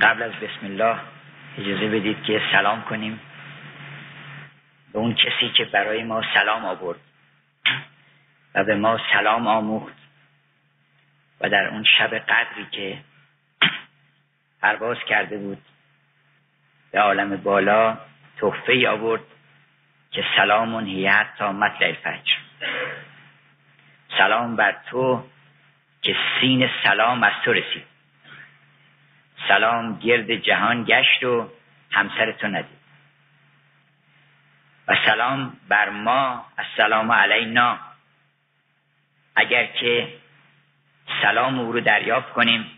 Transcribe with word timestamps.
قبل 0.00 0.22
از 0.22 0.32
بسم 0.32 0.66
الله 0.66 0.96
اجازه 1.58 1.88
بدید 1.88 2.22
که 2.22 2.42
سلام 2.52 2.82
کنیم. 2.82 3.20
به 4.92 4.98
اون 4.98 5.14
کسی 5.14 5.48
که 5.56 5.64
برای 5.64 6.02
ما 6.02 6.22
سلام 6.34 6.64
آورد 6.64 7.00
و 8.54 8.64
به 8.64 8.74
ما 8.74 9.00
سلام 9.12 9.46
آموخت 9.46 9.94
و 11.40 11.48
در 11.48 11.68
اون 11.68 11.84
شب 11.98 12.14
قدری 12.14 12.66
که 12.70 12.98
پرواز 14.62 14.96
کرده 15.08 15.38
بود 15.38 15.62
به 16.92 17.00
عالم 17.00 17.36
بالا 17.36 17.98
تحفه 18.40 18.88
آورد 18.88 19.22
که 20.10 20.24
سلام 20.36 20.86
هیت 20.86 21.26
تا 21.38 21.52
مطلع 21.52 21.86
الفجر. 21.86 22.34
سلام 24.18 24.56
بر 24.56 24.76
تو 24.90 25.24
که 26.02 26.16
سین 26.40 26.70
سلام 26.84 27.22
از 27.22 27.32
تو 27.44 27.52
رسید. 27.52 27.97
سلام 29.48 29.98
گرد 29.98 30.34
جهان 30.34 30.84
گشت 30.84 31.24
و 31.24 31.50
همسر 31.90 32.32
تو 32.32 32.46
ندید. 32.46 32.78
و 34.88 34.96
سلام 35.06 35.56
بر 35.68 35.90
ما 35.90 36.46
السلام 36.58 37.12
علینا. 37.12 37.78
اگر 39.36 39.66
که 39.66 40.08
سلام 41.22 41.58
او 41.58 41.72
رو 41.72 41.80
دریافت 41.80 42.32
کنیم 42.32 42.70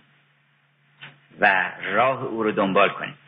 و 1.41 1.73
راه 1.83 2.23
او 2.23 2.43
رو 2.43 2.53
دنبال 2.53 2.89
کنیم. 2.89 3.19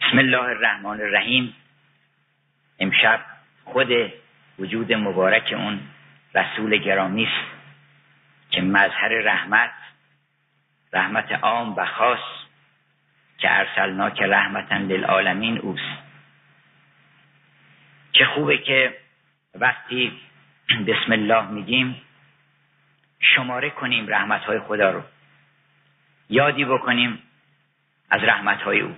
بسم 0.00 0.18
الله 0.18 0.42
الرحمن 0.42 1.00
الرحیم. 1.00 1.54
امشب 2.78 3.20
خود 3.64 4.12
وجود 4.58 4.92
مبارک 4.92 5.54
اون 5.56 5.80
رسول 6.34 6.76
گرامی 6.76 7.24
است 7.24 7.54
که 8.50 8.62
مظهر 8.62 9.08
رحمت 9.08 9.70
رحمت 10.94 11.32
عام 11.32 11.76
و 11.76 11.84
خاص 11.84 12.44
که 13.38 13.58
ارسلنا 13.58 14.10
که 14.10 14.26
رحمتا 14.26 14.76
للعالمین 14.76 15.58
اوست. 15.58 15.98
چه 18.12 18.24
خوبه 18.24 18.58
که 18.58 18.98
وقتی 19.54 20.20
بسم 20.86 21.12
الله 21.12 21.50
میگیم 21.50 22.02
شماره 23.20 23.70
کنیم 23.70 24.08
رحمت 24.08 24.44
های 24.44 24.60
خدا 24.60 24.90
رو. 24.90 25.02
یادی 26.30 26.64
بکنیم 26.64 27.22
از 28.10 28.20
رحمت 28.22 28.62
های 28.62 28.80
او. 28.80 28.96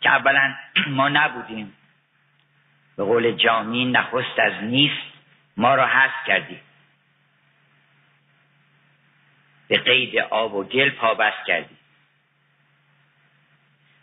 که 0.00 0.10
اولا 0.10 0.54
ما 0.86 1.08
نبودیم. 1.08 1.72
به 2.96 3.04
قول 3.04 3.32
جامی 3.32 3.84
نخست 3.84 4.38
از 4.38 4.64
نیست 4.64 5.02
ما 5.56 5.74
را 5.74 5.86
حذف 5.86 6.26
کردی. 6.26 6.60
به 9.72 9.78
قید 9.78 10.18
آب 10.18 10.54
و 10.54 10.64
گل 10.64 10.90
پابست 10.90 11.46
کردی 11.46 11.76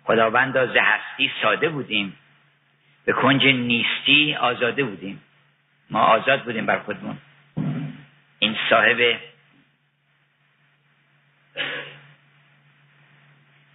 خداوندا 0.03 0.67
ز 0.67 0.75
هستی 0.75 1.31
ساده 1.41 1.69
بودیم. 1.69 2.17
به 3.05 3.13
کنج 3.13 3.45
نیستی 3.45 4.35
آزاده 4.35 4.83
بودیم. 4.83 5.21
ما 5.89 5.99
آزاد 5.99 6.43
بودیم 6.43 6.65
بر 6.65 6.79
خودمون. 6.79 7.17
این 8.39 8.55
صاحب 8.69 9.19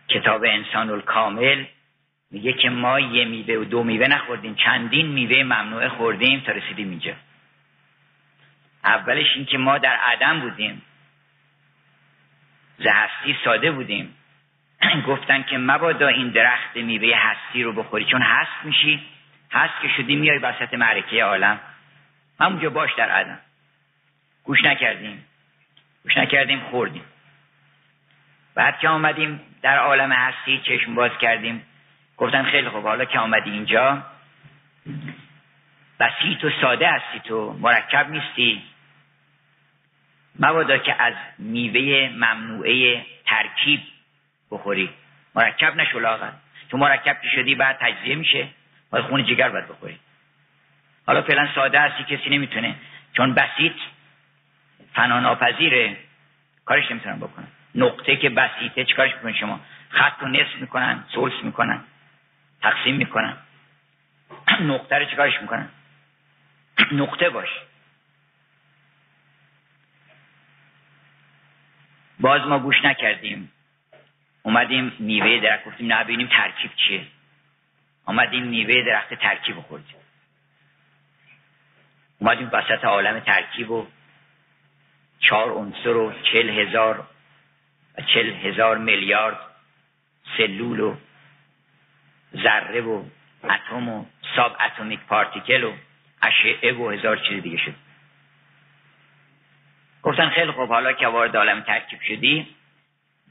کتاب 0.09 0.45
انسان 0.45 0.91
الکامل 0.91 1.65
میگه 2.31 2.53
که 2.53 2.71
ما 2.71 3.01
یه 3.01 3.25
میوه 3.25 3.55
و 3.55 3.65
دو 3.65 3.85
میوه 3.85 4.07
نخوردیم. 4.07 4.55
چندین 4.55 5.07
میوه 5.07 5.43
ممنوعه 5.43 5.89
خوردیم 5.89 6.41
تا 6.41 6.53
رسیدیم 6.53 6.91
اینجا. 6.91 7.15
اولش 8.85 9.37
این 9.37 9.45
که 9.45 9.59
ما 9.59 9.79
در 9.79 9.97
عدم 9.97 10.41
بودیم. 10.41 10.83
زهستی 12.79 13.37
ساده 13.45 13.71
بودیم. 13.71 14.15
گفتن 15.09 15.43
که 15.43 15.59
مبادا 15.59 16.09
این 16.09 16.29
درخت 16.29 16.77
میوه 16.77 17.17
هستی 17.17 17.63
رو 17.63 17.73
بخوری 17.73 18.05
چون 18.05 18.23
هست 18.23 18.65
میشی. 18.65 19.03
هست 19.53 19.75
که 19.83 19.89
شدی 19.89 20.17
میای 20.17 20.39
وسط 20.39 20.75
معرکه 20.75 21.25
عالم. 21.25 21.61
همونجا 22.41 22.71
باش 22.71 22.91
در 22.95 23.09
عدم. 23.09 23.39
گوش 24.45 24.65
نکردیم. 24.65 25.25
گوش 26.03 26.17
نکردیم 26.17 26.61
خوردیم. 26.61 27.05
بعد 28.55 28.79
که 28.79 28.89
آمدیم 28.89 29.41
در 29.63 29.79
عالم 29.79 30.13
هستی 30.13 30.59
چشم 30.59 30.95
باز 30.95 31.11
کردیم. 31.21 31.63
گفتن 32.17 32.43
خیلی 32.43 32.69
خوب 32.69 32.83
حالا 32.83 33.05
که 33.05 33.19
آمدی 33.19 33.51
اینجا 33.51 34.03
بسیط 36.01 36.45
و 36.45 36.51
ساده 36.61 36.89
هستی 36.89 37.21
تو 37.21 37.53
مرکب 37.61 38.11
نیستی. 38.11 38.63
مبادا 40.39 40.79
که 40.79 41.03
از 41.03 41.15
میوه 41.39 42.11
ممنوعه 42.15 43.07
ترکیب 43.27 43.81
بخوری. 44.51 44.91
مرکب 45.35 45.77
نشو 45.77 46.01
لاغر. 46.01 46.31
تو 46.71 46.77
مرکب 46.77 47.21
که 47.23 47.29
شدی 47.29 47.55
بعد 47.55 47.79
تجزیه 47.81 48.15
میشه. 48.15 48.49
باید 48.91 49.05
خون 49.05 49.25
جگر 49.25 49.49
باید 49.49 49.69
بخوری. 49.69 49.99
حالا 51.07 51.23
فعلا 51.23 51.49
ساده 51.55 51.81
هستی 51.81 52.17
کسی 52.17 52.31
نمی‌تونه. 52.31 52.75
چون 53.13 53.35
بسیط 53.35 53.73
فنا 54.93 55.21
ناپذیره 55.21 55.97
کارش 56.65 56.91
نمی‌تونن 56.91 57.17
بکنن. 57.17 57.47
نقطه 57.75 58.17
که 58.17 58.31
بسیطه 58.31 58.85
چیکارش 58.85 59.15
می‌کنن 59.15 59.33
شما؟ 59.33 59.61
خط 59.89 60.21
رو 60.21 60.29
نصف 60.29 60.55
می‌کنن 60.61 61.05
سلس 61.15 61.33
می‌کنن 61.43 61.81
تقسیم 62.63 62.97
می‌کنن. 62.97 63.37
نقطه 64.61 64.99
رو 64.99 65.05
چیکارش 65.05 65.41
می‌کنن؟ 65.43 65.69
نقطه 67.03 67.31
باش. 67.31 67.49
باز 72.21 72.47
ما 72.47 72.59
گوش 72.59 72.85
نکردیم. 72.85 73.53
اومدیم 74.43 74.93
میوه 74.99 75.41
درخت 75.41 75.65
گفتیم 75.65 75.93
نه 75.93 76.05
ببینیم 76.05 76.27
ترکیب 76.27 76.71
چیه. 76.77 77.07
آمدیم 78.07 78.43
میوه 78.43 78.83
درخت 78.83 79.15
ترکیب 79.15 79.61
خوردیم. 79.61 79.97
اومدیم 82.19 82.51
وسط 82.53 82.85
عالم 82.85 83.21
ترکیب 83.21 83.71
و 83.71 83.87
چهار 85.21 85.51
عنصر 85.51 85.97
و 85.97 86.13
چل 86.33 86.49
هزار 86.49 87.07
و 87.99 88.03
چل 88.03 88.33
هزار 88.33 88.79
میلیارد 88.79 89.39
سلول 90.37 90.81
و 90.81 90.97
ذره 92.43 92.81
و 92.81 93.05
اتم 93.45 93.89
و 93.89 94.05
ساب 94.37 94.57
اتمیک 94.61 95.01
پارتیکل 95.01 95.65
و 95.65 95.73
اشعه 96.23 96.73
و 96.73 96.91
هزار 96.91 97.17
چیز 97.17 97.43
دیگه 97.43 97.57
شد. 97.57 97.75
گفتن 100.05 100.29
خیلی 100.29 100.53
خوب 100.53 100.69
حالا 100.69 100.93
که 100.93 101.07
وارد 101.07 101.37
عالم 101.37 101.61
ترکیب 101.61 102.01
شدی 102.01 102.47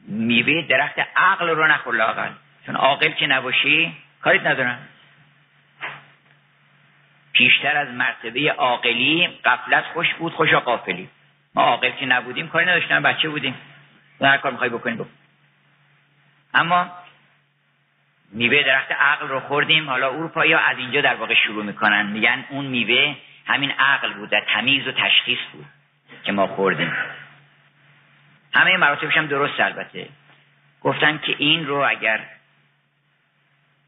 میوه 0.08 0.62
درخت 0.62 1.00
عقل 1.16 1.50
رو 1.50 1.68
نخور 1.68 1.96
لاقل 1.96 2.30
چون 2.66 2.76
عاقل 2.76 3.12
که 3.12 3.28
نباشی 3.28 3.94
کاریت 4.22 4.46
ندارن 4.46 4.80
پیشتر 7.34 7.78
از 7.78 7.88
مرتبه 7.90 8.52
عاقلی 8.52 9.28
قفلت 9.46 9.84
خوش 9.94 10.14
بود 10.14 10.34
خوش 10.34 10.54
قافلی 10.54 11.10
ما 11.56 11.64
عاقل 11.64 11.92
که 11.92 12.06
نبودیم 12.06 12.48
کاری 12.48 12.66
نداشتن 12.66 13.04
بچه 13.04 13.30
بودیم. 13.30 13.56
هر 14.22 14.38
کار 14.38 14.52
می‌خوای 14.52 14.70
بکنیم 14.70 14.96
بکن. 14.96 15.10
اما 16.54 16.92
میوه 18.32 18.64
درخت 18.64 18.92
عقل 18.92 19.28
رو 19.28 19.40
خوردیم 19.40 19.90
حالا 19.90 20.10
اروپایی 20.10 20.54
ها 20.54 20.60
از 20.60 20.78
اینجا 20.78 21.02
در 21.02 21.16
واقع 21.16 21.34
شروع 21.34 21.64
می‌کنن. 21.64 22.06
میگن 22.06 22.46
اون 22.50 22.66
میوه 22.66 23.16
همین 23.46 23.72
عقل 23.72 24.14
بود 24.14 24.30
در 24.30 24.46
تمیز 24.54 24.88
و 24.88 24.92
تشخیص 24.92 25.40
بود. 25.54 25.66
که 26.24 26.32
ما 26.32 26.48
خوردیم. 26.48 26.94
همه 28.54 28.78
مراتبش 28.78 29.18
هم 29.18 29.28
درست 29.28 29.60
البته. 29.60 30.10
گفتن 30.82 31.18
که 31.18 31.36
این 31.38 31.68
رو 31.68 31.86
اگر 31.90 32.20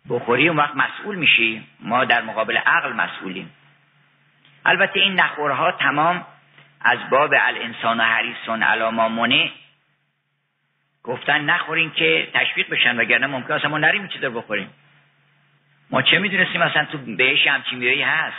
بخوری 0.10 0.48
اون 0.48 0.58
وقت 0.58 0.76
مسئول 0.76 1.16
میشی. 1.16 1.68
ما 1.80 2.06
در 2.06 2.22
مقابل 2.22 2.58
عقل 2.58 2.94
مسئولیم. 2.94 3.52
البته 4.66 5.00
این 5.00 5.20
نخورها 5.20 5.72
تمام 5.72 6.26
از 6.82 7.00
باب 7.10 7.34
الانسان 7.42 8.00
و 8.00 8.04
حریصون 8.04 8.64
علاما 8.64 9.10
منه 9.10 9.52
گفتن 11.04 11.42
نخورین 11.42 11.92
که 11.92 12.28
تشویق 12.34 12.70
بشن 12.70 12.98
وگرنه 12.98 13.28
ممکن 13.28 13.54
اصلا 13.54 13.70
ما 13.70 13.78
نریم 13.78 14.08
چیز 14.08 14.24
رو 14.24 14.32
بخوریم. 14.32 14.70
ما 15.90 16.02
چه 16.02 16.20
می‌دونستیم 16.20 16.62
اصلا 16.62 16.86
تو 16.86 16.98
بهش 16.98 17.48
همچین 17.48 17.80
میایی 17.80 18.02
هست. 18.02 18.38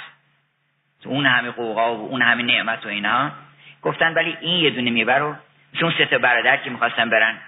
تو 1.03 1.09
اون 1.11 1.27
همه 1.27 1.51
قوقا 1.51 1.97
و 1.97 2.09
اون 2.09 2.23
همه 2.23 2.43
نعمت 2.43 2.87
و 2.87 2.89
اینا. 2.89 3.33
گفتن 3.83 4.15
ولی 4.15 4.37
این 4.41 4.65
یه 4.65 4.71
دونه 4.71 4.91
میوه 4.91 5.15
رو 5.15 5.37
چون 5.81 5.95
سه 5.99 6.19
برادر 6.19 6.57
که 6.57 6.71
می‌خواستن 6.71 7.11
برن 7.11 7.39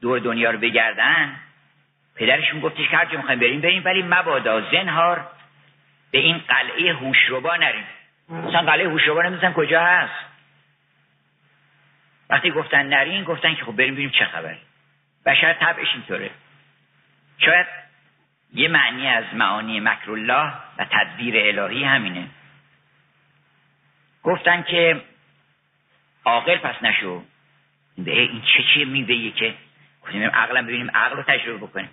دور 0.00 0.18
دنیا 0.18 0.50
رو 0.50 0.58
بگردن 0.58 1.36
پدرشون 2.16 2.60
گفتش 2.60 2.88
که 2.88 2.96
هر 2.96 3.04
جا 3.04 3.16
می‌خوایم 3.16 3.40
بریم 3.40 3.60
بریم 3.60 3.84
ولی 3.84 4.02
مبادا 4.02 4.70
زنهار 4.70 5.26
به 6.10 6.18
این 6.18 6.38
قلعه 6.38 6.92
هوشربا 6.92 7.56
نریم. 7.56 7.84
مثلا 8.28 8.62
قلعه 8.62 8.88
هوشربا 8.88 9.22
نمی‌دونن 9.22 9.52
کجا 9.52 9.84
هست. 9.84 10.32
وقتی 12.30 12.50
گفتن 12.50 12.86
نرین 12.86 13.24
گفتن 13.24 13.54
که 13.54 13.64
خب 13.64 13.72
بریم 13.72 13.94
بریم 13.94 14.10
چه 14.10 14.24
خبر. 14.24 14.56
بشر 15.26 15.52
طبعش 15.52 15.88
اینطوره. 15.94 16.30
شاید 17.38 17.66
یه 18.54 18.68
معنی 18.68 19.08
از 19.08 19.24
معانی 19.32 19.80
مکرالله 19.80 20.52
و 20.78 20.84
تدبیر 20.90 21.58
الهی 21.58 21.84
همینه. 21.84 22.28
گفتن 24.22 24.62
که 24.62 25.00
عاقل 26.24 26.56
پس 26.56 26.82
نشو. 26.82 27.22
به 27.98 28.20
این 28.20 28.42
چه 28.42 28.62
چیه 28.74 28.84
میوه 28.84 29.30
که 29.30 29.54
کنیم 30.02 30.30
عقلم 30.30 30.66
ببینیم 30.66 30.90
عقل 30.94 31.16
رو 31.16 31.22
تجربه 31.22 31.66
بکنیم. 31.66 31.90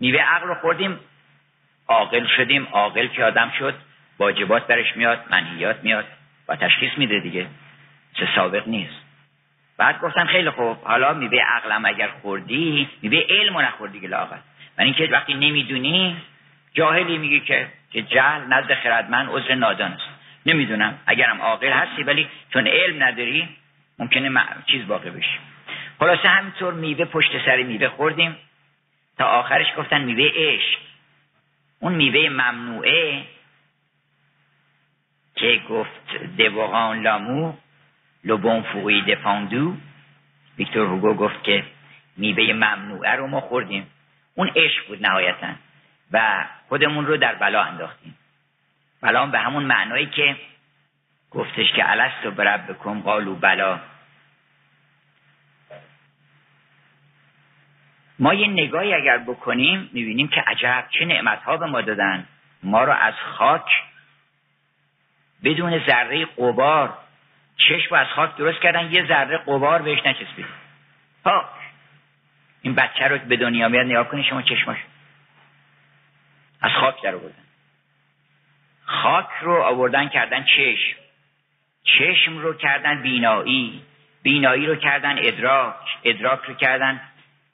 میوه 0.00 0.20
عقل 0.20 0.46
رو 0.46 0.54
خوردیم 0.54 0.98
عاقل 1.88 2.26
شدیم 2.36 2.68
عاقل 2.72 3.06
که 3.06 3.24
آدم 3.24 3.52
شد 3.58 3.74
واجبات 4.18 4.66
برش 4.66 4.96
میاد 4.96 5.24
منهیات 5.30 5.84
میاد 5.84 6.04
و 6.48 6.56
تشخیص 6.56 6.90
میده 6.96 7.20
دیگه. 7.20 7.46
چه 8.14 8.28
سابق 8.34 8.68
نیست. 8.68 9.02
بعد 9.76 10.00
گفتم 10.00 10.26
خیلی 10.26 10.50
خوب 10.50 10.76
حالا 10.84 11.12
میوه 11.12 11.38
عقلم 11.38 11.84
اگر 11.84 12.08
خوردی 12.08 12.88
میوه 13.02 13.26
علم 13.28 13.56
رو 13.56 13.62
نخوردی 13.62 14.00
که 14.00 14.08
لاغت. 14.08 14.42
من 14.78 14.84
اینکه 14.84 15.08
وقتی 15.12 15.34
نمی‌دونی 15.34 16.16
جاهلی 16.74 17.18
میگه 17.18 17.40
که 17.40 17.68
که 17.92 18.02
جهل 18.02 18.40
نزد 18.48 18.74
خردمند 18.74 19.28
عذر 19.30 19.54
نادان 19.54 19.92
است 19.92 20.11
نمی‌دونم. 20.46 20.98
اگرم 21.06 21.40
عاقل 21.40 21.72
هستی 21.72 22.02
ولی 22.02 22.28
چون 22.52 22.66
علم 22.66 23.02
نداری 23.02 23.48
ممکنه 23.98 24.44
چیز 24.66 24.86
باقی 24.86 25.10
بشی 25.10 25.38
خلاصه 25.98 26.28
همینطور 26.28 26.74
میوه 26.74 27.04
پشت 27.04 27.44
سر 27.44 27.62
میوه 27.62 27.88
خوردیم. 27.88 28.36
تا 29.18 29.24
آخرش 29.24 29.66
گفتن 29.76 30.00
میوه 30.00 30.30
عشق. 30.34 30.78
اون 31.80 31.94
میوه 31.94 32.28
ممنوعه 32.28 33.24
که 35.34 35.60
گفت 35.68 36.16
دوغان 36.38 37.02
لامو 37.02 37.52
لبون 38.24 38.62
فوقی 38.62 39.02
دپاندو 39.02 39.76
ویکتور 40.58 40.86
هوگو 40.86 41.14
گفت 41.14 41.44
که 41.44 41.64
میوه 42.16 42.52
ممنوعه 42.52 43.10
رو 43.10 43.26
ما 43.26 43.40
خوردیم. 43.40 43.86
اون 44.34 44.50
عشق 44.56 44.86
بود 44.88 45.06
نهایتا. 45.06 45.48
و 46.12 46.46
خودمون 46.68 47.06
رو 47.06 47.16
در 47.16 47.34
بلا 47.34 47.62
انداختیم. 47.62 48.18
بلا 49.02 49.26
به 49.26 49.38
همون 49.38 49.64
معنایی 49.64 50.06
که 50.06 50.36
گفتش 51.30 51.72
که 51.72 51.90
الست 51.90 52.26
و 52.26 52.30
برب 52.30 52.72
بکن 52.72 53.00
قالو 53.00 53.34
بلا. 53.34 53.80
ما 58.18 58.34
یه 58.34 58.48
نگاهی 58.48 58.94
اگر 58.94 59.18
بکنیم 59.18 59.90
می‌بینیم 59.92 60.28
که 60.28 60.40
عجب 60.40 60.84
چه 60.90 61.04
نعمتها 61.04 61.56
به 61.56 61.66
ما 61.66 61.80
دادن. 61.80 62.26
ما 62.62 62.84
رو 62.84 62.92
از 62.92 63.14
خاک 63.14 63.82
بدون 65.44 65.86
ذره 65.86 66.24
قبار 66.24 66.98
چشم 67.56 67.94
از 67.94 68.06
خاک 68.06 68.36
درست 68.36 68.60
کردن 68.60 68.92
یه 68.92 69.06
ذره 69.06 69.38
قبار 69.38 69.82
بهش 69.82 70.06
نچسبید. 70.06 70.46
ها 71.24 71.48
این 72.62 72.74
بچه 72.74 73.08
رو 73.08 73.18
به 73.18 73.36
دنیا 73.36 73.68
میاد 73.68 73.86
نگاه 73.86 74.08
کنی 74.08 74.24
شما 74.24 74.42
چشماش. 74.42 74.78
از 76.60 76.72
خاک 76.72 77.02
در 77.02 77.14
آوردن. 77.14 77.51
خاک 78.84 79.28
رو 79.40 79.62
آوردن 79.62 80.08
کردن 80.08 80.44
چشم. 80.44 80.98
چشم 81.84 82.38
رو 82.38 82.54
کردن 82.54 83.02
بینایی. 83.02 83.82
بینایی 84.22 84.66
رو 84.66 84.76
کردن 84.76 85.18
ادراک. 85.18 85.76
ادراک 86.04 86.40
رو 86.40 86.54
کردن 86.54 87.00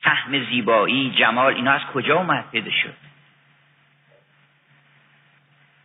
فهم 0.00 0.44
زیبایی 0.44 1.14
جمال 1.18 1.54
اینا 1.54 1.72
از 1.72 1.80
کجا 1.94 2.16
اومد 2.16 2.50
پیدا 2.50 2.70
شد؟ 2.70 2.94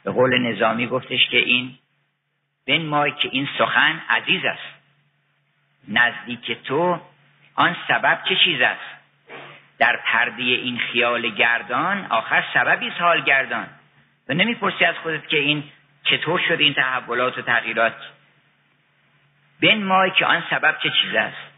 به 0.03 0.11
قول 0.11 0.37
نظامی 0.37 0.87
گفتش 0.87 1.29
که 1.29 1.37
این 1.37 1.77
مای 2.87 3.11
که 3.11 3.29
این 3.31 3.49
سخن 3.57 4.01
عزیز 4.09 4.45
است. 4.45 4.73
نزدیک 5.87 6.51
تو 6.51 7.01
آن 7.55 7.75
سبب 7.87 8.19
چه 8.29 8.35
چیز 8.35 8.61
است؟ 8.61 9.03
در 9.77 9.99
پرده 10.05 10.43
این 10.43 10.79
خیال 10.79 11.29
گردان 11.29 12.05
آخر 12.05 12.43
سببی 12.53 12.89
حال 12.89 13.21
گردان. 13.21 13.67
و 14.29 14.33
نمی‌پرسی 14.33 14.85
از 14.85 14.95
خودت 14.95 15.27
که 15.27 15.37
این 15.37 15.63
چطور 16.03 16.39
شد 16.47 16.59
این 16.59 16.73
تحولات 16.73 17.37
و 17.37 17.41
تغییرات. 17.41 17.95
مای 19.63 20.11
که 20.11 20.25
آن 20.25 20.43
سبب 20.49 20.77
چه 20.83 20.89
چیز 20.89 21.15
است. 21.15 21.53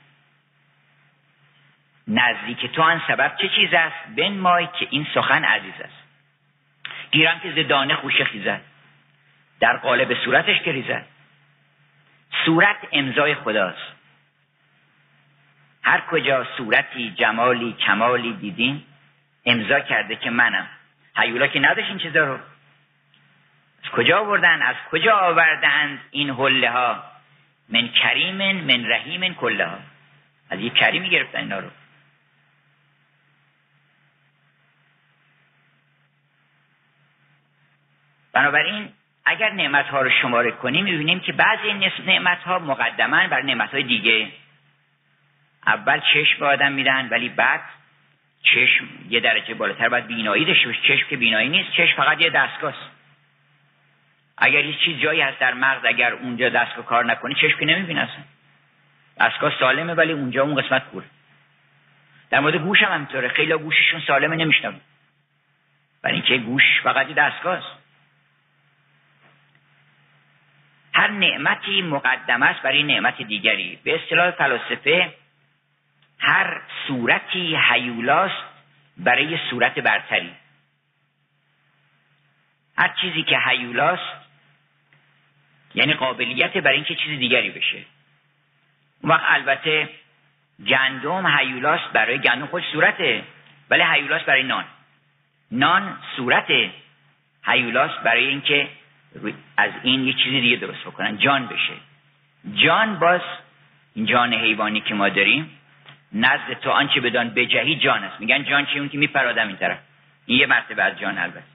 نزدیک 2.07 2.65
تو 2.65 2.81
آن 2.81 3.01
سبب 3.07 3.35
چه 3.41 3.49
چیز 3.49 3.73
است. 3.73 4.19
مای 4.19 4.67
که 4.79 4.87
این 4.89 5.07
سخن 5.13 5.43
عزیز 5.43 5.73
است. 5.81 6.03
گیرم 7.11 7.39
که 7.39 7.51
زدانه 7.51 7.95
خوشه 7.95 8.23
خیزد. 8.23 8.61
در 9.59 9.77
قالب 9.77 10.13
صورتش 10.13 10.61
گریزد 10.61 11.05
صورت 12.45 12.77
امضای 12.91 13.35
خداست. 13.35 13.95
هر 15.83 16.01
کجا 16.01 16.47
صورتی 16.57 17.11
جمالی 17.11 17.73
کمالی 17.73 18.33
دیدین 18.33 18.83
امضا 19.45 19.79
کرده 19.79 20.15
که 20.15 20.29
منم. 20.29 20.67
حیولا 21.17 21.47
که 21.47 21.59
نداشت 21.59 21.89
این 21.89 21.97
چیزا 21.97 22.25
رو. 22.25 22.39
کجا 23.89 24.19
آوردن؟ 24.19 24.61
از 24.61 24.75
کجا 24.91 25.15
آوردند 25.15 25.99
این 26.11 26.29
حله 26.29 26.71
ها 26.71 27.03
من 27.69 27.87
کریم 27.87 28.61
من 28.61 28.85
رحیم 28.91 29.33
کله 29.33 29.65
ها 29.65 29.77
از 30.49 30.59
یک 30.59 30.73
کریمی 30.73 31.09
گرفتن 31.09 31.39
اینا 31.39 31.59
رو. 31.59 31.69
بنابراین 38.33 38.89
اگر 39.25 39.49
نعمت 39.49 39.85
ها 39.85 40.01
رو 40.01 40.09
شماره 40.21 40.51
کنیم 40.51 40.83
می‌بینیم 40.83 41.19
که 41.19 41.31
بعضی 41.31 41.73
نعمت 42.05 42.43
ها 42.43 42.59
مقدما 42.59 43.27
بر 43.27 43.41
نعمت 43.41 43.71
های 43.71 43.83
دیگه. 43.83 44.31
اول 45.67 46.01
چشم 46.13 46.39
به 46.39 46.45
آدم 46.45 46.71
میدن 46.71 47.09
ولی 47.09 47.29
بعد 47.29 47.61
چشم 48.43 48.85
یه 49.09 49.19
درجه 49.19 49.53
بالاتر 49.53 49.89
باید 49.89 50.07
بینایی 50.07 50.45
داشته 50.45 50.73
چشم 50.87 51.07
که 51.09 51.17
بینایی 51.17 51.49
نیست 51.49 51.71
چشم 51.71 51.95
فقط 51.97 52.21
یه 52.21 52.29
دستگاهست 52.29 52.94
اگر 54.37 54.65
یه 54.65 54.75
چیز 54.85 54.99
جایی 54.99 55.21
هست 55.21 55.39
در 55.39 55.53
مغز 55.53 55.85
اگر 55.85 56.13
اونجا 56.13 56.49
دستگاه 56.49 56.85
کار 56.85 57.05
نکنه 57.05 57.33
چشم 57.33 57.59
که 57.59 57.65
نمی‌بینه 57.65 58.01
اصلا. 58.01 58.23
دستگاه 59.19 59.59
سالمه 59.59 59.93
ولی 59.93 60.11
اونجا 60.11 60.43
اون 60.43 60.61
قسمت 60.61 60.85
کوره. 60.85 61.05
در 62.29 62.39
مورد 62.39 62.55
گوش 62.55 62.83
هم 62.83 62.93
همینطوره. 62.93 63.27
خیلی 63.27 63.53
گوششون 63.53 64.01
سالمه 64.07 64.35
نمیشنم 64.35 64.81
برای 66.01 66.15
اینکه 66.15 66.37
گوش 66.37 66.63
فقط 66.83 67.07
دستگاه 67.07 67.57
است. 67.57 67.85
هر 70.93 71.07
نعمتی 71.07 71.81
مقدم 71.81 72.43
است 72.43 72.61
برای 72.61 72.83
نعمت 72.83 73.21
دیگری. 73.21 73.79
به 73.83 73.95
اصطلاح 73.95 74.31
فلاسفه 74.31 75.13
هر 76.19 76.61
صورتی 76.87 77.55
حیولاست 77.55 78.43
برای 78.97 79.39
صورت 79.49 79.79
برتری. 79.79 80.31
هر 82.77 82.93
چیزی 83.01 83.23
که 83.23 83.37
حیولاست 83.37 84.24
یعنی 85.75 85.93
قابلیت 85.93 86.57
برای 86.57 86.75
اینکه 86.75 86.95
چیز 86.95 87.19
دیگری 87.19 87.49
بشه. 87.49 87.77
اون 89.01 89.11
وقت 89.11 89.23
البته 89.25 89.89
گندم 90.67 91.27
حیولاست 91.27 91.93
برای 91.93 92.19
گندم 92.19 92.45
خود 92.45 92.63
صورته 92.71 93.23
ولی 93.69 93.81
حیولاست 93.81 94.25
برای 94.25 94.43
نان. 94.43 94.65
نان 95.51 95.97
صورت 96.15 96.51
حیولاست 97.43 97.99
برای 98.03 98.25
اینکه 98.25 98.67
از 99.57 99.71
این 99.83 100.07
یه 100.07 100.13
چیزی 100.13 100.41
دیگه 100.41 100.55
درست 100.55 100.81
بکنن 100.81 101.17
جان 101.17 101.47
بشه. 101.47 101.73
جان 102.53 102.99
باز 102.99 103.21
این 103.95 104.05
جان 104.05 104.33
حیوانی 104.33 104.81
که 104.81 104.93
ما 104.93 105.09
داریم 105.09 105.49
نزد 106.13 106.53
تو 106.61 106.69
آنچه 106.69 107.01
بدان 107.01 107.29
بجهی 107.29 107.75
جان 107.75 108.03
است. 108.03 108.19
میگن 108.19 108.43
جان 108.43 108.65
چی 108.65 108.79
اون 108.79 108.89
که 108.89 108.97
میپرادم 108.97 109.47
این 109.47 109.57
طرف. 109.57 109.77
این 110.25 110.39
یه 110.39 110.45
مرتبه 110.45 110.83
از 110.83 110.99
جان 110.99 111.17
البته. 111.17 111.54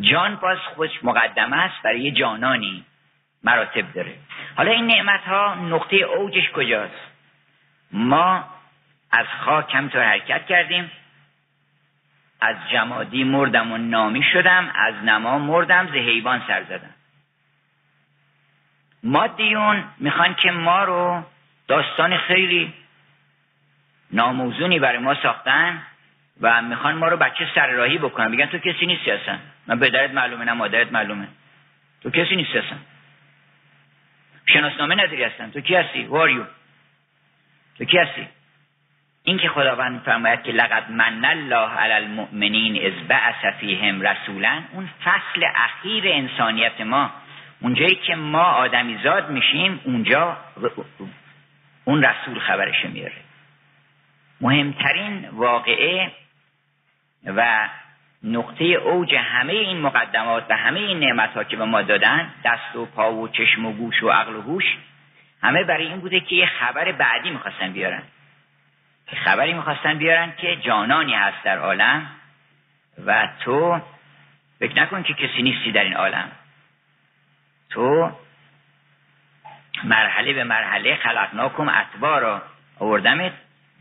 جان 0.00 0.36
باز 0.36 0.58
خودش 0.58 1.04
مقدمه 1.04 1.56
است 1.56 1.82
برای 1.82 2.00
یه 2.00 2.10
جانانی 2.10 2.84
مراتب 3.42 3.92
داره. 3.92 4.14
حالا 4.56 4.70
این 4.70 4.86
نعمت 4.86 5.20
ها 5.20 5.54
نقطه 5.54 5.96
اوجش 5.96 6.50
کجاست؟ 6.50 7.10
ما 7.92 8.44
از 9.10 9.26
خاک 9.40 9.74
همطور 9.74 10.02
حرکت 10.02 10.46
کردیم. 10.46 10.90
از 12.40 12.56
جمادی 12.72 13.24
مردم 13.24 13.72
و 13.72 13.76
نامی 13.76 14.22
شدم 14.32 14.70
از 14.74 14.94
نما 14.94 15.38
مردم 15.38 15.86
ز 15.86 15.90
حیوان 15.90 16.42
سر 16.46 16.62
زدم. 16.62 16.94
مادیون 19.02 19.84
می‌خوان 19.98 20.34
که 20.34 20.50
ما 20.50 20.84
رو 20.84 21.22
داستان 21.68 22.16
خیلی 22.16 22.74
ناموزونی 24.10 24.78
برای 24.78 24.98
ما 24.98 25.14
ساختن 25.14 25.82
و 26.40 26.62
می‌خوان 26.62 26.94
ما 26.94 27.08
رو 27.08 27.16
بچه 27.16 27.48
سرراهی 27.54 27.98
بکنن. 27.98 28.30
میگن 28.30 28.46
تو 28.46 28.58
کسی 28.58 28.86
نیستی 28.86 29.10
اصلا. 29.10 29.38
من 29.66 29.78
پدرت 29.78 30.10
معلومه 30.10 30.44
نه 30.44 30.52
مادرت 30.52 30.92
معلومه. 30.92 31.28
تو 32.02 32.10
کسی 32.10 32.36
نیستی 32.36 32.58
اصلا. 32.58 32.78
شناسنامه 34.46 34.94
نداری 34.94 35.24
هستن 35.24 35.50
تو 35.50 35.60
کی 35.60 35.74
هستی؟ 35.74 36.04
واریو 36.04 36.44
تو 37.78 37.84
کی 37.84 37.98
هستی؟ 37.98 38.28
این 39.24 39.38
که 39.38 39.48
خداوند 39.48 40.00
فرماید 40.00 40.42
که 40.42 40.52
لقد 40.52 40.90
من 40.90 41.24
الله 41.24 41.70
علی 41.70 41.92
المؤمنین 41.92 42.86
از 42.86 43.08
بعث 43.08 43.54
فیهم 43.60 44.00
رسولا 44.00 44.62
اون 44.72 44.88
فصل 45.04 45.44
اخیر 45.54 46.04
انسانیت 46.06 46.80
ما. 46.80 47.10
اونجایی 47.60 47.94
که 47.94 48.14
ما 48.14 48.42
آدمی 48.42 48.98
زاد 49.02 49.30
میشیم 49.30 49.80
اونجا 49.84 50.36
اون 51.84 52.02
رسول 52.02 52.38
خبرش 52.38 52.84
میاره. 52.84 53.16
مهمترین 54.40 55.28
واقعه 55.28 56.12
و 57.26 57.68
نقطه 58.24 58.64
اوج 58.64 59.14
همه 59.14 59.52
این 59.52 59.80
مقدمات 59.80 60.46
و 60.50 60.56
همه 60.56 60.80
این 60.80 61.00
نعمت 61.00 61.30
ها 61.34 61.44
که 61.44 61.56
به 61.56 61.64
ما 61.64 61.82
دادن 61.82 62.32
دست 62.44 62.76
و 62.76 62.86
پا 62.86 63.12
و 63.12 63.28
چشم 63.28 63.66
و 63.66 63.72
گوش 63.72 64.02
و 64.02 64.10
عقل 64.10 64.34
و 64.34 64.42
هوش 64.42 64.64
همه 65.42 65.64
برای 65.64 65.86
این 65.86 66.00
بوده 66.00 66.20
که 66.20 66.34
یه 66.34 66.46
خبر 66.46 66.92
بعدی 66.92 67.30
می‌خواستن 67.30 67.72
بیارن. 67.72 68.02
خبری 69.24 69.52
می‌خواستن 69.52 69.98
بیارن 69.98 70.32
که 70.36 70.56
جانانی 70.56 71.14
هست 71.14 71.44
در 71.44 71.58
عالم 71.58 72.06
و 73.06 73.28
تو 73.44 73.80
فکر 74.58 74.82
نکن 74.82 75.02
که 75.02 75.14
کسی 75.14 75.42
نیستی 75.42 75.72
در 75.72 75.84
این 75.84 75.94
عالم. 75.94 76.30
تو 77.70 78.12
مرحله 79.84 80.32
به 80.32 80.44
مرحله 80.44 80.96
خلقناکم 80.96 81.68
اتبارا 81.68 82.42
آوردمت 82.78 83.32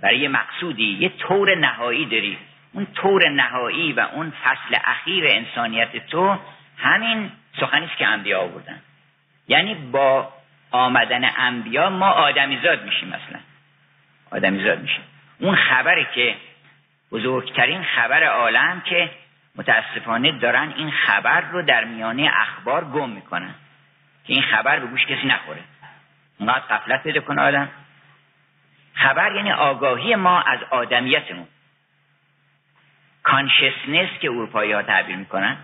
برای 0.02 0.28
مقصودی 0.28 0.98
یه 1.00 1.10
طور 1.10 1.56
نهایی 1.56 2.06
داری. 2.06 2.38
اون 2.74 2.88
طور 2.94 3.30
نهایی 3.30 3.94
و 3.94 4.00
اون 4.00 4.34
فصل 4.44 4.78
اخیر 4.84 5.24
انسانیت 5.28 6.08
تو 6.08 6.38
همین 6.78 7.32
سخنی 7.60 7.90
که 7.98 8.08
انبیا 8.08 8.42
آوردن. 8.42 8.82
یعنی 9.48 9.76
با 9.76 10.34
آمدن 10.72 11.30
انبیا 11.38 11.90
ما 11.90 12.10
آدمیزاد 12.10 12.84
میشیم 12.84 13.08
مثلا 13.08 13.40
آدمیزاد 14.32 14.82
میشیم. 14.82 15.04
اون 15.40 15.56
خبری 15.56 16.08
که 16.16 16.36
بزرگترین 17.12 17.84
خبر 17.84 18.24
عالم 18.24 18.82
که 18.82 19.10
متاسفانه 19.56 20.32
دارن 20.32 20.74
این 20.78 20.92
خبر 20.92 21.42
رو 21.42 21.62
در 21.62 21.84
میانه 21.84 22.32
اخبار 22.36 22.86
گم 22.86 23.10
می‌کنن. 23.10 23.56
که 24.26 24.34
این 24.34 24.42
خبر 24.42 24.80
به 24.80 24.88
گوش 24.88 25.06
کسی 25.06 25.28
نخوره. 25.28 25.62
اونقدر 26.40 26.60
قفلت 26.60 27.04
پیدا 27.04 27.22
کنه 27.22 27.42
آدم. 27.42 27.70
خبر 28.94 29.36
یعنی 29.36 29.52
آگاهی 29.52 30.16
ما 30.16 30.42
از 30.42 30.60
آدمیتمون. 30.70 31.48
کانشسنس 33.24 34.10
که 34.22 34.30
اروپایی 34.30 34.72
ها 34.72 34.82
تعبیر 34.82 35.16
می‌کنن 35.16 35.58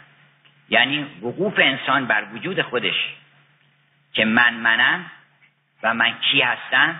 یعنی 0.69 1.05
وقوف 1.21 1.53
انسان 1.57 2.05
بر 2.05 2.23
وجود 2.33 2.61
خودش 2.61 3.15
که 4.13 4.25
من 4.25 4.53
منم 4.53 5.05
و 5.83 5.93
من 5.93 6.13
کی 6.19 6.41
هستم 6.41 6.99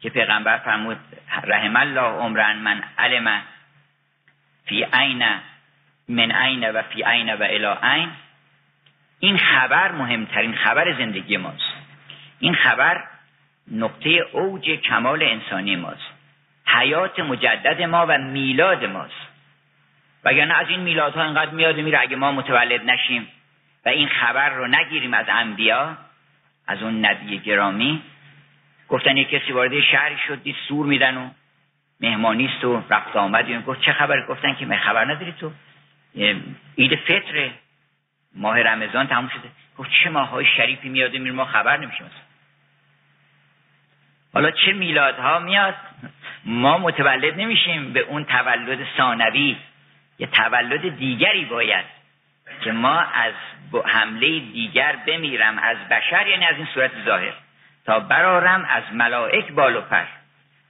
که 0.00 0.10
پیغمبر 0.10 0.58
فرمود 0.58 0.98
رحم 1.44 1.76
الله 1.76 2.00
عمرن 2.00 2.56
من 2.56 2.82
علم 2.98 3.42
فی 4.64 4.86
عین 4.92 5.24
من 6.08 6.32
عین 6.32 6.70
و 6.70 6.82
فی 6.82 7.02
عین 7.02 7.34
و 7.34 7.42
الی 7.42 7.66
عین. 7.82 8.10
این 9.20 9.38
خبر 9.38 9.92
مهمترین 9.92 10.54
خبر 10.54 10.98
زندگی 10.98 11.36
ماست. 11.36 11.74
این 12.38 12.54
خبر 12.54 13.04
نقطه 13.70 14.10
اوج 14.32 14.70
کمال 14.70 15.22
انسانی 15.22 15.76
ماست. 15.76 16.10
حیات 16.66 17.20
مجدد 17.20 17.82
ما 17.82 18.06
و 18.08 18.18
میلاد 18.18 18.84
ماست. 18.84 19.27
وگرنه 20.28 20.54
از 20.54 20.68
این 20.68 20.80
میلادها 20.80 21.22
انقدر 21.22 21.50
میاد 21.50 21.76
میره 21.76 22.00
اگه 22.00 22.16
ما 22.16 22.32
متولد 22.32 22.90
نشیم 22.90 23.28
و 23.86 23.88
این 23.88 24.08
خبر 24.08 24.50
رو 24.50 24.66
نگیریم 24.66 25.14
از 25.14 25.26
انبیا 25.28 25.96
از 26.66 26.82
اون 26.82 27.04
نبی 27.04 27.38
گرامی 27.38 28.02
گفتن 28.88 29.16
یه 29.16 29.24
کسی 29.24 29.52
وارد 29.52 29.80
شهری 29.80 30.16
شد 30.26 30.42
دید 30.42 30.56
سور 30.68 30.86
میدن 30.86 31.16
و 31.16 31.30
مهمانیست 32.00 32.64
و 32.64 32.82
رفت 32.90 33.16
آمد. 33.16 33.64
گفت 33.66 33.80
چه 33.80 33.92
خبر؟ 33.92 34.26
گفتن 34.26 34.54
که 34.54 34.66
من 34.66 34.76
خبر 34.76 35.04
نداری 35.04 35.32
تو. 35.32 35.50
عید 36.78 36.94
فطره 36.94 37.50
ماه 38.34 38.62
رمضان 38.62 39.06
تموم 39.06 39.28
شده. 39.28 39.48
گفت 39.78 39.90
چه 40.04 40.10
ماه 40.10 40.28
های 40.28 40.46
شریفی 40.56 40.88
میاده 40.88 41.18
میره 41.18 41.34
ما 41.34 41.44
خبر 41.44 41.76
نمیشیم 41.76 42.06
حالا 44.34 44.50
چه 44.50 44.72
میلادها 44.72 45.38
میاد 45.38 45.74
ما 46.44 46.78
متولد 46.78 47.40
نمیشیم 47.40 47.92
به 47.92 48.00
اون 48.00 48.24
تولد 48.24 48.86
ثانوی. 48.96 49.56
یه 50.18 50.26
تولد 50.26 50.98
دیگری 50.98 51.44
باید 51.44 51.84
که 52.60 52.72
ما 52.72 52.98
از 53.00 53.34
حمله 53.84 54.40
دیگر 54.40 54.96
بمیرم 55.06 55.58
از 55.58 55.76
بشر 55.90 56.26
یعنی 56.26 56.44
از 56.44 56.56
این 56.56 56.66
صورت 56.74 57.04
ظاهر. 57.04 57.32
تا 57.86 58.00
برارم 58.00 58.64
از 58.64 58.84
ملائک 58.92 59.52
بال 59.52 59.76
و 59.76 59.80
پر. 59.80 60.04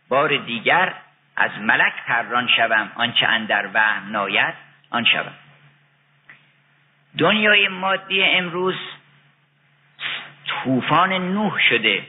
بار 0.09 0.37
دیگر 0.37 0.95
از 1.37 1.51
ملک 1.61 1.93
پران 2.07 2.49
شوم. 2.57 2.93
آنچه 2.95 3.27
اندر 3.27 3.69
وهم 3.75 4.13
ناید 4.13 4.55
آن 4.91 5.05
شوم. 5.05 5.35
دنیای 7.19 7.69
مادی 7.69 8.23
امروز 8.23 8.77
طوفان 10.47 11.13
نوح 11.13 11.59
شده. 11.69 12.07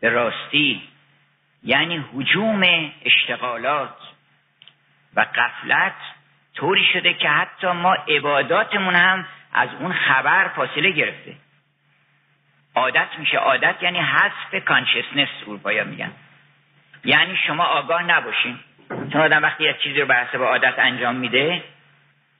به 0.00 0.08
راستی 0.08 0.82
یعنی 1.62 2.04
حجوم 2.14 2.92
اشتغالات 3.04 3.96
و 5.16 5.26
قفلت 5.34 5.94
طوری 6.54 6.84
شده 6.92 7.14
که 7.14 7.28
حتی 7.28 7.66
ما 7.66 7.94
عباداتمون 7.94 8.94
هم 8.94 9.26
از 9.52 9.68
اون 9.80 9.92
خبر 9.92 10.48
فاصله 10.48 10.90
گرفته. 10.90 11.34
عادت 12.74 13.08
میشه. 13.18 13.36
عادت 13.36 13.82
یعنی 13.82 13.98
حذف 13.98 14.64
کانشسنس 14.64 15.28
اروپایا 15.46 15.84
میگن. 15.84 16.12
یعنی 17.04 17.36
شما 17.46 17.64
آگاه 17.64 18.02
نباشین. 18.02 18.58
چون 19.12 19.20
آدم 19.20 19.42
وقتی 19.42 19.68
از 19.68 19.74
چیزی 19.82 20.00
رو 20.00 20.06
به 20.06 20.14
حسب 20.14 20.42
عادت 20.42 20.78
انجام 20.78 21.14
میده 21.14 21.62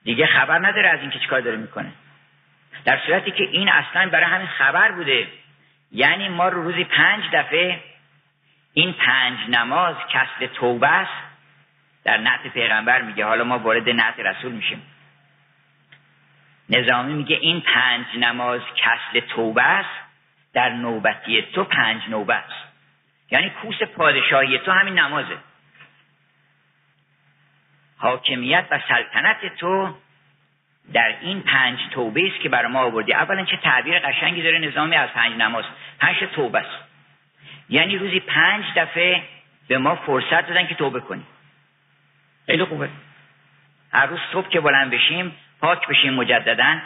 دیگه 0.04 0.26
خبر 0.26 0.58
نداره 0.58 0.88
از 0.88 1.00
اینکه 1.00 1.18
چیکار 1.18 1.40
داره 1.40 1.56
می‌کنه. 1.56 1.92
در 2.84 2.98
صورتی 3.06 3.30
که 3.30 3.42
این 3.42 3.68
اصلا 3.68 4.08
برای 4.08 4.26
همین 4.26 4.46
خبر 4.46 4.92
بوده. 4.92 5.28
یعنی 5.92 6.28
ما 6.28 6.48
رو 6.48 6.62
روزی 6.62 6.84
پنج 6.84 7.24
دفعه 7.32 7.80
این 8.74 8.92
پنج 8.92 9.38
نماز 9.48 9.96
کسل 10.10 10.46
توبه 10.46 10.88
است. 10.88 11.29
در 12.04 12.16
نعت 12.16 12.46
پیغمبر 12.46 13.02
میگه 13.02 13.24
حالا 13.24 13.44
ما 13.44 13.58
وارد 13.58 13.88
نعت 13.88 14.18
رسول 14.18 14.52
میشیم. 14.52 14.82
نظامی 16.70 17.12
میگه 17.14 17.36
این 17.36 17.60
پنج 17.60 18.06
نماز 18.18 18.60
کسل 18.76 19.20
توبه 19.20 19.62
است 19.62 20.10
در 20.52 20.68
نوبتی 20.68 21.42
تو 21.42 21.64
پنج 21.64 22.02
نوبه 22.08 22.34
است. 22.34 22.70
یعنی 23.30 23.50
کوس 23.50 23.82
پادشاهی 23.82 24.58
تو 24.58 24.72
همین 24.72 24.98
نمازه. 24.98 25.36
حاکمیت 27.96 28.64
و 28.70 28.80
سلطنت 28.88 29.56
تو 29.56 29.94
در 30.92 31.16
این 31.20 31.40
پنج 31.42 31.78
توبه 31.90 32.26
است 32.26 32.40
که 32.40 32.48
برای 32.48 32.72
ما 32.72 32.80
آوردی. 32.80 33.14
اولا 33.14 33.44
چه 33.44 33.56
تعبیر 33.56 33.98
قشنگی 33.98 34.42
داره 34.42 34.58
نظامی 34.58 34.96
از 34.96 35.10
پنج 35.10 35.36
نماز. 35.36 35.64
پنج 35.98 36.16
توبه 36.16 36.58
است. 36.58 36.84
یعنی 37.68 37.98
روزی 37.98 38.20
پنج 38.20 38.64
دفعه 38.76 39.22
به 39.68 39.78
ما 39.78 39.96
فرصت 39.96 40.48
دادن 40.48 40.66
که 40.66 40.74
توبه 40.74 41.00
کنیم. 41.00 41.26
خیلی 42.50 42.64
خوبه. 42.64 42.88
هر 43.92 44.06
روز 44.06 44.18
صبح 44.32 44.48
که 44.48 44.60
بلند 44.60 44.90
بشیم 44.90 45.32
پاک 45.60 45.86
بشیم 45.86 46.14
مجددا 46.14 46.78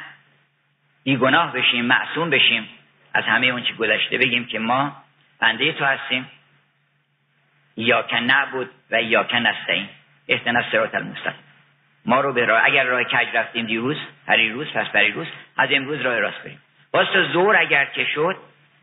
بیگناه 1.04 1.52
بشیم 1.52 1.84
معصوم 1.84 2.30
بشیم. 2.30 2.68
از 3.14 3.24
همه 3.24 3.46
اون 3.46 3.62
چی 3.62 3.74
گذشته 3.74 4.18
بگیم 4.18 4.46
که 4.46 4.58
ما 4.58 4.96
بنده 5.40 5.72
تو 5.72 5.84
هستیم. 5.84 6.30
یا 7.76 8.02
که 8.02 8.16
نبود 8.20 8.70
و 8.90 9.02
یا 9.02 9.24
که 9.24 9.36
نستعیم 9.36 9.88
احتنا 10.28 10.70
سرات 10.72 10.94
المستقیم. 10.94 11.44
ما 12.06 12.20
رو 12.20 12.32
به 12.32 12.44
راه 12.44 12.62
اگر 12.64 12.84
راه 12.84 13.04
کج 13.04 13.36
رفتیم 13.36 13.66
دیروز 13.66 13.96
روز 14.28 14.66
پس 14.72 14.96
روز 15.14 15.26
از 15.56 15.68
امروز 15.72 16.00
راه 16.00 16.18
راست 16.18 16.42
بریم. 16.44 16.62
باز 16.92 17.06
زور 17.32 17.56
اگر 17.56 17.84
که 17.84 18.04
شد 18.04 18.36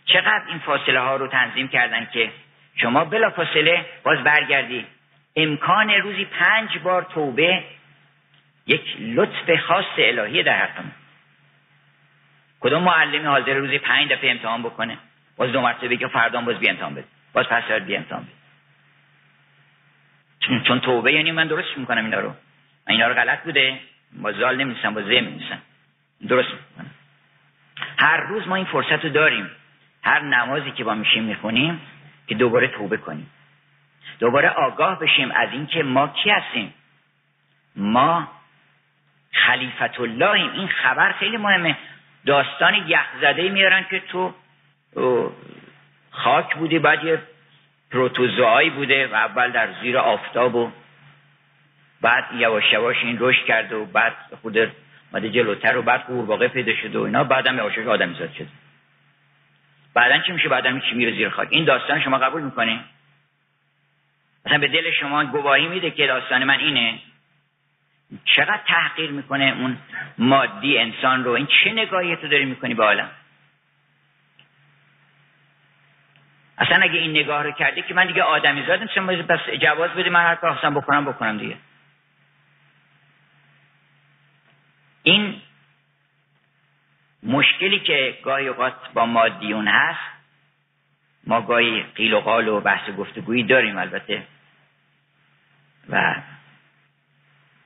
چقدر 0.06 0.44
این 0.48 0.60
فاصله 0.60 1.00
ها 1.00 1.16
رو 1.16 1.28
تنظیم 1.28 1.68
کردن 1.68 2.08
که 2.14 2.32
شما 2.76 3.06
بلا 3.06 3.30
فاصله 3.30 3.86
باز 4.04 4.20
برگردی 4.24 4.86
امکان 5.36 5.90
روزی 5.90 6.26
پنج 6.26 6.78
بار 6.78 7.04
توبه 7.04 7.64
یک 8.68 8.96
لطف 9.00 9.60
خاص 9.68 9.86
الهی 9.98 10.44
در 10.44 10.66
حقم 10.66 10.92
کدوم 12.60 12.84
معلمی 12.84 13.26
حاضر 13.26 13.54
روزی 13.54 13.78
پنج 13.78 14.12
دفعه 14.12 14.32
امتحان 14.32 14.64
بکنه؟ 14.64 14.98
باز 15.38 15.52
دو 15.52 15.62
مرتبه 15.62 15.98
که 15.98 16.08
فردا 16.08 16.42
باز 16.42 16.58
بی 16.58 16.70
امتحان 16.70 16.96
بده. 16.96 17.06
باز 17.34 17.46
پس 17.46 17.72
بی 17.72 17.96
امتحان 17.96 18.24
بده. 18.24 18.32
چون, 20.40 20.64
چون 20.64 20.80
توبه 20.80 21.14
یعنی 21.14 21.32
من 21.32 21.48
درست 21.48 21.78
می‌کنم 21.78 22.06
اینا 22.06 22.20
رو. 22.20 22.30
من 22.30 22.36
اینا 22.88 23.08
رو 23.08 23.14
غلط 23.14 23.44
بوده. 23.44 23.80
با 24.14 24.32
زال 24.32 24.58
نمیسن 24.58 24.94
با 24.94 25.02
زه 25.02 25.22
میسن 25.22 25.62
درست 26.28 26.50
می‌کنم. 26.50 26.92
هر 27.98 28.18
روز 28.18 28.48
ما 28.48 28.56
این 28.56 28.66
فرصت 28.66 29.06
رو 29.06 29.10
داریم. 29.10 29.50
هر 30.04 30.20
نمازی 30.20 30.72
که 30.72 30.84
با 30.84 30.94
میشیم 30.94 31.24
می‌خونیم 31.24 31.82
که 32.28 32.36
دوباره 32.36 32.68
توبه 32.68 32.98
کنیم. 32.98 33.30
دوباره 34.20 34.50
آگاه 34.50 35.00
بشیم 35.00 35.32
از 35.32 35.50
اینکه 35.52 35.84
ما 35.84 36.08
کی 36.08 36.30
هستیم. 36.30 36.74
ما 37.76 38.28
خلیفت 39.34 40.00
اللهیم 40.00 40.52
این 40.52 40.68
خبر 40.68 41.12
خیلی 41.12 41.38
مهمه. 41.38 41.78
داستان 42.26 42.74
یخزده 42.88 43.50
میارن 43.50 43.86
که 43.90 44.00
تو 44.00 44.34
خاک 46.12 46.56
بودی 46.56 46.80
بعد 46.80 47.04
یه 47.04 47.22
پروتوزوایی 47.92 48.70
بوده 48.70 49.08
و 49.08 49.14
اول 49.14 49.52
در 49.52 49.70
زیر 49.82 49.98
آفتاب 49.98 50.56
و 50.56 50.72
بعد 52.02 52.24
یواش 52.36 52.74
یواش 52.74 52.98
این 53.04 53.18
رشد 53.20 53.46
کرده 53.46 53.76
و 53.76 53.86
بعد 53.86 54.14
خود 54.42 54.58
مده 55.14 55.30
جلوتر 55.30 55.78
و 55.78 55.82
بعد 55.82 56.02
قورباغه 56.02 56.48
پیدا 56.48 56.76
شده 56.76 57.00
و 57.00 57.02
اینا. 57.02 57.24
بعدم 57.24 57.58
یواش 57.58 57.78
آدم 57.78 58.14
زاد 58.14 58.34
شده 58.34 58.48
بعدا 59.94 60.18
چی 60.18 60.32
میشه؟ 60.32 60.50
بعدا 60.50 60.80
چی 60.80 60.96
میره 60.96 61.12
زیر 61.12 61.30
خاک؟ 61.30 61.48
این 61.52 61.66
داستان 61.66 62.02
شما 62.02 62.18
قبول 62.18 62.42
می‌کنین 62.42 62.80
مثلا 64.46 64.58
به 64.58 64.68
دل 64.68 64.92
شما 64.92 65.26
گواهی 65.26 65.68
میده 65.68 65.92
که 65.92 66.08
داستان 66.08 66.44
من 66.44 66.60
اینه. 66.60 67.00
چقدر 68.26 68.62
تحقیر 68.68 69.12
می‌کنه 69.12 69.56
اون 69.60 69.78
مادی 70.18 70.78
انسان 70.78 71.24
رو؟ 71.24 71.32
این 71.32 71.48
چه 71.64 71.72
نگاهی 71.72 72.16
تو 72.16 72.28
داری 72.28 72.46
می‌کنی 72.46 72.74
به 72.74 72.84
عالم؟ 72.84 73.10
اصلا 76.58 76.80
اگه 76.82 77.00
این 77.00 77.12
نگاه 77.12 77.44
رو 77.44 77.52
کردی 77.52 77.82
که 77.82 77.94
من 77.94 78.08
دیگه 78.08 78.24
آدمی 78.24 78.66
زادم 78.66 78.88
شما 78.88 79.12
بس 79.12 79.50
جواز 79.62 79.92
بده 79.92 80.10
من 80.10 80.24
هر 80.24 80.36
کار 80.36 80.70
بکنم 80.70 81.06
بکنم 81.06 81.38
دیگه. 81.38 81.58
این 85.04 85.42
مشکلی 87.24 87.80
که 87.80 88.18
گاهی 88.24 88.48
اوقات 88.48 88.74
با 88.94 89.06
مادیون 89.06 89.68
هست 89.68 90.21
ما 91.32 91.42
گاهی 91.42 91.84
قیل 91.96 92.14
و 92.14 92.20
قال 92.20 92.48
و 92.48 92.60
بحث 92.60 92.90
گفتگویی 92.90 93.44
داریم 93.44 93.78
البته. 93.78 94.24
و 95.90 96.16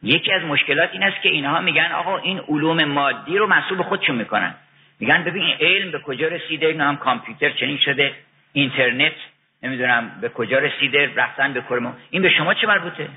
یکی 0.04 0.34
از 0.34 0.44
مشکلات 0.44 0.90
این 0.94 1.04
است 1.04 1.22
که 1.22 1.30
اینها 1.30 1.60
میگن 1.60 1.92
آقا 1.92 2.18
این 2.18 2.40
علوم 2.40 2.84
مادی 2.84 3.38
رو 3.38 3.48
محسوب 3.48 3.82
خودشون 3.82 4.16
می‌کنن. 4.16 4.56
میگن 5.00 5.24
ببین 5.24 5.44
علم 5.60 5.92
به 5.92 6.00
کجا 6.00 6.28
رسیده؟ 6.28 6.68
اینا 6.68 6.88
هم 6.88 6.98
کامپیوتر 6.98 7.50
چنین 7.50 7.78
شده 7.78 8.16
اینترنت 8.54 9.14
نمی‌دونم 9.64 10.12
به 10.22 10.30
کجا 10.30 10.60
رسیده 10.60 11.14
رفتن 11.16 11.54
به 11.54 11.62
کرمو 11.62 11.94
این 12.10 12.22
به 12.22 12.30
شما 12.30 12.54
چه 12.54 12.68
مربوطه؟ 12.68 13.10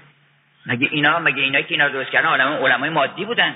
مگه 0.66 0.88
اینا 0.90 1.18
مگه 1.18 1.42
اینا 1.42 1.60
که 1.60 1.74
اینا 1.74 1.88
درست 1.88 2.10
کردن 2.10 2.28
علما 2.28 2.56
علمای 2.56 2.90
مادی 2.90 3.24
بودن؟ 3.24 3.54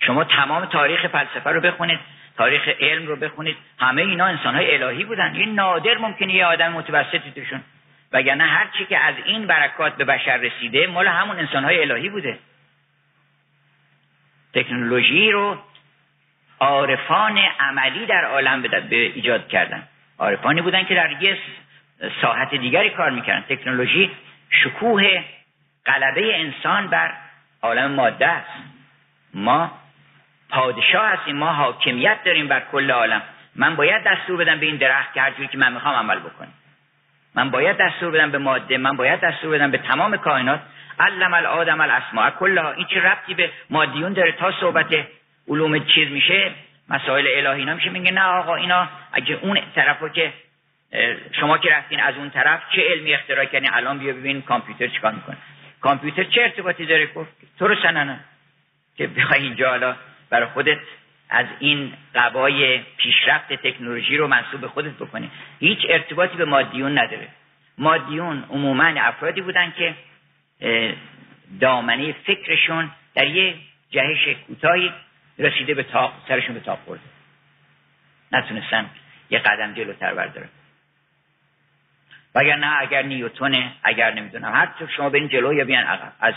شما 0.00 0.24
تمام 0.24 0.64
تاریخ 0.64 1.06
فلسفه 1.06 1.50
رو 1.50 1.60
بخونید. 1.60 1.98
تاریخ 2.40 2.68
علم 2.80 3.06
رو 3.06 3.16
بخونید. 3.16 3.56
همه 3.78 4.02
اینا 4.02 4.26
انسان 4.26 4.54
های 4.54 4.74
الهی 4.74 5.04
بودن. 5.04 5.34
این 5.34 5.54
نادر 5.54 5.98
ممکنه 5.98 6.34
یه 6.34 6.46
آدم 6.46 6.72
متوسطی 6.72 7.30
توشون. 7.34 7.60
وگرنه 8.12 8.44
هر 8.44 8.66
چی 8.78 8.84
که 8.84 8.98
از 8.98 9.14
این 9.24 9.46
برکات 9.46 9.96
به 9.96 10.04
بشر 10.04 10.36
رسیده 10.36 10.86
مال 10.86 11.06
همون 11.08 11.38
انسان 11.38 11.64
های 11.64 11.80
الهی 11.80 12.08
بوده. 12.08 12.38
تکنولوژی 14.54 15.30
رو 15.30 15.58
عارفان 16.60 17.38
عملی 17.38 18.06
در 18.06 18.24
عالم 18.24 18.62
به 18.62 18.96
ایجاد 18.96 19.48
کردن. 19.48 19.88
عارفانی 20.18 20.60
بودن 20.60 20.84
که 20.84 20.94
در 20.94 21.22
یه 21.22 21.38
ساحت 22.22 22.54
دیگری 22.54 22.90
کار 22.90 23.10
می‌کردن. 23.10 23.56
تکنولوژی 23.56 24.10
شکوه 24.50 25.24
غلبه 25.86 26.40
انسان 26.40 26.86
بر 26.86 27.12
عالم 27.62 27.90
ماده 27.90 28.26
است. 28.26 28.62
ما 29.34 29.78
پادشاه 30.50 31.06
هستیم 31.06 31.36
ما 31.36 31.52
حاکمیت 31.52 32.18
داریم 32.24 32.48
بر 32.48 32.62
کل 32.72 32.90
عالم. 32.90 33.22
من 33.56 33.76
باید 33.76 34.02
دستور 34.04 34.36
بدم 34.36 34.60
به 34.60 34.66
این 34.66 34.76
درخت 34.76 35.14
که 35.14 35.20
هر 35.20 35.30
که 35.30 35.58
من 35.58 35.72
می‌خوام 35.72 35.94
عمل 35.94 36.18
بکنم. 36.18 36.52
من 37.34 37.50
باید 37.50 37.76
دستور 37.76 38.10
بدم 38.10 38.30
به 38.30 38.38
ماده 38.38 38.78
من 38.78 38.96
باید 38.96 39.20
دستور 39.20 39.50
بدم 39.50 39.70
به 39.70 39.78
تمام 39.78 40.16
کائنات. 40.16 40.60
علم 41.00 41.34
الادم 41.34 41.80
الاسماء 41.80 42.30
کلها. 42.30 42.72
این 42.72 42.86
چه 42.86 43.00
ربطی 43.00 43.34
به 43.34 43.50
مادیون 43.70 44.12
داره؟ 44.12 44.32
تا 44.32 44.52
صحبت 44.60 45.06
علوم 45.48 45.84
چیز 45.84 46.08
میشه 46.08 46.50
مسائل 46.88 47.26
الهی 47.26 47.60
اینا 47.60 47.74
میشه. 47.74 47.90
میگه 47.90 48.10
نه 48.10 48.22
آقا 48.22 48.54
اینا 48.54 48.88
اگه 49.12 49.38
اون 49.42 49.60
طرفو 49.74 50.08
که 50.08 50.32
شما 51.32 51.58
که 51.58 51.70
رفتین 51.70 52.00
از 52.00 52.16
اون 52.16 52.30
طرف 52.30 52.60
چه 52.72 52.82
علمی 52.90 53.14
اختراع 53.14 53.44
کردین؟ 53.44 53.70
الان 53.72 53.98
بیا 53.98 54.12
ببین 54.12 54.42
کامپیوتر 54.42 54.86
چیکار 54.86 55.12
می‌کنه. 55.12 55.36
کامپیوتر 55.80 56.24
چه 56.24 56.42
ارتباطی 56.42 56.86
داره؟ 56.86 57.06
گفت 57.06 57.30
تو 57.58 57.66
رو 57.66 57.74
سننه 57.82 58.20
که 58.96 59.06
بخوای 59.06 59.42
اینجا 59.42 59.70
حالا 59.70 59.96
برای 60.30 60.46
خودت 60.46 60.78
از 61.30 61.46
این 61.58 61.92
قبای 62.14 62.78
پیشرفت 62.96 63.52
تکنولوژی 63.52 64.16
رو 64.16 64.26
منصوب 64.26 64.66
خودت 64.66 64.92
بکنی. 64.92 65.30
هیچ 65.60 65.78
ارتباطی 65.88 66.36
به 66.36 66.44
مادیون 66.44 66.98
نداره. 66.98 67.28
مادیون 67.78 68.44
عموما 68.50 68.84
افرادی 68.84 69.40
بودن 69.40 69.72
که 69.78 69.94
دامنه 71.60 72.12
فکرشون 72.12 72.90
در 73.14 73.26
یه 73.26 73.54
جهش 73.90 74.28
کوتاهی 74.46 74.92
رسیده 75.38 75.74
به 75.74 75.82
تاق 75.82 76.12
سرشون 76.28 76.54
به 76.54 76.60
تاق 76.60 76.78
برده 76.86 77.02
نتونستن 78.32 78.90
یه 79.30 79.38
قدم 79.38 79.74
جلوتر 79.74 80.14
بردارن. 80.14 80.48
وگر 82.34 82.56
نه 82.56 82.80
اگر 82.80 83.02
نیوتونه 83.02 83.72
اگر 83.82 84.14
نمی‌دونم 84.14 84.52
هر 84.54 84.68
شما 84.96 85.08
برین 85.08 85.28
جلو 85.28 85.54
یا 85.54 85.64
بیان 85.64 85.84
عقب. 85.84 86.12
از 86.20 86.34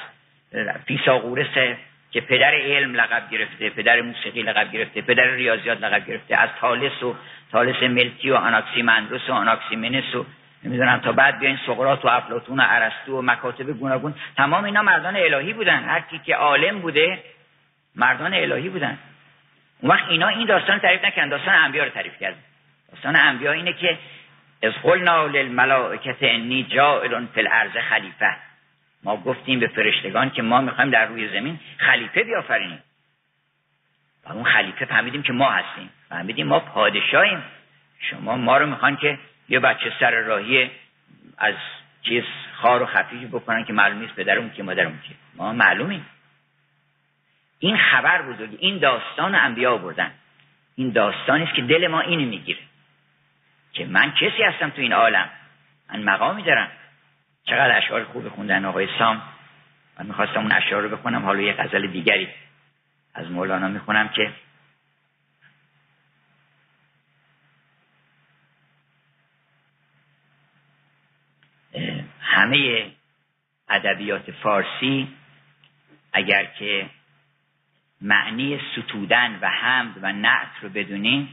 فیساغورس 0.86 1.78
که 2.14 2.22
پدر 2.22 2.56
علم 2.56 2.96
لقب 2.96 3.30
گرفته 3.32 3.70
پدر 3.70 4.02
موسیقی 4.02 4.42
لقب 4.42 4.72
گرفته 4.72 5.02
پدر 5.02 5.24
ریاضیات 5.24 5.84
لقب 5.84 6.08
گرفته. 6.08 6.38
از 6.38 6.50
تالس 6.60 7.04
و 7.04 7.16
تالس 7.52 7.84
ملتی 7.84 8.30
و 8.30 8.36
آناکسیمندروس 8.36 9.30
و 9.30 9.34
آناکسیمنس 9.34 10.16
و 10.16 10.26
نمی‌دونم 10.64 11.00
تا 11.00 11.12
بعد 11.12 11.40
بیاین 11.40 11.60
سقراط 11.66 12.06
و 12.06 12.08
افلاطون 12.08 12.60
و 12.60 12.64
ارسطو 12.66 13.20
و 13.20 13.22
مکاتب 13.22 13.72
گوناگون. 13.72 14.14
تمام 14.38 14.64
اینا 14.64 14.82
مردان 14.82 15.16
الهی 15.16 15.54
بودن. 15.54 15.84
هر 15.84 16.00
کی 16.00 16.20
که 16.20 16.36
عالم 16.36 16.80
بوده 16.80 17.24
مردان 17.96 18.34
الهی 18.34 18.70
بودن. 18.70 18.98
اون 19.82 19.92
وقت 19.92 20.10
اینا 20.10 20.28
این 20.28 20.48
داستان 20.48 20.80
تعریف 20.80 21.06
نکردن. 21.06 21.30
داستان 21.30 21.56
انبیا 21.56 21.84
رو 21.84 21.90
تعریف 21.90 22.20
کردن. 22.20 22.38
داستان 22.92 23.16
انبیا 23.16 23.52
اینه 23.52 23.74
که 23.74 23.98
از 24.64 24.74
قلنا 24.84 25.28
للملائکه 25.28 26.16
انی 26.22 26.64
جائل 26.64 27.26
فی 27.34 27.40
الارض 27.40 27.72
خلیفه 27.90 28.36
ما 29.04 29.18
گفتیم 29.18 29.60
به 29.60 29.68
فرشتگان 29.68 30.30
که 30.30 30.42
ما 30.42 30.62
می‌خوایم 30.62 30.90
در 30.90 31.06
روی 31.06 31.30
زمین 31.30 31.60
خلیفه 31.78 32.24
بیافرینیم. 32.24 32.84
و 34.26 34.32
اون 34.32 34.44
خلیفه 34.44 34.86
فهمیدیم 34.86 35.24
که 35.24 35.34
ما 35.34 35.52
هستیم. 35.52 35.90
فهمیدیم 36.10 36.48
ما 36.48 36.60
پادشاهیم. 36.60 37.44
شما 38.00 38.36
ما 38.36 38.58
رو 38.58 38.66
می‌خوان 38.66 38.96
که 38.96 39.20
یه 39.50 39.60
بچه 39.60 39.94
سر 40.00 40.12
راهی 40.12 40.72
از 41.38 41.56
چیز 42.02 42.24
خار 42.56 42.82
و 42.82 42.86
خفیفی 42.86 43.26
بکنن 43.26 43.66
که 43.66 43.74
معلوم 43.74 44.00
نیست 44.00 44.16
پدرمون 44.16 44.52
که 44.52 44.64
مادرمون 44.64 45.00
که 45.10 45.16
ما 45.36 45.54
معلومیم. 45.54 46.06
این 47.60 47.78
خبر 47.78 48.22
بزرگی 48.22 48.58
این 48.60 48.78
داستان 48.78 49.36
انبیا 49.36 49.78
بردن 49.78 50.12
این 50.76 50.90
داستانی 50.90 51.44
است 51.44 51.54
که 51.54 51.62
دل 51.62 51.88
ما 51.88 52.02
اینو 52.02 52.26
می‌گیره 52.26 52.60
که 53.74 53.86
من 53.86 54.12
کسی 54.12 54.44
هستم 54.44 54.70
تو 54.70 54.82
این 54.82 54.94
عالم. 54.94 55.30
من 55.94 56.04
مقامی 56.04 56.44
دارم. 56.44 56.72
چقدر 57.44 57.78
اشعار 57.78 58.04
خوب 58.04 58.30
خوندن 58.30 58.66
آقای 58.66 58.88
سام. 59.00 59.22
من 60.00 60.06
می‌خواستم 60.06 60.40
اون 60.40 60.52
اشعار 60.52 60.82
رو 60.82 60.98
بخونم. 60.98 61.26
حالا 61.26 61.42
یه 61.42 61.54
غزل 61.54 61.88
دیگری 61.88 62.28
از 63.14 63.32
مولانا 63.32 63.68
می‌خونم 63.68 64.10
که 64.10 64.32
همه 72.22 72.92
ادبیات 73.70 74.32
فارسی 74.32 75.08
اگر 76.14 76.46
که 76.46 76.90
معنی 78.02 78.62
ستودن 78.72 79.40
و 79.42 79.50
حمد 79.50 79.94
و 80.02 80.12
نعت 80.12 80.50
رو 80.62 80.70
بدونین 80.70 81.30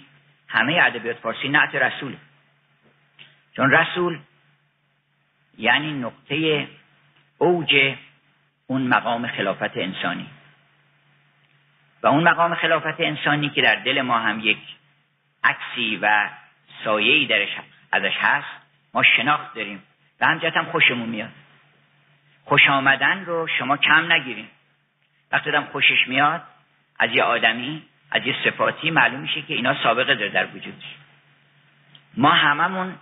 همه 0.49 0.79
ادبیات 0.83 1.17
فارسی 1.17 1.49
نعت 1.49 1.75
رسول 1.75 2.17
چون 3.57 3.71
رسول 3.71 4.19
یعنی 5.61 5.93
نقطه 5.93 6.69
اوج 7.39 7.95
اون 8.67 8.83
مقام 8.83 9.27
خلافت 9.27 9.77
انسانی. 9.77 10.27
و 12.03 12.07
اون 12.07 12.29
مقام 12.29 12.55
خلافت 12.55 13.01
انسانی 13.01 13.51
که 13.51 13.63
در 13.63 13.75
دل 13.75 14.03
ما 14.03 14.19
هم 14.19 14.41
یک 14.41 14.59
عکسی 15.45 15.99
و 16.03 16.31
سایه‌ای 16.85 17.27
درش 17.27 17.49
ازش 17.93 18.17
هست 18.21 18.49
ما 18.95 19.03
شناخت 19.03 19.55
داریم 19.55 19.83
و 20.21 20.27
همجت 20.27 20.57
هم 20.57 20.65
خوشمون 20.65 21.09
میاد. 21.09 21.31
خوش 22.45 22.69
آمدن 22.69 23.25
رو 23.25 23.47
شما 23.59 23.77
کم 23.77 24.13
نگیریم 24.13 24.49
وقتی 25.33 25.51
دم 25.51 25.65
خوشش 25.65 26.09
میاد 26.09 26.43
از 26.99 27.11
یه 27.13 27.23
آدمی 27.23 27.83
از 28.11 28.27
یه 28.27 28.35
صفاتی 28.45 28.91
معلوم 28.91 29.21
میشه 29.21 29.43
که 29.43 29.55
اینا 29.55 29.83
سابقه 29.83 30.15
داره 30.15 30.31
در 30.31 30.47
وجودش. 30.47 30.85
ما 32.17 32.31
هممون 32.31 32.95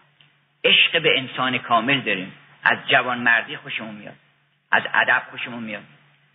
عشق 0.65 1.03
به 1.03 1.19
انسان 1.19 1.59
کامل 1.59 2.01
داریم. 2.01 2.33
از 2.65 2.79
جوان 2.89 3.19
مردی 3.19 3.57
خوشمون 3.57 3.95
میاد. 3.95 4.15
از 4.73 4.83
ادب 4.95 5.23
خوشمون 5.31 5.63
میاد. 5.63 5.85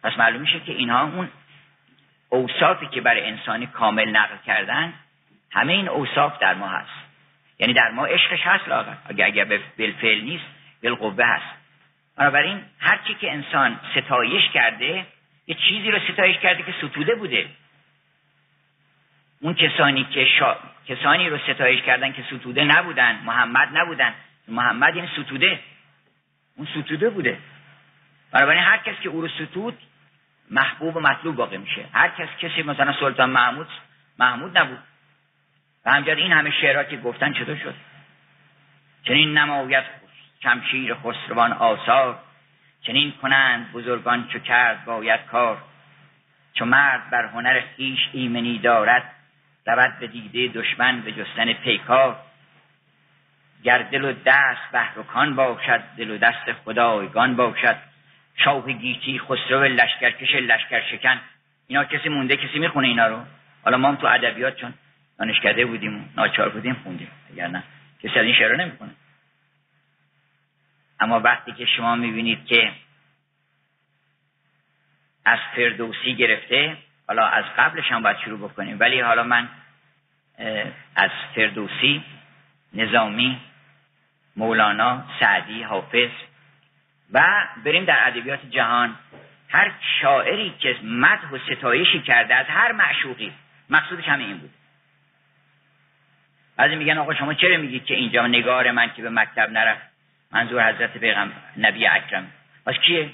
پس 0.03 0.17
معلوم 0.17 0.41
میشه 0.41 0.59
که 0.59 0.71
اینها 0.71 1.03
اون 1.03 1.29
اوصافی 2.29 2.87
که 2.87 3.01
برای 3.01 3.25
انسانی 3.25 3.67
کامل 3.67 4.09
نقل 4.09 4.37
کردن 4.45 4.93
همه 5.51 5.73
این 5.73 5.87
اوصاف 5.87 6.39
در 6.39 6.53
ما 6.53 6.67
هست. 6.67 6.91
یعنی 7.59 7.73
در 7.73 7.91
ما 7.91 8.05
عشقش 8.05 8.41
هست 8.41 8.67
لاغر. 8.67 8.93
اگر 9.05 9.25
اگر 9.25 9.45
بالفعل 9.77 10.21
نیست 10.21 10.45
بالقوه 10.83 11.25
هست. 11.25 11.63
بنابراین 12.17 12.61
هر 12.79 12.99
چی 13.07 13.13
که 13.13 13.31
انسان 13.31 13.79
ستایش 13.95 14.49
کرده 14.49 15.05
یه 15.47 15.55
چیزی 15.55 15.91
رو 15.91 15.99
ستایش 16.13 16.37
کرده 16.37 16.63
که 16.63 16.73
ستوده 16.77 17.15
بوده. 17.15 17.45
اون 19.41 19.53
کسانی 19.53 20.03
که 20.03 20.25
شا... 20.25 20.55
کسانی 20.87 21.29
رو 21.29 21.37
ستایش 21.37 21.81
کردن 21.81 22.13
که 22.13 22.23
ستوده 22.23 22.63
نبودن 22.63 23.19
محمد 23.25 23.69
نبودن. 23.77 24.13
محمد 24.47 24.95
این 24.95 25.07
ستوده. 25.07 25.59
اون 26.55 26.67
ستوده 26.67 27.09
بوده. 27.09 27.37
بنابراین 28.31 28.63
هر 28.63 28.77
کس 28.77 28.95
که 29.03 29.09
او 29.09 29.21
رو 29.21 29.27
ستود 29.27 29.77
محبوب 30.51 30.95
و 30.95 30.99
مطلوب 30.99 31.39
واقع 31.39 31.57
میشه. 31.57 31.85
هر 31.93 32.09
کس 32.09 32.29
کسی 32.39 32.63
مثلا 32.63 32.93
سلطان 32.99 33.29
محمود 33.29 33.67
محمود 34.19 34.57
نبود. 34.57 34.79
و 35.85 35.91
همجرد 35.91 36.17
این 36.17 36.31
همه 36.31 36.51
شعرها 36.61 36.83
که 36.83 36.97
گفتن 36.97 37.33
چطور 37.33 37.55
شد؟ 37.55 37.75
چنین 39.03 39.37
نماید 39.37 39.83
شمشیر 40.43 40.95
خسروان 40.95 41.53
آثار 41.53 42.19
چنین 42.81 43.13
کنند 43.21 43.71
بزرگان 43.71 44.27
چو 44.27 44.39
کرد 44.39 44.85
باید 44.85 45.25
کار. 45.25 45.57
چو 46.53 46.65
مرد 46.65 47.09
بر 47.09 47.25
هنر 47.25 47.61
خیش 47.75 47.99
ایمنی 48.11 48.59
دارد 48.59 49.11
رود 49.65 49.99
به 49.99 50.07
دیده 50.07 50.61
دشمن 50.61 51.01
به 51.01 51.11
جستن 51.11 51.53
پیکار. 51.53 52.17
گر 53.63 53.77
دل 53.77 54.05
و 54.05 54.13
دست 54.25 54.71
بهرکان 54.71 55.35
باشد 55.35 55.83
دل 55.97 56.11
و 56.11 56.17
دست 56.17 56.53
خدایگان 56.65 57.35
باشد. 57.35 57.75
شاه 58.35 58.71
گیتی 58.71 59.19
خسرو 59.19 59.63
لشکرکش 59.63 60.35
لشکر 60.35 60.81
شکن 60.91 61.21
اینا 61.67 61.83
کسی 61.83 62.09
مونده 62.09 62.37
کسی 62.37 62.59
می‌خونه 62.59 62.87
اینا 62.87 63.07
رو؟ 63.07 63.23
حالا 63.63 63.77
ما 63.77 63.87
هم 63.87 63.95
تو 63.95 64.07
ادبیات 64.07 64.55
چون 64.55 64.73
دانشکده 65.19 65.65
بودیم 65.65 66.13
ناچار 66.17 66.49
بودیم 66.49 66.73
خوندیم. 66.83 67.07
اگر 67.31 67.47
نه 67.47 67.63
کسی 68.03 68.19
از 68.19 68.25
این 68.25 68.35
شعر 68.35 68.55
نمی‌خونه. 68.55 68.91
اما 70.99 71.19
وقتی 71.19 71.51
که 71.51 71.65
شما 71.65 71.95
می‌بینید 71.95 72.45
که 72.45 72.71
از 75.25 75.39
فردوسی 75.55 76.15
گرفته 76.15 76.77
حالا 77.07 77.27
از 77.27 77.45
قبلش 77.57 77.91
هم 77.91 78.03
باید 78.03 78.17
شروع 78.17 78.49
بکنیم. 78.49 78.77
ولی 78.79 78.99
حالا 78.99 79.23
من 79.23 79.49
از 80.95 81.11
فردوسی 81.35 82.03
نظامی 82.73 83.39
مولانا 84.35 85.03
سعدی 85.19 85.63
حافظ. 85.63 86.09
و 87.13 87.47
بریم 87.65 87.85
در 87.85 88.07
ادبیات 88.07 88.39
جهان. 88.49 88.95
هر 89.49 89.71
شاعری 90.01 90.53
که 90.59 90.75
مدح 90.83 91.29
و 91.31 91.37
ستایشی 91.37 92.01
کرده 92.01 92.35
از 92.35 92.45
هر 92.45 92.71
معشوقی 92.71 93.33
مقصودش 93.69 94.07
همه 94.07 94.23
این 94.23 94.37
بود. 94.37 94.49
بعضی 96.55 96.75
میگن 96.75 96.97
آقا 96.97 97.13
شما 97.13 97.33
چرا 97.33 97.57
میگید 97.57 97.85
که 97.85 97.95
اینجا 97.95 98.27
نگار 98.27 98.71
من 98.71 98.93
که 98.93 99.01
به 99.01 99.09
مکتب 99.09 99.51
نرفت؟ 99.51 99.81
منظور 100.31 100.73
حضرت 100.73 100.97
پیغمبر 100.97 101.35
نبی 101.57 101.87
اکرم. 101.87 102.31
پس 102.65 102.73
کیه؟ 102.73 103.09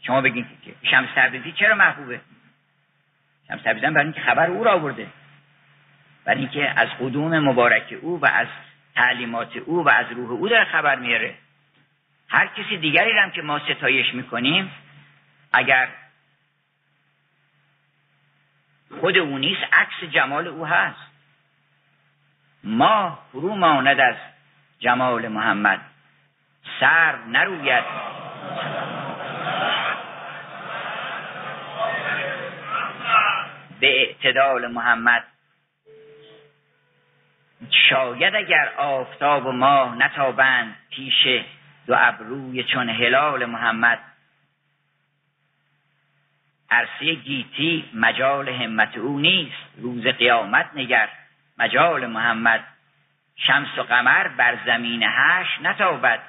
شما 0.00 0.20
بگین 0.20 0.46
که 0.64 0.74
شمس 0.90 1.08
تبریزی 1.14 1.52
چرا 1.52 1.74
محبوبه؟ 1.74 2.20
شمس 3.48 3.62
تبریزی 3.62 3.86
برای 3.86 4.04
اینکه 4.04 4.20
خبر 4.20 4.50
او 4.50 4.64
را 4.64 4.72
آورده. 4.72 5.06
برای 6.24 6.40
اینکه 6.40 6.80
از 6.80 6.88
قدوم 7.00 7.38
مبارک 7.38 7.94
او 8.00 8.20
و 8.20 8.26
از 8.26 8.46
تعلیمات 8.94 9.56
او 9.56 9.84
و 9.84 9.88
از 9.88 10.06
روح 10.10 10.30
او 10.30 10.48
در 10.48 10.64
خبر 10.64 10.96
میاره. 10.96 11.34
هر 12.28 12.46
کسی 12.46 12.76
دیگری 12.76 13.18
هم 13.18 13.30
که 13.30 13.42
ما 13.42 13.58
ستایش 13.58 14.14
می‌کنیم 14.14 14.72
اگر 15.52 15.88
خود 19.00 19.18
او 19.18 19.38
نیست 19.38 19.62
عکس 19.72 20.12
جمال 20.12 20.46
او 20.46 20.66
هست. 20.66 21.12
ما 22.64 23.18
فرو 23.32 23.54
ماند 23.54 24.00
از 24.00 24.16
جمال 24.80 25.28
محمد. 25.28 25.80
سر 26.80 27.16
نروید. 27.24 27.84
به 33.80 34.00
اعتدال 34.00 34.66
محمد 34.66 35.31
شاید 37.70 38.34
اگر 38.34 38.68
آفتاب 38.76 39.46
و 39.46 39.52
ماه 39.52 39.96
نتابند 39.96 40.76
پیش 40.90 41.26
دو 41.86 41.94
ابروی 41.98 42.64
چون 42.64 42.88
هلال 42.88 43.44
محمد. 43.44 43.98
عرصه 46.70 47.14
گیتی 47.14 47.84
مجال 47.94 48.48
همت 48.48 48.96
او 48.96 49.18
نیست 49.18 49.56
روز 49.76 50.06
قیامت 50.06 50.70
نگر 50.74 51.08
مجال 51.58 52.06
محمد. 52.06 52.64
شمس 53.36 53.78
و 53.78 53.82
قمر 53.82 54.28
بر 54.28 54.58
زمین 54.66 55.02
هش 55.02 55.46
نتابد 55.62 56.20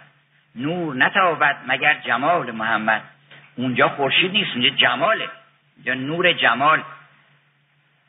نور 0.56 0.96
نتابد 0.96 1.58
مگر 1.68 1.94
جمال 1.94 2.52
محمد. 2.52 3.02
اونجا 3.56 3.90
خورشید 3.90 4.32
نیست 4.32 4.52
اونجا 4.52 4.70
جماله. 4.70 5.30
اونجا 5.76 5.94
نور 5.94 6.34
جمال 6.34 6.84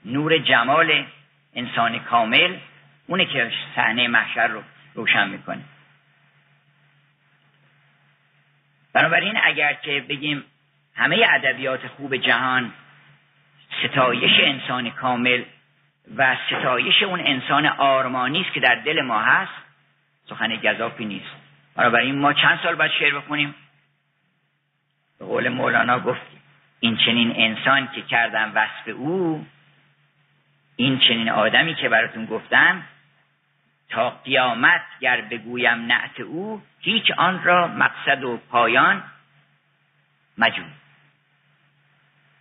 نور 0.04 0.38
جمال 0.38 1.04
انسان 1.54 1.98
کامل. 1.98 2.56
اونه 3.06 3.24
که 3.24 3.52
صحنه 3.76 4.08
محشر 4.08 4.46
رو 4.46 4.62
روشن 4.94 5.28
می‌کنه. 5.28 5.62
بنابراین 8.92 9.38
اگر 9.42 9.72
که 9.72 10.04
بگیم 10.08 10.44
همه 10.94 11.26
ادبیات 11.30 11.86
خوب 11.86 12.16
جهان 12.16 12.72
ستایش 13.84 14.40
انسان 14.40 14.90
کامل 14.90 15.42
و 16.16 16.36
ستایش 16.46 17.02
اون 17.02 17.20
انسان 17.20 17.66
آرمانی 17.66 18.40
است 18.40 18.52
که 18.52 18.60
در 18.60 18.74
دل 18.74 19.00
ما 19.00 19.20
هست 19.20 19.52
سخن 20.28 20.56
گذافی 20.56 21.04
نیست. 21.04 21.34
بنابراین 21.74 22.18
ما 22.18 22.32
چند 22.32 22.60
سال 22.62 22.74
باید 22.74 22.90
شعر 22.90 23.14
بخونیم؟ 23.14 23.54
به 25.18 25.24
قول 25.24 25.48
مولانا 25.48 26.00
گفت 26.00 26.20
این 26.80 26.96
چنین 26.96 27.32
انسان 27.36 27.88
که 27.94 28.02
کردم 28.02 28.52
وصف 28.54 28.88
او 28.96 29.46
این 30.76 30.98
چنین 30.98 31.28
آدمی 31.28 31.74
که 31.74 31.88
براتون 31.88 32.26
گفتم 32.26 32.82
تا 33.88 34.10
قیامت 34.10 34.82
گر 35.00 35.20
بگویم 35.20 35.86
نعت 35.86 36.20
او 36.20 36.62
هیچ 36.80 37.10
آن 37.10 37.44
را 37.44 37.68
مقصد 37.68 38.24
و 38.24 38.36
پایان 38.36 39.02
مجون 40.38 40.66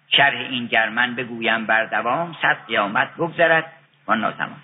شرح 0.07 0.37
این 0.37 0.67
گرمن 0.67 1.15
بگویم 1.15 1.65
بر 1.65 1.85
دوام 1.85 2.35
صد 2.41 2.57
قیامت 2.67 3.13
بگذرد 3.15 3.73
و 4.07 4.15
ناتمام 4.15 4.61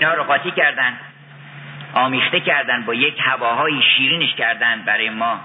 اینا 0.00 0.14
رو 0.14 0.24
قاطی 0.24 0.50
کردن 0.50 0.98
آمیخته 1.94 2.40
کردن 2.40 2.84
با 2.84 2.94
یک 2.94 3.14
هواهای 3.20 3.82
شیرینش 3.82 4.34
کردن 4.34 4.82
برای 4.82 5.10
ما. 5.10 5.40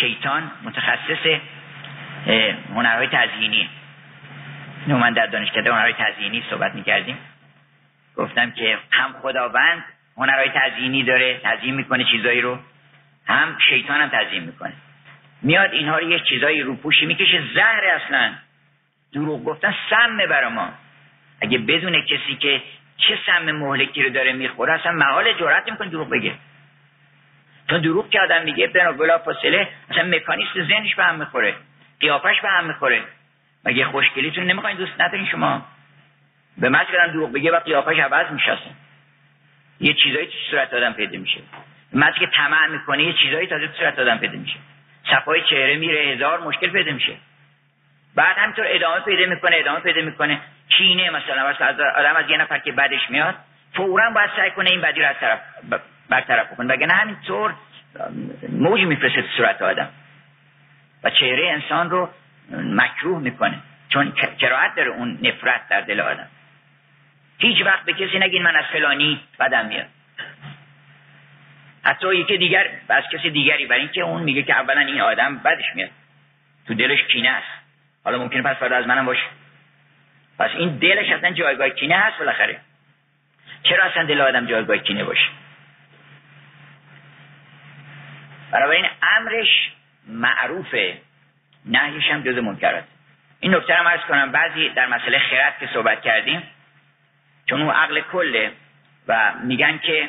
شیطان 0.00 0.50
متخصص 0.64 1.40
هنرهای 2.74 3.06
تزیینی 3.06 3.68
اینو 4.86 4.98
من 4.98 5.12
در 5.12 5.26
دانشکده 5.26 5.72
هنرهای 5.72 5.92
تزیینی 5.92 6.44
صحبت 6.50 6.74
می‌کردیم. 6.74 7.18
گفتم 8.16 8.50
که 8.50 8.78
هم 8.90 9.12
خداوند 9.22 9.84
هنرهای 10.16 10.50
تزیینی 10.54 11.02
داره 11.02 11.40
تزیین 11.44 11.74
می‌کنه 11.74 12.04
چیزایی 12.04 12.40
رو 12.40 12.58
هم 13.26 13.58
شیطان 13.70 14.00
هم 14.00 14.08
تزیین 14.08 14.44
می‌کنه. 14.44 14.72
میاد 15.42 15.72
اینها 15.72 15.98
رو 15.98 16.10
یه 16.10 16.20
چیزایی 16.20 16.62
رو 16.62 16.76
پوشی 16.76 17.06
می‌کشه 17.06 17.42
زهر 17.54 17.84
اصلا. 17.84 18.32
دروغ 19.12 19.44
گفتن 19.44 19.74
سمه 19.90 20.26
برا 20.26 20.50
ما. 20.50 20.68
اگه 21.40 21.58
بدون 21.58 22.00
کسی 22.00 22.36
که 22.40 22.62
چه 22.96 23.18
سم 23.26 23.50
مهلکی 23.52 24.02
رو 24.02 24.10
داره 24.10 24.32
می‌خوره 24.32 24.72
اصلا 24.72 24.92
محال 24.92 25.32
جرأت 25.32 25.70
می‌کنه 25.70 25.88
دروغ 25.88 26.10
بگه. 26.10 26.34
چون 27.70 27.80
دروغ 27.80 28.10
که 28.10 28.20
آدم 28.20 28.42
میگه 28.42 28.66
بنا 28.66 28.92
بلا 28.92 29.18
فاصله 29.18 29.68
اصلا 29.90 30.04
مکانیست 30.04 30.62
ذهنش 30.68 30.94
به 30.94 31.04
هم 31.04 31.14
می‌خوره 31.14 31.54
قیافش 32.00 32.40
به 32.42 32.48
هم 32.48 32.64
می‌خوره. 32.64 33.02
مگه 33.64 33.84
خوشگلیتون 33.84 34.44
نمی‌خواین 34.44 34.76
دوست 34.76 35.00
ندارین 35.00 35.26
شما؟ 35.26 35.62
به 36.58 36.68
من 36.68 36.84
کردن 36.84 37.12
دروغ 37.12 37.32
بگه 37.32 37.50
و 37.50 37.60
قیافش 37.60 37.98
عوض 37.98 38.32
میشه 38.32 38.58
یه 39.80 39.94
چیزایی 39.94 40.26
تو 40.26 40.32
صورت 40.50 40.74
آدم 40.74 40.92
پیدا 40.92 41.18
میشه. 41.18 41.40
مردی 41.92 42.20
که 42.20 42.26
طمع 42.26 42.66
می‌کنه 42.66 43.02
یه 43.02 43.12
چیزایی 43.12 43.46
تازه 43.46 43.66
تو 43.66 43.72
صورت 43.72 43.98
آدم 43.98 44.18
پیدا 44.18 44.38
میشه. 44.38 44.56
صفای 45.10 45.42
چهره 45.50 45.76
میره 45.76 46.00
هزار 46.00 46.40
مشکل 46.40 46.70
پیدا 46.70 46.92
میشه. 46.92 47.16
بعد 48.14 48.36
همینطور 48.38 48.64
ادامه 48.68 49.00
پیدا 49.00 49.34
می‌کنه 49.34 49.56
ادامه 49.56 49.80
پیدا 49.80 50.02
می‌کنه. 50.02 50.40
کینه 50.68 51.10
مثلا 51.10 51.50
مثلا 51.50 51.90
آدم 51.96 52.16
از 52.16 52.30
یه 52.30 52.36
نفر 52.36 52.58
که 52.58 52.72
بدش 52.72 53.10
میاد 53.10 53.34
فورا 53.74 54.10
باید 54.10 54.30
سعی 54.36 54.50
کنه 54.50 54.70
این 54.70 54.80
بدی 54.80 55.00
رو 55.00 55.06
از 55.08 55.16
طرف 55.20 55.40
برطرف 56.08 56.52
بکنه. 56.52 56.74
وگرنه 56.74 56.92
همینطور 56.92 57.54
موج 58.48 58.80
میفرسته 58.80 59.22
تو 59.22 59.28
صورت 59.36 59.62
آدم. 59.62 59.88
و 61.04 61.10
چهره 61.10 61.50
انسان 61.50 61.90
رو 61.90 62.08
مکروه 62.50 63.20
می‌کنه. 63.20 63.58
چون 63.88 64.12
کراهت 64.12 64.74
داره 64.74 64.90
اون 64.90 65.18
نفرت 65.22 65.68
در 65.68 65.80
دل 65.80 66.00
آدم. 66.00 66.26
هیچ 67.38 67.66
وقت 67.66 67.84
به 67.84 67.92
کسی 67.92 68.18
نگین 68.18 68.42
من 68.42 68.56
از 68.56 68.64
فلانی 68.72 69.20
بدم 69.40 69.66
میاد. 69.66 69.86
حتی 71.84 72.16
یکی 72.16 72.38
دیگر 72.38 72.70
از 72.88 73.04
کسی 73.12 73.30
دیگری 73.30 73.66
برای 73.66 73.80
اینکه 73.80 74.00
اون 74.00 74.22
میگه 74.22 74.42
که 74.42 74.54
اولا 74.54 74.80
این 74.80 75.00
آدم 75.00 75.38
بدش 75.38 75.64
میاد. 75.74 75.90
تو 76.66 76.74
دلش 76.74 77.02
کینه 77.02 77.28
است. 77.28 77.64
حالا 78.04 78.18
ممکنه 78.18 78.42
پس 78.42 78.56
فردا 78.56 78.76
از 78.76 78.86
منم 78.86 79.06
باشه. 79.06 79.26
پس 80.38 80.50
این 80.50 80.68
دلش 80.68 81.10
اصلا 81.10 81.30
جایگاه 81.30 81.70
کینه 81.70 81.96
هست 81.96 82.18
بالاخره. 82.18 82.60
چرا 83.62 83.84
اصلا 83.84 84.04
دل 84.04 84.20
آدم 84.20 84.46
جایگاه 84.46 84.78
کینه 84.78 85.04
باشه؟ 85.04 85.28
برای 88.50 88.76
این 88.76 88.86
امرش 89.02 89.72
معروفه. 90.06 90.98
نهیش 91.64 92.10
هم 92.10 92.22
جز 92.22 92.38
منکرات. 92.38 92.84
این 93.40 93.54
نکته 93.54 93.74
هم 93.74 93.86
ارز 93.86 94.00
کنم. 94.00 94.32
بعضی 94.32 94.68
در 94.68 94.86
مسئله 94.86 95.18
خرد 95.18 95.58
که 95.60 95.68
صحبت 95.74 96.02
کردیم 96.02 96.42
چون 97.46 97.62
اون 97.62 97.74
عقل 97.74 98.00
کله 98.00 98.52
و 99.08 99.32
میگن 99.42 99.78
که 99.78 100.08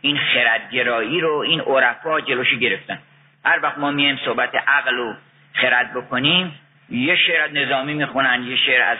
این 0.00 0.18
خردگرایی 0.18 1.20
رو 1.20 1.38
این 1.38 1.60
عرفا 1.60 2.20
جلوشی 2.20 2.58
گرفتن. 2.58 2.98
هر 3.44 3.60
وقت 3.62 3.78
ما 3.78 3.90
میایم 3.90 4.18
صحبت 4.24 4.54
عقل 4.54 4.98
و 4.98 5.14
خرد 5.54 5.94
بکنیم 5.94 6.60
یه 6.90 7.16
شعر 7.16 7.42
از 7.42 7.52
نظامی 7.52 7.94
می‌خونن 7.94 8.42
یه 8.42 8.56
شعر 8.56 8.82
از 8.82 8.98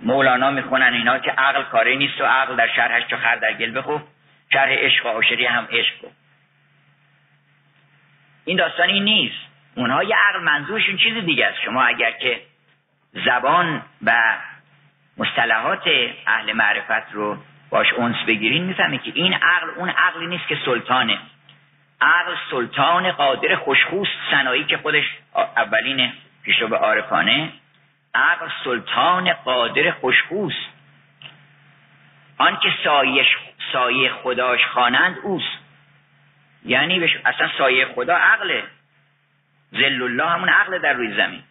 مولانا 0.00 0.50
می‌خونن 0.50 0.92
اینا 0.92 1.18
که 1.18 1.30
عقل 1.30 1.62
کاری 1.62 1.96
نیست 1.96 2.20
و 2.20 2.24
عقل 2.24 2.56
در 2.56 2.68
شرحش 2.76 3.06
چو 3.06 3.16
خر 3.16 3.36
در 3.36 3.52
گل 3.52 3.78
بخو 3.78 3.98
شرح 4.52 4.70
عشق 4.70 5.06
و 5.06 5.08
عاشقی 5.08 5.46
هم 5.46 5.68
عشق 5.70 5.94
این 8.44 8.56
داستان 8.56 8.88
این 8.88 9.04
نیست. 9.04 9.53
اونها 9.74 10.02
یه 10.02 10.16
عقل 10.16 10.42
منظورشون 10.42 10.96
چیز 10.96 11.24
دیگه 11.24 11.46
است. 11.46 11.60
شما 11.64 11.82
اگر 11.82 12.10
که 12.10 12.40
زبان 13.12 13.82
و 14.02 14.36
مصطلحات 15.16 15.82
اهل 16.26 16.52
معرفت 16.52 17.12
رو 17.12 17.38
باش 17.70 17.92
اونس 17.92 18.16
بگیرین 18.26 18.64
می‌فهمه 18.64 18.98
که 18.98 19.12
این 19.14 19.34
عقل 19.34 19.70
اون 19.76 19.88
عقلی 19.88 20.26
نیست 20.26 20.48
که 20.48 20.58
سلطانه. 20.64 21.18
عقل 22.00 22.34
سلطان 22.50 23.12
قادر 23.12 23.56
خوشخوست 23.56 24.12
سنایی 24.30 24.64
که 24.64 24.76
خودش 24.76 25.04
اولین 25.56 26.12
پیشو 26.42 26.68
به 26.68 26.76
عارفانه. 26.76 27.52
عقل 28.14 28.48
سلطان 28.64 29.32
قادر 29.32 29.90
خوشخوست. 29.90 30.74
آن 32.38 32.58
که 32.60 32.72
سایه, 33.72 34.10
خداش 34.22 34.66
خوانند 34.66 35.18
اوست. 35.22 35.58
یعنی. 36.64 37.04
اصلا 37.24 37.50
سایه 37.58 37.86
خدا 37.94 38.16
عقله. 38.16 38.62
زل 39.74 40.02
الله 40.02 40.26
همون 40.26 40.48
عقل 40.48 40.78
در 40.78 40.92
روی 40.92 41.16
زمین. 41.16 41.42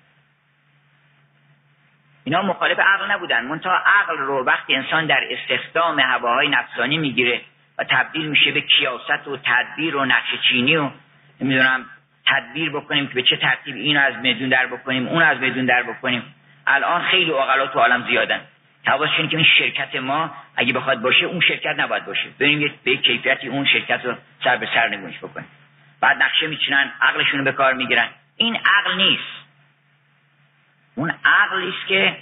اینا 2.24 2.42
مخالف 2.42 2.80
عقل 2.80 3.12
نبودن. 3.12 3.46
منتها 3.46 3.78
عقل 3.86 4.18
رو 4.18 4.46
وقتی 4.46 4.76
انسان 4.76 5.06
در 5.06 5.24
استخدام 5.30 6.00
هواهای 6.00 6.48
نفسانی 6.48 6.98
می‌گیره 6.98 7.42
و 7.78 7.84
تبدیل 7.84 8.28
میشه 8.28 8.52
به 8.52 8.62
کیاست 8.62 9.28
و 9.28 9.38
تدبیر 9.38 9.96
و 9.96 10.06
نقش 10.06 10.30
چینی 10.50 10.76
و 10.76 10.90
نمی‌دونم 11.42 11.86
تدبیر 12.26 12.70
بکنیم 12.70 13.08
که 13.08 13.14
به 13.14 13.22
چه 13.22 13.38
ترتیب 13.38 13.76
اینو 13.76 14.00
از 14.00 14.16
میدون 14.16 14.50
در 14.50 14.66
بکنیم 14.66 15.08
اون 15.08 15.24
از 15.24 15.38
میدون 15.38 15.66
در 15.66 15.84
بکنیم. 15.84 16.36
الان 16.68 17.02
خیلی 17.02 17.32
اقلا 17.32 17.68
تو 17.68 17.80
عالم 17.80 18.08
زیادن. 18.08 18.42
حواسشون 18.86 19.30
که 19.30 19.38
این 19.38 19.46
شرکت 19.60 19.96
ما 19.96 20.32
اگه 20.56 20.74
بخواد 20.74 21.02
باشه 21.02 21.26
اون 21.26 21.40
شرکت 21.40 21.80
نباید 21.80 22.06
باشه. 22.06 22.30
بریم 22.40 22.74
به 22.84 22.98
کیفیتی 22.98 23.48
اون 23.48 23.66
شرکت 23.66 24.06
رو 24.06 24.16
سر 24.44 24.58
به 24.58 24.68
سر 24.74 24.90
نگونش 24.90 25.18
بکنیم. 25.18 25.48
بعد 26.04 26.24
نقشه 26.24 26.48
میچینن 26.48 26.92
عقلشون 27.02 27.40
رو 27.40 27.46
به 27.46 27.52
کار 27.52 27.74
می‌گیرن. 27.74 28.08
این 28.38 28.56
عقل 28.56 28.96
نیست. 28.96 29.34
اون 30.96 31.14
عقلی 31.26 31.70
است 31.70 31.88
که 31.88 32.18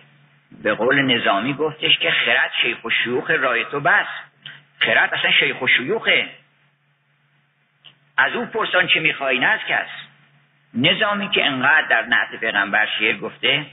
به 0.64 0.74
قول 0.74 1.02
نظامی 1.02 1.54
گفتش 1.54 1.98
که 1.98 2.12
خرد 2.12 2.52
شیخ 2.62 2.86
و 2.86 2.90
شیوخ 2.90 3.30
رای 3.30 3.66
تو 3.66 3.80
بس. 3.80 4.06
خرد 4.80 5.14
اصلا 5.14 5.32
شیخ 5.32 5.62
و 5.62 5.68
شیوخه. 5.68 6.30
از 8.18 8.34
او 8.34 8.46
پرسان 8.46 8.88
چه 8.88 9.00
میخوایی 9.00 9.40
نه 9.40 9.46
از 9.46 9.60
کس. 9.70 9.88
نظامی 10.74 11.30
که 11.30 11.46
انقدر 11.46 11.88
در 11.88 12.02
نعت 12.02 12.40
پیغمبر 12.40 12.88
شعر 13.00 13.18
گفته 13.18 13.66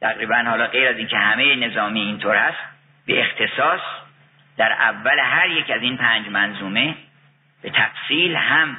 تقریبا 0.00 0.36
حالا 0.46 0.66
غیر 0.66 0.88
از 0.88 0.96
اینکه 0.96 1.16
همه 1.16 1.56
نظامی 1.56 2.00
اینطور 2.00 2.36
هست 2.36 2.58
به 3.06 3.20
اختصاص 3.20 3.80
در 4.56 4.72
اول 4.72 5.18
هر 5.18 5.50
یک 5.50 5.70
از 5.70 5.82
این 5.82 5.96
پنج 5.96 6.28
منظومه 6.28 6.94
به 7.62 7.70
تفصیل 7.70 8.36
هم 8.36 8.76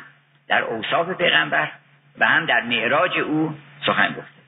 در 0.51 0.61
اوصاف 0.61 1.09
پیغمبر 1.09 1.71
و 2.17 2.27
هم 2.27 2.45
در 2.45 2.61
معراج 2.61 3.19
او 3.19 3.57
سخن 3.85 4.07
گفته. 4.07 4.41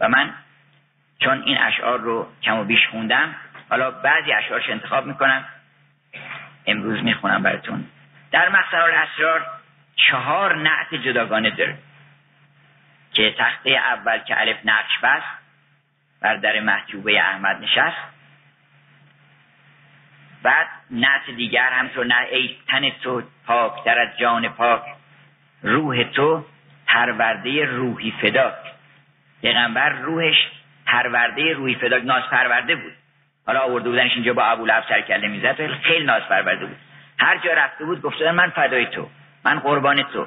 و 0.00 0.08
من 0.08 0.34
چون 1.18 1.42
این 1.42 1.58
اشعار 1.58 1.98
رو 2.00 2.28
کم 2.42 2.58
و 2.58 2.64
بیش 2.64 2.88
خوندم 2.90 3.34
حالا 3.70 3.90
بعضی 3.90 4.32
اشعارش 4.32 4.70
انتخاب 4.70 5.06
می‌کنم. 5.06 5.44
امروز 6.66 7.02
می‌خونم 7.04 7.42
براتون. 7.42 7.84
در 8.30 8.48
مخصر 8.48 8.90
اسرار 8.90 9.46
چهار 9.96 10.56
نعت 10.56 10.94
جداگانه 10.94 11.50
داره 11.50 11.78
که 13.12 13.34
تخته 13.38 13.70
اول 13.70 14.18
که 14.18 14.40
الف 14.40 14.56
نقش 14.64 14.98
بست 15.02 15.26
بر 16.20 16.36
در 16.36 16.60
محجوبه 16.60 17.20
احمد 17.20 17.62
نشست 17.62 18.15
بعد 20.46 20.66
نعت 20.90 21.30
دیگر 21.36 21.70
همطور 21.70 22.06
نه 22.06 22.14
ای 22.30 22.56
تن 22.68 22.90
تو 22.90 23.22
پاک 23.46 23.84
در 23.84 23.98
از 24.00 24.18
جان 24.18 24.48
پاک. 24.48 24.82
روح 25.62 26.02
تو 26.02 26.44
پرورده 26.86 27.64
روحی 27.64 28.10
فداک. 28.22 28.54
پیغمبر 29.42 29.88
روحش 29.88 30.36
پرورده 30.86 31.52
روحی 31.52 31.74
فداک 31.74 32.04
ناز 32.04 32.22
پرورده 32.22 32.76
بود. 32.76 32.92
حالا 33.46 33.60
آورده 33.60 33.88
بودنش 33.88 34.12
اینجا 34.14 34.32
با 34.32 34.44
ابو 34.44 34.66
لحب 34.66 34.84
سرکله 34.88 35.28
می‌زد 35.28 35.66
خیلی 35.82 36.04
ناز 36.04 36.22
پرورده 36.22 36.66
بود. 36.66 36.76
هر 37.18 37.36
جا 37.36 37.52
رفته 37.52 37.84
بود 37.84 38.02
گفته 38.02 38.32
من 38.32 38.50
فدای 38.50 38.86
تو 38.86 39.08
من 39.44 39.58
قربان 39.58 40.02
تو. 40.02 40.26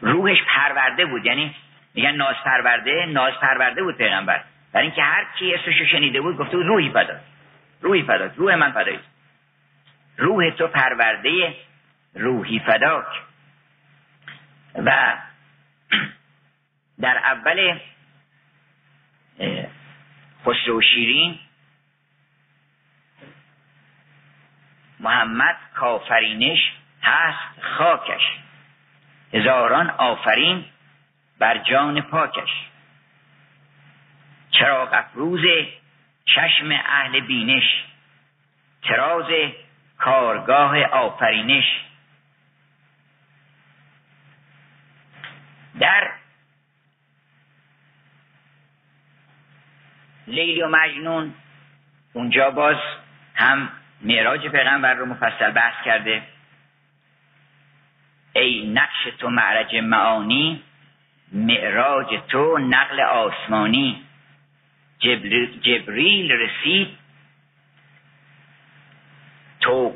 روحش 0.00 0.38
پرورده 0.46 1.06
بود 1.06 1.26
یعنی 1.26 1.54
میگن 1.94 2.10
ناز 2.10 2.36
پرورده 2.44 3.06
ناز 3.06 3.34
پرورده 3.34 3.82
بود 3.82 3.96
پیغمبر. 3.96 4.40
برای 4.72 4.86
اینکه 4.86 5.02
هر 5.02 5.26
کی 5.38 5.54
اسمشو 5.54 5.84
شنیده 5.84 6.20
بود 6.20 6.36
گفته 6.36 6.56
بود 6.56 6.66
روحی 6.66 6.90
فدا 6.90 7.14
روحی 7.82 8.02
فدا 8.02 8.30
روح 8.36 8.54
من 8.54 8.72
فدای 8.72 8.98
روح 10.16 10.50
تو 10.50 10.66
پرورده 10.66 11.56
روحی 12.14 12.58
فداک. 12.58 13.06
و 14.74 15.16
در 17.00 17.16
اول 17.16 17.78
خسرو 20.44 20.80
شیرین 20.80 21.38
محمد 25.00 25.56
کافرینش 25.74 26.72
هست 27.02 27.60
خاکش. 27.60 28.22
هزاران 29.32 29.90
آفرین 29.90 30.64
بر 31.38 31.58
جان 31.58 32.00
پاکش. 32.00 32.50
چراغ 34.50 34.88
افروز 34.92 35.40
چشم 36.24 36.70
اهل 36.70 37.20
بینش. 37.20 37.84
تراز 38.82 39.26
کارگاه 40.04 40.82
آفرینش. 40.82 41.64
در 45.80 46.10
لیلی 50.26 50.62
و 50.62 50.68
مجنون 50.68 51.34
اونجا 52.12 52.50
باز 52.50 52.76
هم 53.34 53.68
معراج 54.00 54.48
پیغمبر 54.48 54.94
رو 54.94 55.06
مفصل 55.06 55.50
بحث 55.50 55.84
کرده. 55.84 56.22
ای 58.32 58.72
نقش 58.72 59.04
تو 59.18 59.28
معرج 59.30 59.76
معانی 59.76 60.62
معراج 61.32 62.20
تو 62.28 62.58
نقل 62.58 63.00
آسمانی. 63.00 64.04
جبریل 65.62 66.32
رسید 66.32 67.03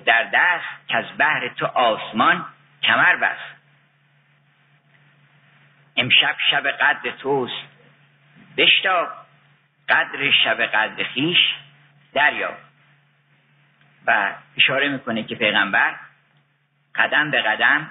در 0.05 0.25
دست 0.33 0.89
که 0.89 0.97
از 0.97 1.05
بحر 1.19 1.49
تو 1.49 1.67
آسمان 1.67 2.45
کمر 2.83 3.17
بست. 3.17 3.59
امشب 5.97 6.37
شب 6.51 6.71
قدر 6.71 7.11
توست 7.11 7.63
بشتاب. 8.57 9.09
قدر 9.89 10.31
شب 10.31 10.63
قدر 10.63 11.05
خیش 11.05 11.39
دریا 12.13 12.57
و 14.07 14.35
اشاره 14.57 14.89
می‌کنه 14.89 15.23
که 15.23 15.35
پیغمبر 15.35 15.95
قدم 16.95 17.31
به 17.31 17.43
قدم 17.43 17.91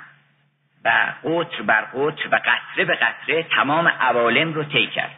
و 0.83 1.13
قطر 1.23 1.61
بر 1.61 1.81
قطر 1.81 2.27
و 2.31 2.35
قطره 2.35 2.85
به 2.85 2.95
قطره 2.95 3.43
تمام 3.43 3.87
عوالم 3.87 4.53
رو 4.53 4.63
طی 4.63 4.87
کرد. 4.87 5.15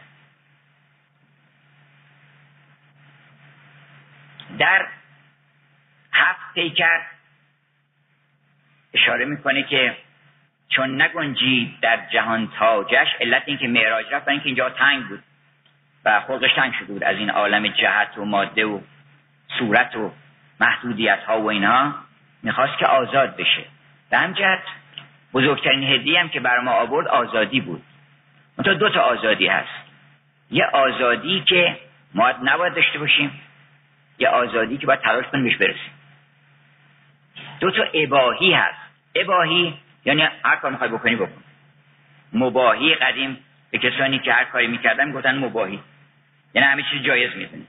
در 4.58 4.86
هفت 6.12 6.54
پیکر. 6.54 7.00
اشاره 8.94 9.24
می‌کنه 9.24 9.62
که 9.62 9.96
چون 10.68 11.02
نگنجید 11.02 11.80
در 11.80 12.06
جهان 12.12 12.52
تاجش 12.58 13.08
علت 13.20 13.42
اینکه 13.46 13.68
معراج 13.68 14.06
رفت 14.12 14.28
اینکه 14.28 14.46
اینجا 14.46 14.70
تنگ 14.70 15.08
بود 15.08 15.22
و 16.04 16.20
خلقش 16.20 16.54
تنگ 16.54 16.74
شده 16.74 16.92
بود 16.92 17.04
از 17.04 17.16
این 17.16 17.30
عالم 17.30 17.68
جهت 17.68 18.18
و 18.18 18.24
ماده 18.24 18.64
و 18.64 18.80
صورت 19.58 19.96
و 19.96 20.12
محدودیت 20.60 21.22
ها 21.26 21.40
و 21.40 21.50
اینها 21.50 21.94
می‌خواست 22.42 22.78
که 22.78 22.86
آزاد 22.86 23.36
بشه. 23.36 23.64
به 24.10 24.18
همجهت 24.18 24.62
بزرگترین 25.32 25.82
هدیه 25.82 26.20
هم 26.20 26.28
که 26.28 26.40
بر 26.40 26.60
ما 26.60 26.72
آورد 26.72 27.08
آزادی 27.08 27.60
بود. 27.60 27.82
منتها 28.58 28.74
دو 28.74 28.88
تا 28.88 29.00
آزادی 29.00 29.46
هست. 29.46 29.90
یه 30.50 30.64
آزادی 30.64 31.40
که 31.40 31.78
ما 32.14 32.30
نباید 32.42 32.74
داشته 32.74 32.98
باشیم 32.98 33.40
یه 34.18 34.28
آزادی 34.28 34.78
که 34.78 34.86
باید 34.86 35.00
تلاش 35.00 35.24
کنیم 35.26 35.44
بهش 35.44 35.56
برسیم. 35.56 35.90
دو 37.60 37.70
تا 37.70 37.82
اباهی 37.94 38.52
هست. 38.52 38.80
اباهی 39.14 39.74
یعنی 40.04 40.22
هر 40.44 40.56
کار 40.56 40.70
می‌خوای 40.70 40.90
بکنی 40.90 41.16
بکن. 41.16 41.42
مباهی 42.32 42.94
قدیم 42.94 43.38
به 43.70 43.78
کسانی 43.78 44.18
که 44.18 44.32
هر 44.32 44.44
کاری 44.44 44.66
می‌کردن 44.66 45.12
گفتن 45.12 45.38
مباهی. 45.38 45.80
یعنی 46.54 46.68
همه 46.68 46.82
چیز 46.90 47.02
جایز 47.02 47.36
می‌دونی 47.36 47.66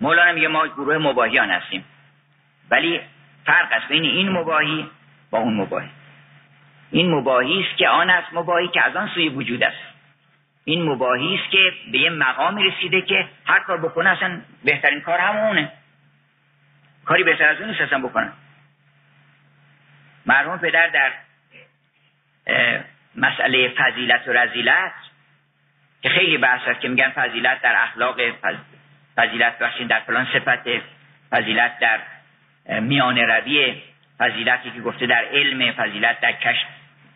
مولانا 0.00 0.32
میگه 0.32 0.48
ما 0.48 0.66
گروه 0.66 0.98
مباهیان 0.98 1.50
هستیم. 1.50 1.84
ولی 2.70 3.00
فرق 3.46 3.72
است 3.72 3.88
بین 3.88 4.04
این 4.04 4.28
مباهی 4.28 4.86
با 5.30 5.38
اون 5.38 5.54
مباهی. 5.54 5.88
این 6.90 7.10
مباهی 7.10 7.60
است 7.60 7.78
که 7.78 7.88
آن 7.88 8.10
است 8.10 8.28
مباهی 8.32 8.68
که 8.68 8.82
از 8.82 8.96
آن 8.96 9.08
سوی 9.14 9.28
وجود 9.28 9.62
است. 9.62 9.82
این 10.64 10.82
مباهی 10.82 11.34
است 11.34 11.50
که 11.50 11.72
به 11.92 11.98
یه 11.98 12.10
مقامی 12.10 12.70
رسیده 12.70 13.02
که 13.02 13.28
هر 13.46 13.60
کار 13.60 13.76
بکنه 13.78 14.10
اصلا 14.10 14.40
بهترین 14.64 15.00
کار 15.00 15.18
همونه. 15.18 15.72
کاری 17.04 17.24
بهتر 17.24 17.48
از 17.48 17.60
اون 17.60 17.68
نیست 17.68 17.80
اصلا 17.80 17.98
بکنن 17.98 18.32
مرحوم 20.26 20.58
پدر 20.58 20.86
در 20.86 21.12
مسئله 23.16 23.68
فضیلت 23.68 24.28
و 24.28 24.32
رزیلت 24.32 24.92
که 26.02 26.08
خیلی 26.08 26.38
بحث 26.38 26.68
هست 26.68 26.80
که 26.80 26.88
میگن 26.88 27.10
فضیلت 27.10 27.62
در 27.62 27.82
اخلاق 27.82 28.20
فضیلت 29.16 29.58
بخشین 29.58 29.86
در 29.86 30.00
فلان 30.00 30.26
صفت 30.32 30.68
فضیلت 31.30 31.78
در 31.78 32.00
میان 32.80 33.18
روی 33.18 33.82
فضیلتی 34.18 34.70
که 34.70 34.80
گفته 34.80 35.06
در 35.06 35.24
علم 35.24 35.72
فضیلت 35.72 36.20
در 36.20 36.32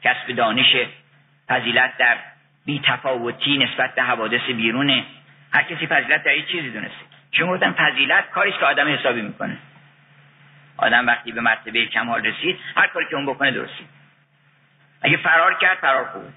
کسب 0.02 0.32
دانش 0.36 0.76
فضیلت 1.48 1.96
در 1.96 2.16
بی 2.64 2.80
تفاوتی 2.84 3.58
نسبت 3.58 3.94
به 3.94 4.02
حوادث 4.02 4.40
بیرونه. 4.40 5.04
هر 5.52 5.62
کسی 5.62 5.86
فضیلت 5.86 6.24
در 6.24 6.30
این 6.30 6.44
چیزی 6.44 6.70
دونسته. 6.70 7.04
چون 7.30 7.48
گفتن 7.48 7.72
فضیلت 7.72 8.30
کاریست 8.30 8.58
که 8.58 8.64
آدم 8.64 8.88
حسابی 8.94 9.22
می‌کنه. 9.22 9.56
آدم 10.76 11.06
وقتی 11.06 11.32
به 11.32 11.40
مرتبه 11.40 11.86
کمال 11.86 12.26
رسید 12.26 12.58
هر 12.76 12.86
کاری 12.86 13.06
که 13.10 13.16
اون 13.16 13.26
بکنه 13.26 13.50
درستی 13.50 13.86
اگه 15.02 15.16
فرار 15.16 15.58
کرد 15.58 15.78
فرار 15.78 16.04
خوب 16.04 16.32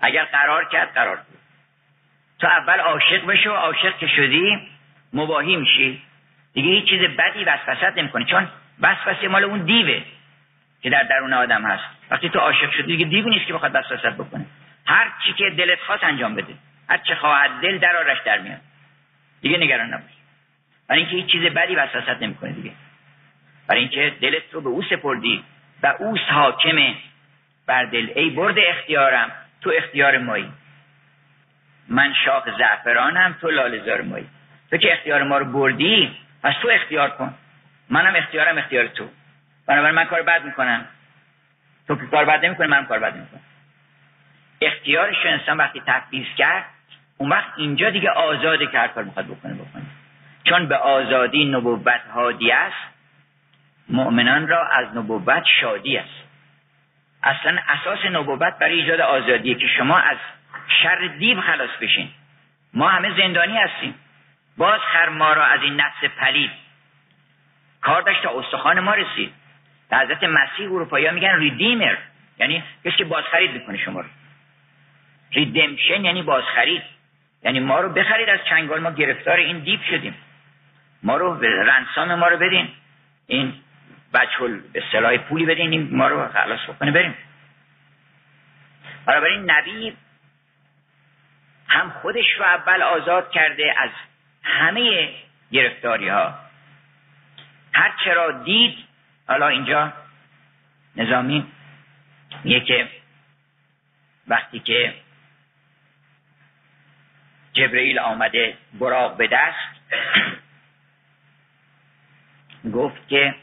اگر 0.00 0.24
قرار 0.24 0.64
کرد 0.64 0.94
قرار 0.94 1.16
خوب 1.16 1.36
تو 2.38 2.46
اول 2.46 2.80
عاشق 2.80 3.26
بشو 3.26 3.50
عاشق 3.50 3.98
که 3.98 4.06
شدی 4.06 4.68
مباهی 5.12 5.56
میشی. 5.56 6.02
دیگه 6.54 6.68
هیچ 6.68 6.88
چیز 6.88 7.00
بدی 7.00 7.44
وسوست 7.44 7.98
نمی‌کنه 7.98 8.24
چون 8.24 8.48
وسوسه 8.80 9.28
مال 9.28 9.44
اون 9.44 9.58
دیوه 9.64 10.02
که 10.82 10.90
در 10.90 11.02
درون 11.02 11.32
آدم 11.32 11.62
هست. 11.64 11.84
وقتی 12.10 12.28
تو 12.28 12.38
عاشق 12.38 12.72
شدی 12.72 12.82
دیگه 12.82 13.04
دیو 13.04 13.28
نیست 13.28 13.46
که 13.46 13.52
بخواد 13.52 13.74
وسوسه 13.74 14.10
بکنه. 14.10 14.46
هر 14.86 15.12
چی 15.24 15.32
که 15.32 15.50
دلت 15.50 15.80
خواست 15.80 16.04
انجام 16.04 16.34
بده. 16.34 16.54
هر 16.88 16.98
چه 16.98 17.14
خواهد 17.14 17.50
دل 17.60 17.78
در 17.78 17.96
آرش 17.96 18.18
در 18.24 18.38
میاد. 18.38 18.60
دیگه 19.40 19.58
نگران 19.58 19.94
نباش. 19.94 20.12
برای 20.88 21.02
اینکه 21.02 21.16
هیچ 21.16 21.26
چیز 21.26 21.42
بدی 21.42 21.74
وسوست 21.74 22.22
نمی‌کنه 22.22 22.52
دیگه. 22.52 22.71
برای 23.66 23.80
اینکه 23.80 24.12
دلت 24.20 24.42
رو 24.52 24.60
به 24.60 24.68
او 24.68 24.82
سپردی 24.82 25.44
و 25.82 25.94
او 25.98 26.16
حاکم 26.16 26.94
بر 27.66 27.84
دل. 27.84 28.08
ای 28.14 28.30
برد 28.30 28.54
اختیارم 28.58 29.30
تو 29.60 29.72
اختیار 29.76 30.18
مایی. 30.18 30.52
من 31.88 32.14
شاخ 32.24 32.48
زعفرانم 32.58 33.36
تو 33.40 33.50
لالزار 33.50 34.02
مایی. 34.02 34.26
تو 34.70 34.76
که 34.76 34.92
اختیار 34.92 35.22
ما 35.22 35.38
رو 35.38 35.44
بردی 35.44 36.16
پس 36.42 36.54
تو 36.62 36.68
اختیار 36.72 37.10
کن. 37.10 37.34
منم 37.90 38.16
اختیارم 38.16 38.58
اختیار 38.58 38.86
تو. 38.86 39.08
بنابراین 39.66 39.94
من 39.94 40.04
کار 40.04 40.22
بد 40.22 40.44
می‌کنم. 40.44 40.86
تو 41.88 41.96
که 41.96 42.06
کار 42.06 42.24
بد 42.24 42.44
نمی‌کنه 42.44 42.66
منم 42.66 42.86
کار 42.86 42.98
بد 42.98 43.16
می‌کنم. 43.16 43.40
اختیارش 44.60 45.26
انسان 45.26 45.56
وقتی 45.56 45.82
تفویض 45.86 46.26
کرد 46.38 46.64
اون 47.18 47.30
وقت 47.30 47.52
اینجا 47.56 47.90
دیگه 47.90 48.10
آزاده 48.10 48.66
که 48.66 48.78
هر 48.78 48.88
کار 48.88 49.04
می‌خواد 49.04 49.26
بکنه 49.26 49.54
بکنه. 49.54 49.82
چون 50.44 50.66
به 50.66 50.76
آزادی 50.76 51.44
نبوت 51.44 52.00
هادی 52.14 52.52
است 52.52 52.91
مؤمنان 53.92 54.48
را 54.48 54.66
از 54.68 54.96
نبوت 54.96 55.44
شادی 55.60 55.96
است. 55.96 56.22
اصلا 57.22 57.58
اساس 57.68 58.04
نبوت 58.04 58.58
برای 58.58 58.80
ایجاد 58.80 59.00
آزادیه 59.00 59.54
که 59.54 59.66
شما 59.66 59.98
از 59.98 60.16
شر 60.82 61.10
دیو 61.18 61.40
خلاص 61.40 61.70
بشین. 61.80 62.08
ما 62.74 62.88
همه 62.88 63.16
زندانی 63.16 63.58
هستیم. 63.58 63.94
باز 64.56 64.80
خر 64.80 65.08
ما 65.08 65.32
را 65.32 65.44
از 65.44 65.62
این 65.62 65.80
نفس 65.80 66.04
پلید. 66.18 66.50
کار 67.80 68.02
داشت 68.02 68.22
تا 68.22 68.38
استخوان 68.38 68.80
ما 68.80 68.94
رسید. 68.94 69.32
به 69.90 69.98
حضرت 69.98 70.24
مسیح 70.24 70.66
اروپایی 70.72 71.10
میگن 71.10 71.36
ریدیمر. 71.36 71.96
یعنی 72.38 72.62
کسی 72.84 72.96
که 72.96 73.04
بازخرید 73.04 73.52
می‌کنه 73.52 73.78
شما 73.78 74.00
رو. 74.00 74.08
ریدمشن 75.32 76.04
یعنی 76.04 76.22
بازخرید. 76.22 76.82
یعنی 77.42 77.60
ما 77.60 77.80
رو 77.80 77.88
بخرید 77.88 78.28
از 78.28 78.38
چنگال. 78.50 78.80
ما 78.80 78.90
گرفتار 78.90 79.36
این 79.36 79.58
دیپ 79.58 79.80
شدیم. 79.90 80.14
ما 81.02 81.16
رو 81.16 81.40
رنسام 81.40 82.14
ما 82.14 82.28
رو 82.28 82.36
بدین. 82.36 82.68
این 83.26 83.54
بچه 84.14 84.60
به 84.72 84.82
صلاح 84.92 85.16
پولی 85.16 85.46
بدین 85.46 85.72
این 85.72 85.96
ما 85.96 86.08
رو 86.08 86.28
خلاص 86.28 86.60
بکنه 86.68 86.90
بریم. 86.90 87.14
این 89.08 89.50
نبی 89.50 89.96
هم 91.68 91.90
خودش 91.90 92.24
رو 92.38 92.44
اول 92.44 92.82
آزاد 92.82 93.30
کرده 93.30 93.74
از 93.78 93.90
همه 94.42 95.10
گرفتاری 95.52 96.08
ها 96.08 96.34
هر 97.72 97.92
چرا 98.04 98.32
دید 98.32 98.78
حالا 99.28 99.48
اینجا 99.48 99.92
نظامی 100.96 101.46
میگه 102.44 102.60
که 102.60 102.88
وقتی 104.28 104.58
که 104.58 104.94
جبرئیل 107.52 107.98
آمده 107.98 108.56
براغ 108.74 109.16
به 109.16 109.26
دست 109.26 109.82
گفت 112.74 113.08
که 113.08 113.34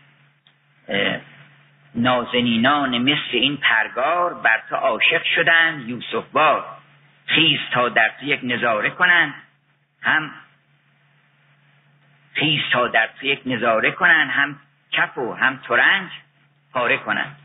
نازنینان 1.95 2.97
مثل 2.97 3.31
این 3.31 3.57
پرگار 3.57 4.33
بر 4.33 4.63
تو 4.69 4.75
عاشق 4.75 5.23
شدند 5.23 5.89
یوسف 5.89 6.31
بار 6.31 6.65
خیز 7.25 7.59
تا 7.71 7.89
در 7.89 8.11
تو 8.19 8.25
یک 8.25 8.39
نظاره 8.43 8.89
کنند. 8.89 9.33
هم 10.01 10.31
خیز 12.33 12.61
تا 12.71 12.87
در 12.87 13.09
تو 13.19 13.25
یک 13.25 13.41
نظاره 13.45 13.91
کنند 13.91 14.29
هم 14.29 14.59
کف 14.91 15.17
و 15.17 15.33
هم 15.33 15.57
ترنج 15.67 16.09
پاره 16.73 16.97
کنند. 16.97 17.35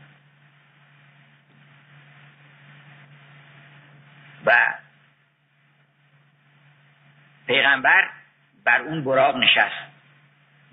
و 4.45 4.73
پیغمبر 7.47 8.09
بر 8.63 8.81
اون 8.81 9.03
براغ 9.03 9.35
نشست. 9.35 9.85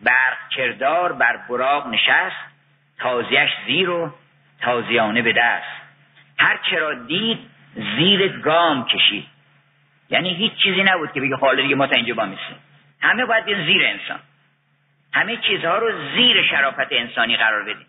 برق 0.02 0.48
کردار 0.50 1.12
بر 1.12 1.36
براغ 1.36 1.86
نشست. 1.86 2.51
تازیش 3.02 3.50
زیر 3.66 3.90
و 3.90 4.14
تازیانه 4.60 5.22
به 5.22 5.32
دست. 5.32 5.82
هر 6.38 6.58
چرا 6.70 6.94
دید 6.94 7.38
زیر 7.74 8.28
گام 8.28 8.86
کشید. 8.86 9.26
یعنی 10.10 10.34
هیچ 10.34 10.52
چیزی 10.52 10.82
نبود 10.82 11.12
که 11.12 11.20
بگه 11.20 11.36
حالا 11.36 11.62
دیگه 11.62 11.74
ما 11.74 11.86
تا 11.86 11.96
اینجا 11.96 12.14
با 12.14 12.24
میسیم 12.24 12.56
همه 13.00 13.24
باید 13.24 13.44
بیان 13.44 13.66
زیر 13.66 13.86
انسان. 13.86 14.20
همه 15.12 15.36
چیزها 15.36 15.78
رو 15.78 15.92
زیر 16.16 16.42
شرافت 16.42 16.88
انسانی 16.90 17.36
قرار 17.36 17.62
بدیم. 17.62 17.86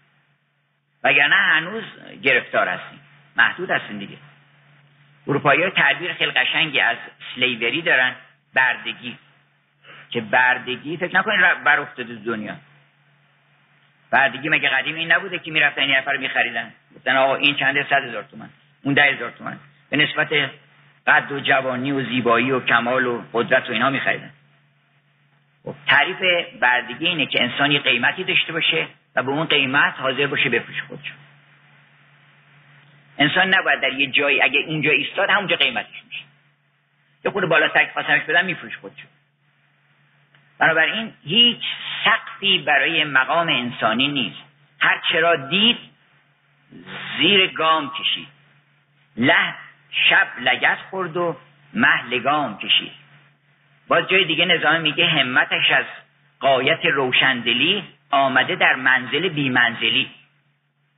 وگرنه 1.04 1.36
هنوز 1.36 1.84
گرفتار 2.23 2.67
هستیم. 2.67 2.99
محدود 3.36 3.71
هستیم 3.71 3.99
دیگه. 3.99 4.17
اروپایی 5.28 5.63
ها 5.63 5.69
تعبیر 5.69 6.13
خیلی 6.13 6.32
قشنگی 6.32 6.80
از 6.80 6.97
سلیوری 7.36 7.82
دارن 7.82 8.15
بردگی. 8.54 9.17
که 10.10 10.21
بردگی 10.21 10.97
فکر 10.97 11.15
نکنید 11.17 11.63
بر 11.63 11.80
افتاده 11.80 12.15
دنیا. 12.15 12.56
بردگی 14.13 14.49
مگه 14.49 14.69
قدیم 14.69 14.95
این 14.95 15.12
نبوده 15.12 15.39
که 15.39 15.52
می‌رفتن 15.52 15.82
این 15.82 15.95
نفر 15.95 16.17
میخریدن؟ 16.17 16.73
گفتن 16.95 17.15
آقا 17.15 17.36
این 17.36 17.56
چند 17.56 17.89
صد 17.89 18.04
هزار 18.04 18.23
تومن 18.23 18.49
اون 18.84 18.93
ده 18.93 19.04
هزار 19.04 19.32
تومن 19.32 19.60
به 19.89 19.97
نسبت 19.97 20.28
قد 21.08 21.32
و 21.32 21.39
جوانی 21.39 21.91
و 21.91 22.04
زیبایی 22.06 22.52
و 22.52 22.60
کمال 22.60 23.06
و 23.06 23.23
قدرت 23.34 23.69
و 23.69 23.71
اینها 23.71 23.89
میخریدن. 23.89 24.30
خب 25.63 25.76
تعریف 25.88 26.17
بردگی 26.60 27.08
اینه 27.08 27.26
که 27.26 27.43
انسانی 27.43 27.80
قیمتی 27.80 28.23
داشته 28.23 28.54
باشه 28.54 28.88
و 29.15 29.23
به 29.23 29.32
اون 29.32 29.45
قیمت 29.45 29.93
حاضر 29.97 30.28
باشه 30.28 30.49
بفروش 30.49 30.82
خودشو 30.88 31.13
انسان 33.17 33.54
نباید 33.54 33.82
در 33.82 33.93
یه 33.93 34.08
جایی 34.08 34.41
اگه 34.41 34.60
اونجا 34.67 34.91
ایستاد 34.91 35.30
همونجا 35.30 35.56
قیمتش 35.56 36.04
میشه. 36.08 36.23
یه 37.26 37.32
خود 37.32 37.45
بالاتر 37.45 37.89
خواستمش 37.93 38.21
بدن 38.21 38.45
میفروش 38.45 38.78
خودشو 38.78 39.08
بنابراین 40.63 41.13
هیچ 41.26 41.63
سقفی 42.06 42.58
برای 42.58 43.04
مقام 43.04 43.47
انسانی 43.47 44.08
نیست. 44.08 44.43
هر 44.80 45.02
چرا 45.12 45.36
دید 45.36 45.78
زیر 47.17 47.47
گام 47.47 47.91
کشید. 47.99 48.28
له 49.17 49.54
شب 50.10 50.28
لگت 50.39 50.78
خورد 50.89 51.17
و 51.17 51.36
مه 51.73 52.06
لگام 52.10 52.58
کشید. 52.58 52.91
باز 53.88 54.07
جای 54.07 54.26
دیگه 54.26 54.45
نظام 54.45 54.82
میگه 54.82 55.07
همتش 55.07 55.72
از 55.72 55.86
قایت 56.39 56.86
روشندلی 56.86 57.84
آمده 58.11 58.55
در 58.55 58.76
منزل 58.76 59.30
بی 59.30 59.49
منزلی 59.49 60.09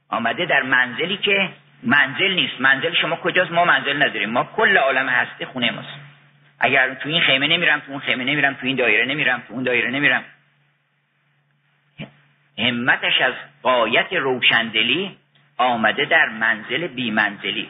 آمده 0.10 0.46
در 0.46 0.62
منزلی 0.62 1.18
که 1.18 1.50
منزل 1.84 2.34
نیست. 2.34 2.62
منزل 2.62 2.94
شما 2.94 3.16
کجاست؟ 3.16 3.52
ما 3.52 3.66
منزل 3.66 3.96
نداریم. 3.96 4.30
ما 4.30 4.44
کل 4.44 4.78
عالم 4.78 5.10
هستی 5.10 5.46
خونه 5.46 5.72
ماست. 5.72 6.05
اگر 6.60 6.94
تو 6.94 7.10
این 7.10 7.22
خیمه 7.22 7.48
نمیرم 7.48 7.80
تو 7.80 7.92
اون 7.92 8.00
خیمه 8.00 8.24
نمیرم 8.24 8.54
تو 8.54 8.68
این 8.68 8.76
دایره 8.76 9.06
نمیرم 9.06 9.44
تو 9.48 9.54
اون 9.54 9.64
دایره 9.64 9.90
نمیرم. 9.90 10.24
همتش 12.58 13.22
از 13.22 13.34
قایت 13.64 14.14
روشندلی 14.14 15.18
آمده 15.58 16.06
در 16.06 16.30
منزل 16.30 16.88
بی 16.88 17.12
منزلی 17.12 17.70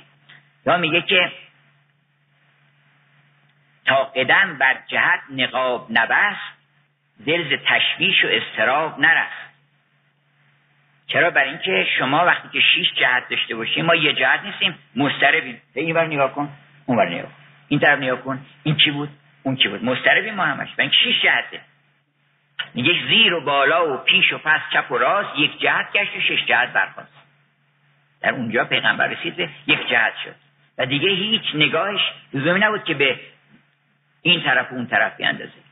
یا 0.65 0.77
میگه 0.77 1.01
که 1.01 1.31
تا 3.85 4.03
قدم 4.03 4.57
بر 4.57 4.77
جهت 4.87 5.19
نقاب 5.29 5.87
نبست 5.89 6.55
دلز 7.25 7.59
تشویش 7.65 8.25
و 8.25 8.27
استراب 8.27 8.99
نرست 8.99 9.45
چرا؟ 11.07 11.29
برای 11.29 11.49
اینکه 11.49 11.87
شما 11.99 12.25
وقتی 12.25 12.49
که 12.53 12.59
شیش 12.59 12.93
جهت 12.93 13.29
داشته 13.29 13.55
باشیم 13.55 13.85
ما 13.85 13.95
یه 13.95 14.13
جهت 14.13 14.43
نیستیم. 14.43 14.75
مستربیم 14.95 15.61
به 15.73 15.81
این 15.81 15.93
بر 15.93 16.05
نگاه 16.05 16.33
کن 16.33 16.49
اون 16.85 16.97
بر 16.97 17.09
نگاه 17.09 17.23
کن. 17.23 17.44
این 17.67 17.79
طرف 17.79 17.99
نیا 17.99 18.15
کن. 18.15 18.45
این 18.63 18.75
چی 18.75 18.91
بود؟ 18.91 19.09
اون 19.43 19.55
چی 19.55 19.67
بود؟ 19.67 19.83
مستربی 19.83 20.31
ما 20.31 20.45
همش. 20.45 20.69
و 20.77 20.81
این 20.81 20.91
شیش 21.03 21.21
جهته 21.21 21.61
میگه 22.73 22.93
زیر 23.09 23.33
و 23.33 23.41
بالا 23.41 23.93
و 23.93 23.97
پیش 23.97 24.33
و 24.33 24.37
پس 24.37 24.61
چپ 24.73 24.91
و 24.91 24.97
راست 24.97 25.39
یک 25.39 25.59
جهت 25.59 25.91
گشت 25.93 26.17
و 26.17 26.21
شش 26.21 26.45
جهت 26.45 26.73
برخواست 26.73 27.15
در 28.21 28.31
اونجا 28.31 28.65
پیغمبر 28.65 29.07
رسید 29.07 29.35
به 29.35 29.49
یک 29.67 29.87
جهت 29.89 30.13
شد. 30.23 30.35
و 30.77 30.85
دیگه 30.85 31.09
هیچ 31.09 31.41
نگاهش 31.53 32.01
لزومی 32.33 32.59
نبود 32.59 32.83
که 32.83 32.93
به 32.93 33.19
این 34.21 34.43
طرف 34.43 34.71
و 34.71 34.75
اون 34.75 34.87
طرف 34.87 35.17
بیاندازه. 35.17 35.65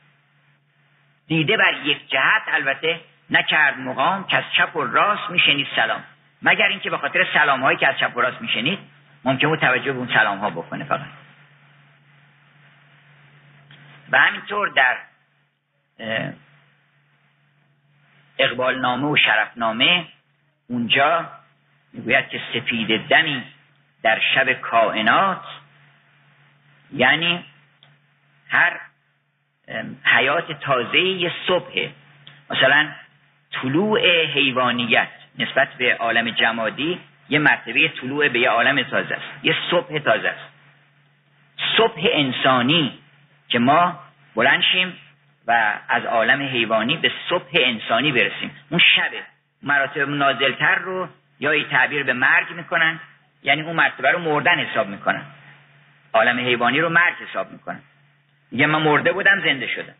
دیده 1.27 1.57
بر 1.57 1.73
یک 1.85 2.09
جهت 2.09 2.43
البته 2.47 2.99
نکرد 3.29 3.79
مقام 3.79 4.27
که 4.27 4.37
از 4.37 4.43
چپ 4.57 4.75
و 4.75 4.81
راست 4.81 5.29
میشنید 5.29 5.67
سلام. 5.75 6.03
مگر 6.41 6.67
اینکه 6.67 6.89
به 6.89 6.97
خاطر 6.97 7.27
سلام 7.33 7.61
هایی 7.61 7.77
که 7.77 7.87
از 7.87 7.97
چپ 7.99 8.17
و 8.17 8.21
راست 8.21 8.41
میشنید 8.41 8.79
ممکن 9.25 9.47
بود 9.47 9.59
توجه 9.59 9.91
به 9.91 9.97
اون 9.97 10.09
سلام 10.13 10.37
ها 10.37 10.49
بکنه 10.49 10.85
فقط. 10.85 11.22
و 14.13 14.17
همینطور 14.17 14.69
در 14.69 14.97
اقبال 18.39 18.79
نامه 18.79 19.07
و 19.07 19.15
شرف 19.15 19.57
نامه 19.57 20.05
اونجا 20.67 21.29
می‌گوید 21.93 22.29
که 22.29 22.41
سپید 22.53 23.07
دمی 23.07 23.43
در 24.03 24.21
شب 24.35 24.53
کائنات 24.53 25.41
یعنی 26.93 27.45
هر 28.49 28.79
حیات 30.03 30.51
تازه 30.51 30.99
یه 30.99 31.31
صبح 31.47 31.89
مثلا 32.49 32.91
طلوع 33.51 34.25
حیوانیت 34.25 35.09
نسبت 35.39 35.73
به 35.73 35.95
عالم 35.95 36.29
جمادی 36.29 36.99
یه 37.29 37.39
مرتبه 37.39 37.87
طلوع 37.87 38.29
به 38.29 38.39
یه 38.39 38.49
عالم 38.49 38.83
تازه 38.83 39.15
است 39.15 39.45
یه 39.45 39.55
صبح 39.71 39.99
تازه 39.99 40.29
است. 40.29 40.53
صبح 41.77 42.07
انسانی 42.11 42.99
که 43.49 43.59
ما 43.59 44.02
بلنشیم 44.35 44.97
و 45.47 45.79
از 45.89 46.05
عالم 46.05 46.41
حیوانی 46.41 46.97
به 46.97 47.11
صبح 47.29 47.49
انسانی 47.53 48.11
برسیم. 48.11 48.55
اون 48.69 48.79
شبه 48.95 49.23
مراتب 49.63 50.09
نازلتر 50.09 50.75
رو 50.75 51.09
یا 51.39 51.51
ای 51.51 51.63
تعبیر 51.63 52.03
به 52.03 52.13
مرگ 52.13 52.51
می‌کنن 52.51 52.99
یعنی 53.43 53.61
اون 53.61 53.75
مرتبه 53.75 54.11
رو 54.11 54.19
مردن 54.19 54.59
حساب 54.59 54.87
می‌کنن. 54.87 55.25
عالم 56.13 56.39
حیوانی 56.39 56.79
رو 56.79 56.89
مرگ 56.89 57.13
حساب 57.13 57.51
می‌کنن. 57.51 57.81
میگه 58.51 58.65
من 58.65 58.81
مرده 58.81 59.11
بودم 59.11 59.41
زنده 59.45 59.67
شدم. 59.67 59.95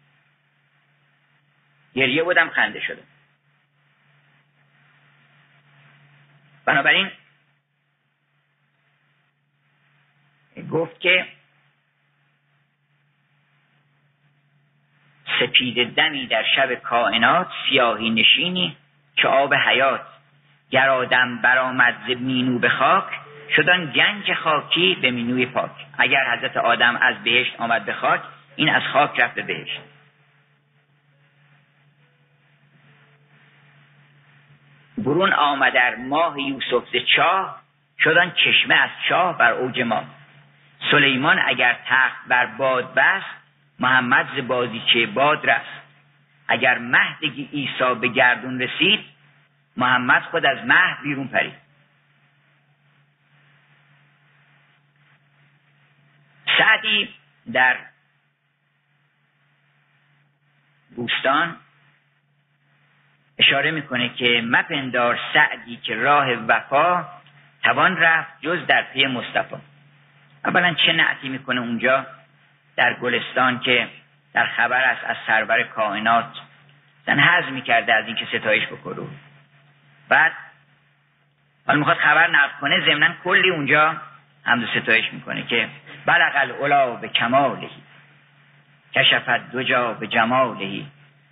گریه 1.94 2.24
بودم 2.24 2.50
خنده 2.50 2.80
شدم. 2.80 3.04
بنابراین 6.66 7.12
گفت 10.72 11.00
که 11.00 11.26
سپید 15.40 15.96
دمی 15.96 16.28
در 16.28 16.44
شب 16.56 16.74
کائنات 16.74 17.48
سیاهی 17.70 18.10
نشینی 18.10 18.78
که 19.16 19.28
آب 19.28 19.54
حیات. 19.54 20.02
گر 20.70 20.90
آدم 20.90 21.42
برآمد 21.42 21.96
ز 22.08 22.10
مینو 22.10 22.60
به 22.60 22.70
خاک 22.70 23.06
شدن 23.56 23.92
گنج 23.92 24.34
خاکی 24.34 24.98
به 25.02 25.12
مینوی 25.12 25.46
پاک. 25.46 25.72
اگر 25.98 26.38
حضرت 26.38 26.58
آدم 26.58 26.96
از 26.96 27.24
بهشت 27.24 27.56
آمد 27.60 27.86
به 27.86 27.94
خاک 27.94 28.22
این 28.56 28.70
از 28.70 28.84
خاک 28.94 29.20
رفت 29.20 29.36
به 29.36 29.42
بهشت. 29.42 29.82
برون 34.98 35.30
در 35.70 35.96
ماه 35.96 36.42
یوسف 36.42 36.84
ز 36.94 36.96
چاه 37.16 37.62
شدن 38.00 38.32
چشمه 38.32 38.76
از 38.76 38.90
چاه 39.10 39.38
بر 39.38 39.52
اوج 39.52 39.82
ما. 39.82 40.04
سلیمان 40.92 41.40
اگر 41.46 41.78
تخت 41.88 42.28
بر 42.28 42.46
باد 42.46 42.94
بست 42.94 43.43
محمد 43.80 44.28
ز 44.36 44.48
بازیچه 44.48 45.06
باد 45.06 45.50
رست 45.50 45.84
اگر 46.48 46.78
مهدگی 46.78 47.50
عیسی 47.54 47.96
به 48.02 48.08
گردون 48.08 48.60
رسید 48.60 49.00
محمد 49.78 50.22
خود 50.22 50.46
از 50.46 50.58
مهد 50.66 51.02
بیرون 51.04 51.28
پرید. 51.28 51.54
سعدی 56.58 57.10
در 57.54 57.78
بوستان 60.96 61.58
اشاره 63.38 63.72
می‌کنه 63.72 64.10
که 64.10 64.42
مپندار 64.46 65.20
سعدی 65.34 65.78
که 65.78 65.96
راه 65.96 66.34
وفا 66.34 67.06
توان 67.64 67.98
رفت 67.98 68.42
جز 68.42 68.66
در 68.68 68.82
پی 68.82 69.06
مصطفی. 69.06 69.56
اولا 70.46 70.74
چه 70.74 70.94
نعتی 70.94 71.30
می‌کنه 71.30 71.62
اونجا؟ 71.62 72.06
در 72.76 72.94
گلستان 72.94 73.60
که 73.60 73.88
در 74.34 74.46
خبر 74.46 74.82
است 74.82 75.04
از 75.06 75.16
سرور 75.28 75.64
کائنات 75.64 76.26
زن 77.06 77.20
حض 77.20 77.46
می‌کرده 77.46 77.94
از 77.94 78.06
اینکه 78.06 78.26
ستایش 78.26 78.68
بکنه. 78.68 79.08
بعد 80.10 80.32
حالا 81.68 81.80
می‌خواد 81.80 81.98
خبر 81.98 82.28
نقل 82.28 82.60
کنه 82.62 82.86
ضمنا 82.86 83.10
کلی 83.24 83.50
اونجا 83.50 83.96
هم 84.46 84.68
ستایش 84.82 85.14
می‌کنه 85.14 85.44
که 85.44 85.68
بلغ 86.06 86.32
الاولا 86.36 86.96
به 86.96 87.08
کمالهی 87.08 87.70
کشفت 88.96 89.52
دو 89.52 89.64
جا 89.64 89.94
به 89.94 90.08
جمالهی 90.08 90.88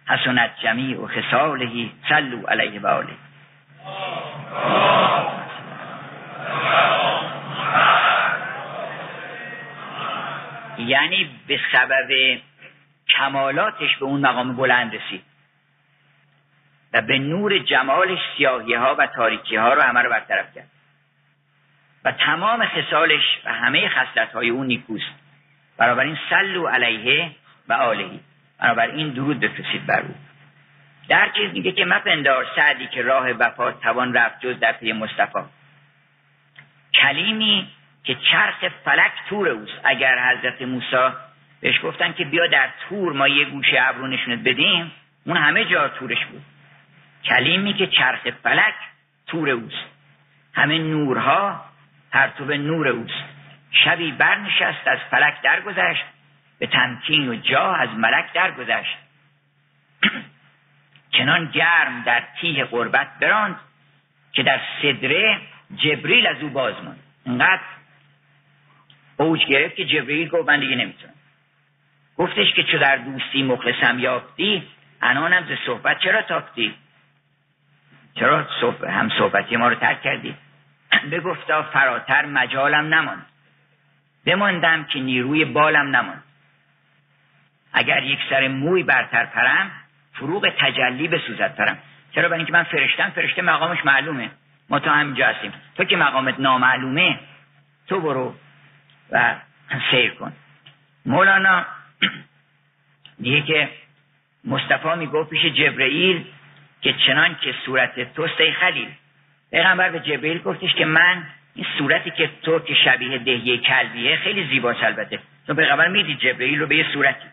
حسنت 0.07 0.51
جمیع 0.63 0.99
و 0.99 1.07
خسالهی 1.07 1.91
صلو 2.09 2.47
علیه 2.47 2.79
و 2.79 3.03
یعنی 10.81 11.29
به 11.47 11.59
سبب 11.71 12.39
کمالاتش 13.09 13.97
به 13.97 14.05
اون 14.05 14.21
مقام 14.21 14.55
بلند 14.55 14.95
رسید. 14.95 15.23
و 16.93 17.01
به 17.01 17.19
نور 17.19 17.59
جمالش 17.59 18.19
سیاهی 18.37 18.73
ها 18.73 18.95
و 18.95 19.07
تاریکی 19.07 19.55
ها 19.55 19.73
رو 19.73 19.81
همه 19.81 20.01
رو 20.01 20.09
برطرف 20.09 20.55
کرد. 20.55 20.67
و 22.05 22.11
تمام 22.11 22.65
خصالش 22.65 23.23
و 23.45 23.53
همه 23.53 23.89
خصلت 23.89 24.31
های 24.31 24.49
اون 24.49 24.67
نیکوست. 24.67 25.11
این 25.79 26.17
سلو 26.29 26.67
علیه 26.67 27.31
و 27.67 27.73
آلهی 27.73 28.19
این 28.95 29.09
درود 29.09 29.39
بفرستید 29.39 29.85
بر 29.85 30.01
او. 30.01 30.15
در 31.09 31.29
چیز 31.29 31.51
میگه 31.51 31.71
که 31.71 31.85
مپندار 31.85 32.45
سعدی 32.55 32.87
که 32.87 33.01
راه 33.01 33.31
وفا 33.31 33.71
توان 33.71 34.13
رفت 34.13 34.39
جز 34.39 34.59
در 34.59 34.71
پی 34.71 34.91
مصطفی. 34.91 35.39
کلیمی 36.93 37.67
که 38.03 38.15
چرخ 38.15 38.65
فلک 38.85 39.11
تور 39.29 39.47
اوست. 39.47 39.81
اگر 39.83 40.31
حضرت 40.31 40.61
موسی 40.61 41.15
بهش 41.61 41.79
گفتن 41.83 42.13
که 42.13 42.25
بیا 42.25 42.47
در 42.47 42.69
تور 42.89 43.13
ما 43.13 43.27
یه 43.27 43.45
گوشه 43.45 43.77
ابرو 43.79 44.07
نشونت 44.07 44.39
بدیم 44.39 44.91
اون 45.25 45.37
همه 45.37 45.65
جا 45.65 45.87
تورش 45.87 46.25
بود. 46.25 46.41
کلیمی 47.25 47.73
که 47.73 47.87
چرخ 47.87 48.27
فلک 48.43 48.73
تور 49.27 49.49
اوست. 49.49 49.85
همه 50.53 50.77
نورها 50.77 51.65
پرتو 52.11 52.45
نور 52.45 52.87
اوست. 52.87 53.23
شبی 53.71 54.11
برنشست 54.11 54.87
از 54.87 54.99
فلک 55.11 55.41
درگذشت. 55.41 56.03
به 56.59 56.67
تمکین 56.67 57.29
و 57.29 57.35
جا 57.35 57.71
از 57.73 57.89
ملک 57.89 58.33
درگذشت. 58.33 58.97
چنان 61.17 61.45
گرم 61.45 62.01
در 62.05 62.23
تیه 62.41 62.63
قربت 62.63 63.07
براند 63.21 63.59
که 64.33 64.43
در 64.43 64.59
صدره 64.81 65.41
جبریل 65.75 66.27
از 66.27 66.41
او 66.41 66.49
باز 66.49 66.75
ماند. 66.83 66.99
انقدر 67.25 67.61
اوج 69.21 69.45
گرفت 69.45 69.75
که 69.75 69.85
جبریل 69.85 70.29
گفت 70.29 70.49
من 70.49 70.59
دیگه 70.59 70.75
نمی‌تونم. 70.75 71.13
گفتش 72.17 72.53
که 72.53 72.63
چو 72.63 72.77
در 72.77 72.95
دوستی 72.95 73.43
مخلصم 73.43 73.99
یافتی 73.99 74.63
انانم 75.01 75.45
ز 75.45 75.65
صحبت 75.65 75.99
چرا 75.99 76.21
تاکتی 76.21 76.73
چرا 78.15 78.47
هم 78.89 79.09
صحبتی 79.09 79.55
ما 79.55 79.67
رو 79.67 79.75
ترک 79.75 80.01
کردی؟ 80.01 80.35
بگفتا 81.11 81.63
فراتر 81.63 82.25
مجالم 82.25 82.93
نماند. 82.93 83.25
بماندم 84.25 84.83
که 84.83 84.99
نیروی 84.99 85.45
بالم 85.45 85.95
نماند. 85.95 86.23
اگر 87.73 88.03
یک 88.03 88.19
سر 88.29 88.47
موی 88.47 88.83
برتر 88.83 89.25
پرم 89.25 89.71
فروغ 90.13 90.49
تجلی 90.59 91.07
بسوزد 91.07 91.55
پرم. 91.55 91.77
چرا؟ 92.15 92.27
برای 92.27 92.39
اینکه 92.39 92.53
من 92.53 92.63
فرشتم 92.63 93.09
فرشته 93.09 93.41
مقامش 93.41 93.85
معلومه. 93.85 94.29
ما 94.69 94.79
تا 94.79 94.91
همینجا 94.91 95.27
هستیم. 95.27 95.53
تو 95.75 95.83
که 95.83 95.97
مقامت 95.97 96.39
نامعلومه 96.39 97.19
تو 97.87 97.99
برو. 97.99 98.35
و 99.11 99.35
سیر 99.91 100.11
کن. 100.11 100.33
مولانا 101.05 101.65
دیگه 103.21 103.41
که 103.41 103.69
مصطفی 104.45 104.95
می‌گفت 104.97 105.29
پیش 105.29 105.45
جبرئیل 105.45 106.25
که 106.81 106.93
چنان 106.93 107.35
که 107.41 107.55
صورت 107.65 108.13
توست 108.13 108.41
ای 108.41 108.51
خلیل. 108.51 108.87
پیغمبر 109.51 109.89
به 109.89 109.99
جبرئیل 109.99 110.37
گفتش 110.37 110.73
که 110.73 110.85
من 110.85 111.23
این 111.55 111.65
صورتی 111.77 112.11
که 112.11 112.29
تو 112.41 112.59
که 112.59 112.73
شبیه 112.73 113.17
دهیه 113.17 113.57
کلبیه 113.57 114.15
خیلی 114.15 114.47
زیباست 114.47 114.83
البته. 114.83 115.19
تو 115.47 115.53
پیغمبر 115.53 115.87
می‌دید 115.87 116.19
جبرئیل 116.19 116.59
رو 116.59 116.67
به 116.67 116.75
یه 116.75 116.85
صورتی. 116.93 117.27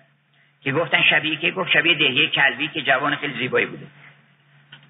که 0.62 0.72
گفتن 0.72 1.02
شبیه 1.02 1.36
که 1.36 1.50
گفت 1.50 1.70
شبیه 1.70 1.94
دهیه 1.94 2.28
کلبی 2.28 2.68
که 2.68 2.82
جوان 2.82 3.16
خیلی 3.16 3.38
زیبایی 3.38 3.66
بوده. 3.66 3.86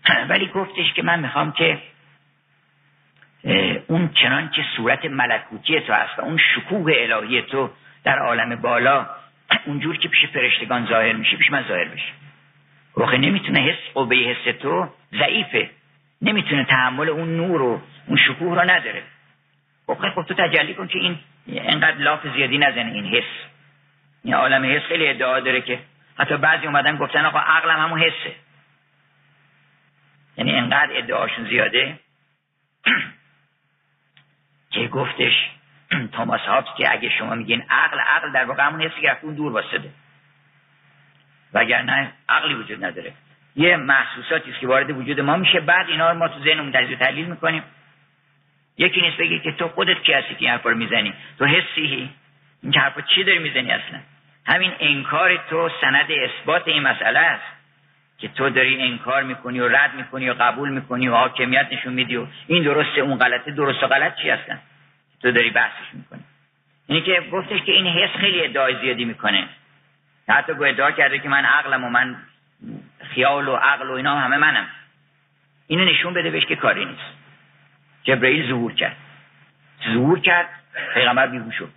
ولی 0.30 0.46
گفتش 0.46 0.92
که 0.92 1.02
من 1.02 1.20
می‌خوام 1.20 1.52
که 1.52 1.78
اون 3.86 4.08
چنان 4.08 4.50
که 4.50 4.64
صورت 4.76 5.04
ملکوتی 5.04 5.80
تو 5.80 5.92
هست 5.92 6.18
و 6.18 6.22
اون 6.22 6.38
شکوه 6.54 6.92
الهی 6.96 7.42
تو 7.42 7.70
در 8.04 8.18
عالم 8.18 8.56
بالا 8.56 9.06
اونجور 9.66 9.96
که 9.98 10.08
پیش 10.08 10.26
فرشتگان 10.26 10.86
ظاهر 10.86 11.12
میشه 11.12 11.36
پیش 11.36 11.50
من 11.50 11.64
ظاهر 11.68 11.84
بشه. 11.84 12.12
واقع 12.96 13.16
نمی‌تونه 13.16 13.60
حس 13.60 13.92
قوه 13.94 14.16
حس 14.16 14.56
تو 14.58 14.88
ضعیفه. 15.18 15.70
نمی‌تونه 16.22 16.64
تحمل 16.64 17.08
اون 17.08 17.36
نور 17.36 17.62
و 17.62 17.80
اون 18.06 18.16
شکوه 18.16 18.54
رو 18.54 18.70
نداره. 18.70 19.02
خب 19.86 19.94
خب 20.14 20.22
تو 20.22 20.34
تجلی 20.34 20.74
کن 20.74 20.86
که 20.86 20.98
این 20.98 21.18
انقدر 21.48 21.96
لاف 21.96 22.26
زیادی 22.36 22.58
نزنه 22.58 22.92
این 22.92 23.06
حس. 23.06 23.48
این 24.24 24.34
عالم 24.34 24.64
حس 24.64 24.82
خیلی 24.82 25.08
ادعا 25.08 25.40
داره 25.40 25.60
که 25.60 25.78
حتی 26.18 26.36
بعضی 26.36 26.66
اومدن 26.66 26.96
گفتن 26.96 27.24
آقا 27.24 27.38
عقلم 27.38 27.80
همون 27.80 28.00
حسه. 28.00 28.34
یعنی 30.36 30.52
انقدر 30.52 30.90
ادعاشون 30.92 31.48
زیاده. 31.48 31.98
که 34.70 34.88
گفتش 34.88 35.32
توماس 36.12 36.40
هابس 36.40 36.68
که 36.76 36.92
اگه 36.92 37.10
شما 37.18 37.34
میگین 37.34 37.64
عقل 37.70 37.98
عقل 37.98 38.32
در 38.32 38.44
واقع 38.44 38.62
همون 38.62 38.82
حسی 38.82 39.00
که 39.00 39.16
اون 39.22 39.34
دور 39.34 39.52
واسده. 39.52 39.90
وگرنه 41.52 42.12
عقلی 42.28 42.54
وجود 42.54 42.84
نداره. 42.84 43.12
یه 43.56 43.76
محسوساتی 43.76 44.50
است 44.50 44.60
که 44.60 44.66
وارد 44.66 44.90
وجود 44.90 45.20
ما 45.20 45.36
میشه. 45.36 45.60
بعد 45.60 45.88
اینا 45.88 46.10
رو 46.10 46.18
ما 46.18 46.28
تو 46.28 46.40
ذهنمون 46.40 46.72
تجزیه 46.72 46.96
تحلیل 46.96 47.26
می‌کنیم. 47.26 47.62
یکی 48.78 49.00
نیست 49.00 49.16
بگی 49.16 49.40
که 49.40 49.52
تو 49.52 49.68
خودت 49.68 50.02
کی 50.02 50.12
هستی 50.12 50.34
که 50.34 50.40
این 50.40 50.50
حرفا 50.50 50.70
رو 50.70 50.76
می‌زنی؟ 50.76 51.14
تو 51.38 51.46
حسی؟ 51.46 52.10
این 52.62 52.74
حرفا 52.74 53.00
چی 53.00 53.24
داری 53.24 53.38
می‌زنی 53.38 53.70
اصلا؟ 53.70 54.00
همین 54.46 54.72
انکار 54.80 55.36
تو 55.50 55.70
سند 55.80 56.10
اثبات 56.10 56.68
این 56.68 56.82
مسئله 56.82 57.18
است. 57.18 57.57
که 58.18 58.28
تو 58.28 58.50
داری 58.50 58.82
انکار 58.82 59.22
می‌کنی 59.22 59.60
و 59.60 59.68
رد 59.68 59.94
می‌کنی 59.94 60.30
و 60.30 60.34
قبول 60.34 60.68
می‌کنی 60.68 61.08
و 61.08 61.14
حاکمیت 61.14 61.66
نشون 61.72 61.92
میدی 61.92 62.16
و 62.16 62.26
این 62.46 62.62
درسته 62.62 63.00
اون 63.00 63.18
غلطه 63.18 63.50
درست 63.50 63.82
و 63.82 63.86
غلط 63.86 64.16
چی 64.16 64.30
هستن؟ 64.30 64.58
تو 65.22 65.32
داری 65.32 65.50
بحثش 65.50 65.94
می‌کنی. 65.94 66.24
اینی 66.86 67.02
که 67.02 67.22
گفتش 67.32 67.62
که 67.62 67.72
این 67.72 67.86
حس 67.86 68.16
خیلی 68.16 68.44
ادعای 68.44 68.76
زیادی 68.80 69.04
می‌کنه. 69.04 69.48
حتی 70.28 70.54
گو 70.54 70.64
ادعا 70.64 70.90
کرده 70.90 71.18
که 71.18 71.28
من 71.28 71.44
عقلم 71.44 71.84
و 71.84 71.90
من 71.90 72.16
خیال 73.14 73.48
و 73.48 73.56
عقل 73.56 73.88
و 73.88 73.92
اینا 73.92 74.18
همه 74.18 74.36
منم. 74.36 74.66
اینو 75.66 75.84
نشون 75.84 76.14
بده 76.14 76.30
بهش 76.30 76.46
که 76.46 76.56
کاری 76.56 76.84
نیست. 76.84 77.18
جبرئیل 78.02 78.48
ظهور 78.48 78.74
کرد. 78.74 78.96
ظهور 79.92 80.20
کرد 80.20 80.48
پیغمبر 80.94 81.26
بیهوش 81.26 81.54
شد. 81.54 81.72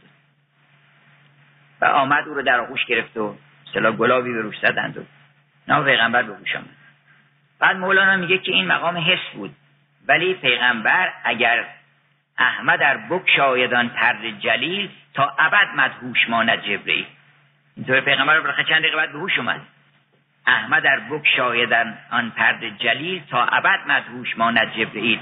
و 1.81 1.85
آمد 1.85 2.27
او 2.27 2.33
رو 2.33 2.41
در 2.41 2.59
آغوش 2.59 2.85
گرفت 2.85 3.17
و 3.17 3.37
سلا 3.73 3.91
گلابی 3.91 4.33
به 4.33 4.41
روش 4.41 4.59
زدند 4.59 4.97
و 4.97 5.01
نه 5.68 5.84
پیغمبر 5.84 6.24
به 6.24 6.34
گوش 6.34 6.55
آمد 6.55 6.66
بعد 7.59 7.78
مولانا 7.78 8.16
میگه 8.16 8.38
که 8.38 8.51
این 8.51 8.68
مقام 8.68 8.97
حس 8.97 9.34
بود. 9.34 9.55
ولی 10.07 10.34
پیغمبر 10.34 11.14
اگر 11.24 11.66
احمد 12.38 12.80
در 12.80 12.97
بک 12.97 13.30
شایدان 13.36 13.89
پرد 13.89 14.39
جلیل 14.39 14.89
تا 15.14 15.36
ابد 15.39 15.68
مدهوش 15.76 16.30
ماند 16.30 16.62
جبرئیل 16.62 17.05
اینطور 17.78 18.01
پیغمبر 18.01 18.36
رو 18.36 18.64
چند 18.64 18.82
دقیقه 18.82 18.97
بعد 18.97 19.12
به 19.12 19.20
هوش 19.20 19.38
اومد. 19.38 19.62
احمد 20.47 20.84
در 20.84 20.99
بک 20.99 21.28
شایدن 21.38 21.97
آن 22.12 22.30
پرد 22.30 22.78
جلیل 22.78 23.22
تا 23.30 23.45
ابد 23.45 23.80
مدهوش 23.88 24.38
ماند 24.38 24.74
جبرئیل 24.74 25.20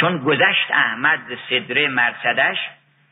چون 0.00 0.18
گذشت 0.18 0.70
احمد 0.70 1.20
صدره 1.48 1.88
مرصدش 1.88 2.56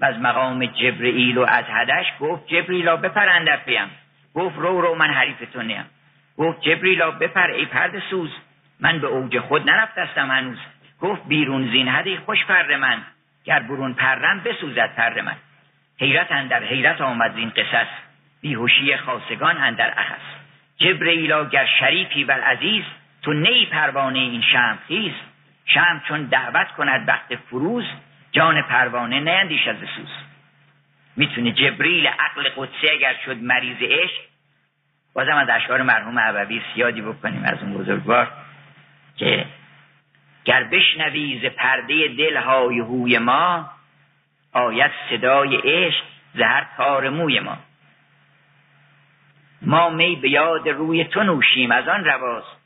و 0.01 0.05
از 0.05 0.19
مقام 0.19 0.67
جبرئیل 0.67 1.39
و 1.39 1.43
از 1.43 1.65
حدش 1.65 2.07
گفت 2.21 2.47
جبریلا 2.47 2.97
بپر 2.97 3.29
اندر 3.29 3.57
پیم 3.57 3.91
گفت 4.35 4.57
رو 4.57 4.81
رو 4.81 4.95
من 4.95 5.11
حریف 5.11 5.51
تو 5.53 5.63
نیم. 5.63 5.85
گفت 6.39 6.61
جبریلا 6.61 7.11
بپر 7.11 7.51
ای 7.51 7.65
پرد 7.65 7.99
سوز. 8.11 8.31
من 8.81 8.99
به 8.99 9.07
اوج 9.07 9.39
خود 9.39 9.71
نرفتستم 9.71 10.31
هنوز. 10.31 10.59
گفت 11.01 11.23
بیرون 11.29 11.71
زین 11.71 11.89
حدی 11.89 12.17
خوش 12.17 12.45
پر 12.45 12.77
من. 12.77 13.03
گر 13.45 13.61
برون 13.61 13.95
پرم 13.95 14.41
بسوزد 14.41 14.95
پر 14.97 15.21
من. 15.21 15.37
حیرت 16.01 16.33
اندر 16.33 16.65
حیرت 16.65 17.01
آمد 17.01 17.35
زین 17.35 17.51
قصص. 17.51 17.87
بیهوشی 18.41 18.97
خاصگان 18.97 19.57
اندر 19.59 19.95
اخص. 19.97 20.23
جبریلا 20.79 21.45
گر 21.45 21.67
شریفی 21.81 22.25
و 22.25 22.33
عزیز 22.33 22.85
تو 23.23 23.33
نی 23.33 23.67
پروانه 23.67 24.19
این 24.19 24.43
شم 24.43 24.79
خیز. 24.89 25.13
شم 25.67 26.03
چون 26.09 26.25
دعوت 26.25 26.69
کند 26.69 27.09
وقت 27.09 27.37
فروز 27.37 27.85
جان 28.33 28.63
پروانه 28.63 29.21
نیندیش 29.21 29.69
از 29.69 29.77
سوز. 29.77 30.11
می‌تونه 31.17 31.53
جبریل 31.53 32.07
عقل 32.07 32.49
قدسی 32.57 32.91
اگر 32.91 33.15
شد 33.25 33.37
مریض 33.37 33.77
عشق 33.83 34.21
بازم 35.17 35.37
از 35.37 35.49
اشعار 35.49 35.83
مرحوم 35.83 36.19
عبوی 36.19 36.63
سیادی 36.75 37.03
بکنیم 37.03 37.45
از 37.45 37.63
اون 37.63 37.75
بزرگوار 37.75 38.33
که 39.17 39.47
گر 40.45 40.65
بشنوی 40.65 41.41
ز 41.43 41.45
پرده 41.45 42.09
دل 42.09 42.37
های 42.37 42.79
هوی 42.79 43.19
ما 43.19 43.71
آید 44.53 44.91
صدای 45.11 45.57
عشق 45.57 46.05
زهر 46.35 46.67
تار 46.77 47.09
موی 47.09 47.41
ما. 47.41 47.59
ما 49.63 49.91
می 49.91 50.17
به 50.17 50.31
یاد 50.31 50.69
روی 50.69 51.05
تو 51.05 51.23
نوشیم 51.23 51.71
از 51.71 51.89
آن 51.89 52.05
رواست. 52.05 52.57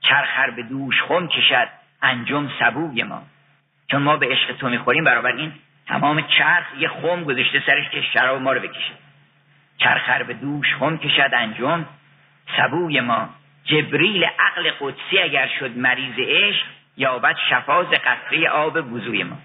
چرخر 0.00 0.50
به 0.50 0.62
دوش 0.62 1.02
خم 1.02 1.28
کشد 1.28 1.68
انجم 2.02 2.50
سبوی 2.60 3.02
ما. 3.02 3.22
چون 3.90 4.02
ما 4.02 4.16
به 4.16 4.26
عشق 4.26 4.56
تو 4.56 4.68
می‌خوریم 4.68 5.04
برابر 5.04 5.32
این 5.32 5.52
تمام 5.86 6.22
چرخ 6.22 6.66
یه 6.78 6.88
خم 6.88 7.24
گذاشته 7.24 7.62
سرش 7.66 7.90
که 7.90 8.02
شراب 8.02 8.42
ما 8.42 8.52
رو 8.52 8.60
بکشه. 8.60 9.07
چرخر 9.78 10.22
به 10.22 10.34
دوش 10.34 10.74
خم 10.74 10.96
کشد 10.96 11.30
انجم 11.32 11.84
سبوی 12.56 13.00
ما 13.00 13.28
جبریل 13.64 14.24
عقل 14.24 14.70
قدسی 14.80 15.18
اگر 15.18 15.48
شد 15.60 15.76
مریض 15.76 16.14
عشق 16.18 16.66
یابد 16.96 17.36
شفاز 17.50 17.86
قطره 17.86 18.48
آب 18.48 18.92
وضوی 18.92 19.22
ما. 19.22 19.36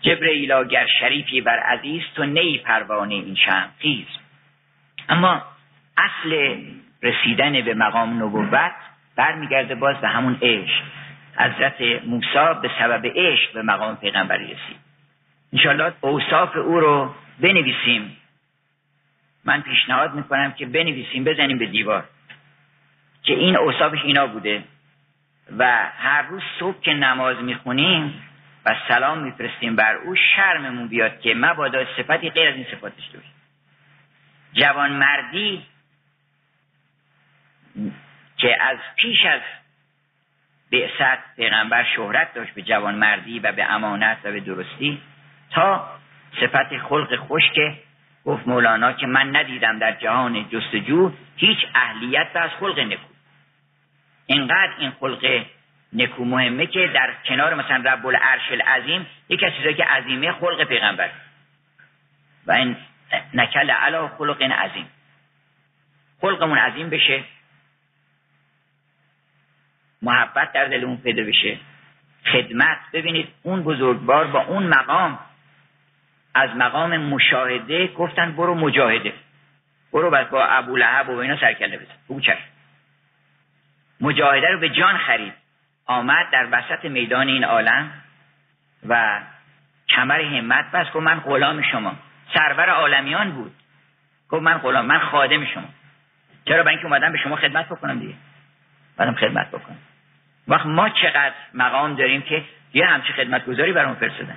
جبرئیل 0.00 0.64
گر 0.64 0.86
شریفی 1.00 1.40
بر 1.40 1.58
عزیز 1.58 2.02
تو 2.14 2.24
نی 2.24 2.58
پروانه 2.58 3.14
این 3.14 3.34
شم 3.34 3.68
خیز. 3.78 4.06
اما 5.08 5.42
اصل 5.98 6.60
رسیدن 7.02 7.60
به 7.60 7.74
مقام 7.74 8.22
نبوت 8.22 8.72
برمیگرده 9.16 9.74
باز 9.74 9.96
به 9.96 10.08
همون 10.08 10.38
عشق. 10.42 10.82
حضرت 11.36 11.80
موسی 12.06 12.60
به 12.62 12.70
سبب 12.78 13.06
عشق 13.06 13.52
به 13.52 13.62
مقام 13.62 13.96
پیغمبری 13.96 14.44
رسید. 14.44 14.76
انشاءالله 15.52 15.92
اوصاف 16.00 16.56
او 16.56 16.80
رو 16.80 17.14
بنویسیم. 17.40 18.16
من 19.44 19.62
پیشنهاد 19.62 20.14
می‌کنم 20.14 20.52
که 20.52 20.66
بنویسیم 20.66 21.24
بزنیم 21.24 21.58
به 21.58 21.66
دیوار. 21.66 22.04
که 23.22 23.32
این 23.32 23.56
اوصافش 23.56 23.98
اینا 24.04 24.26
بوده. 24.26 24.64
و 25.58 25.90
هر 25.98 26.22
روز 26.22 26.42
صبح 26.58 26.80
که 26.80 26.94
نماز 26.94 27.36
می‌خونیم 27.36 28.22
و 28.66 28.76
سلام 28.88 29.18
میفرستیم 29.18 29.76
بر 29.76 29.94
او 29.94 30.16
شرممون 30.16 30.88
بیاد 30.88 31.20
که 31.20 31.34
مبادا 31.34 31.84
صفتی 31.96 32.30
غیر 32.30 32.48
از 32.48 32.54
این 32.54 32.66
صفاتش 32.70 33.06
داشت. 33.06 33.32
جوان 34.52 34.92
مردی 34.92 35.62
که 38.36 38.62
از 38.62 38.78
پیش 38.96 39.26
از 39.26 39.40
بعثت 40.72 41.36
پیغمبر 41.36 41.84
شهرت 41.96 42.34
داشت 42.34 42.54
به 42.54 42.62
جوان 42.62 42.94
مردی 42.94 43.38
و 43.38 43.52
به 43.52 43.64
امانت 43.64 44.18
و 44.24 44.32
به 44.32 44.40
درستی 44.40 45.02
تا 45.50 45.88
صفت 46.40 46.78
خلق 46.78 47.16
خشک 47.16 47.58
گفت 48.24 48.48
مولانا 48.48 48.92
که 48.92 49.06
من 49.06 49.36
ندیدم 49.36 49.78
در 49.78 49.92
جهان 49.92 50.48
جستجو 50.48 51.12
هیچ 51.36 51.58
اهلیت 51.74 52.28
از 52.34 52.50
خلق 52.50 52.78
نکو. 52.78 53.06
اینقدر 54.26 54.72
این 54.78 54.90
خلق 54.90 55.44
نکو 55.92 56.24
مهمه 56.24 56.66
که 56.66 56.90
در 56.94 57.14
کنار 57.24 57.54
مثلا 57.54 57.92
رب 57.92 58.06
العرش 58.06 58.50
العظیم 58.50 59.06
یکی 59.28 59.46
از 59.46 59.52
چیزایی 59.56 59.74
که 59.74 59.84
عظیمه 59.84 60.32
خلق 60.32 60.64
پیغمبر. 60.64 61.10
و 62.46 62.52
این 62.52 62.76
نکل 63.34 63.70
علا 63.70 64.08
خلق 64.08 64.42
عظیم. 64.42 64.86
خلقمون 66.20 66.58
عظیم 66.58 66.90
بشه. 66.90 67.24
محبت 70.02 70.52
در 70.52 70.64
دلمون 70.64 70.96
پیدا 70.96 71.22
بشه. 71.22 71.58
خدمت. 72.32 72.78
ببینید 72.92 73.28
اون 73.42 73.62
بزرگوار 73.62 74.26
با 74.26 74.40
اون 74.40 74.66
مقام 74.66 75.18
از 76.34 76.50
مقام 76.56 76.96
مشاهده 76.96 77.86
گفتن 77.86 78.32
برو 78.32 78.54
مجاهده. 78.54 79.12
برو 79.92 80.10
بس 80.10 80.26
با 80.26 80.44
ابو 80.44 80.76
لحب 80.76 81.08
و 81.08 81.16
اینا 81.16 81.36
سرکله 81.36 81.78
بزن. 81.78 81.94
بگو 82.10 82.20
مجاهده 84.00 84.48
رو 84.48 84.58
به 84.58 84.68
جان 84.68 84.98
خرید. 84.98 85.32
آمد 85.86 86.30
در 86.32 86.48
وسط 86.52 86.84
میدان 86.84 87.28
این 87.28 87.44
عالم 87.44 87.90
و 88.88 89.20
کمر 89.88 90.20
همت 90.20 90.70
بس 90.70 90.86
گفت 90.86 90.96
من 90.96 91.20
غلام 91.20 91.62
شما. 91.62 91.96
سرور 92.34 92.70
عالمیان 92.70 93.30
بود. 93.30 93.52
گفت 94.28 94.42
من 94.42 94.58
غلام 94.58 94.86
من 94.86 94.98
خادم 94.98 95.44
شما. 95.44 95.68
چرا؟ 96.44 96.62
برای 96.62 96.74
اینکه 96.74 96.86
اومدم 96.86 97.12
به 97.12 97.18
شما 97.18 97.36
خدمت 97.36 97.66
بکنم 97.66 97.98
دیگه. 97.98 98.14
بعدم 98.96 99.14
خدمت 99.14 99.48
بکنم. 99.48 99.78
وقت 100.48 100.66
ما 100.66 100.88
چقدر 100.88 101.34
مقام 101.54 101.94
داریم 101.94 102.22
که 102.22 102.44
یه 102.74 102.86
همچی 102.86 103.12
خدمتگذاری 103.12 103.72
برام 103.72 103.94
فرستادن. 103.94 104.36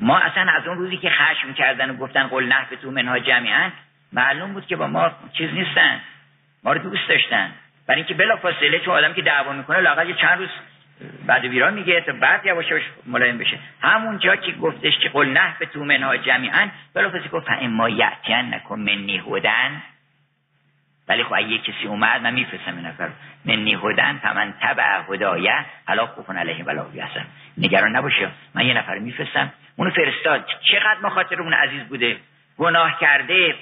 ما 0.00 0.18
اصلا 0.18 0.52
از 0.52 0.66
اون 0.66 0.78
روزی 0.78 0.96
که 0.96 1.10
خشم 1.10 1.52
کردن 1.52 1.90
و 1.90 1.96
گفتن 1.96 2.26
قل 2.26 2.44
نحف 2.44 2.70
تو 2.82 2.90
منها 2.90 3.18
جمعیان 3.18 3.72
معلوم 4.12 4.52
بود 4.52 4.66
که 4.66 4.76
با 4.76 4.86
ما 4.86 5.10
چیز 5.32 5.50
نیستن 5.52 6.00
ما 6.64 6.72
رو 6.72 6.78
دوست 6.78 7.08
داشتن. 7.08 7.50
برای 7.86 8.00
اینکه 8.00 8.14
بلا 8.14 8.36
فاصله 8.36 8.78
چون 8.78 8.94
آدم 8.94 9.12
که 9.12 9.22
دعوا 9.22 9.52
می‌کنه 9.52 9.80
لاقل 9.80 10.12
چند 10.14 10.38
روز 10.38 10.48
بعد 11.26 11.44
ویران 11.44 11.74
میگه 11.74 12.00
تا 12.00 12.12
بعد 12.12 12.46
یواش 12.46 12.70
یواش 12.70 12.82
ملایم 13.06 13.38
بشه. 13.38 13.58
همون 13.82 14.18
جا 14.18 14.36
که 14.36 14.52
گفتش 14.52 14.98
که 14.98 15.08
قل 15.08 15.28
نه 15.28 15.56
به 15.58 15.66
تو 15.66 15.84
منها 15.84 16.16
جمیعا 16.16 16.68
بلافاصله 16.94 17.28
گفت 17.28 17.46
اما 17.50 17.88
یعتین 17.88 18.54
نکن 18.54 18.80
منی 18.80 19.18
هودن 19.18 19.82
ولی 21.08 21.24
خب 21.24 21.32
اگه 21.32 21.58
کسی 21.58 21.86
اومد 21.86 22.22
من 22.22 22.34
میفرستم 22.34 22.76
این 22.76 22.86
نفر 22.86 23.08
منی 23.44 23.74
هودن 23.74 24.18
فمن 24.22 24.54
تبع 24.60 25.02
هدایه 25.08 25.64
حالا 25.86 26.06
خوفون 26.06 26.36
علیه 26.36 26.64
ولا 26.64 26.86
یحزن 26.94 27.26
نگران 27.58 27.96
نباشه 27.96 28.30
من 28.54 28.66
یه 28.66 28.74
نفر 28.74 28.98
میفرستم. 28.98 29.52
اونو 29.76 29.90
فرستاد. 29.90 30.44
چقدر 30.62 30.98
مخاطر 31.02 31.42
اون 31.42 31.52
عزیز 31.52 31.82
بوده؟ 31.82 32.16
گناه 32.58 32.98
کرده 33.00 33.54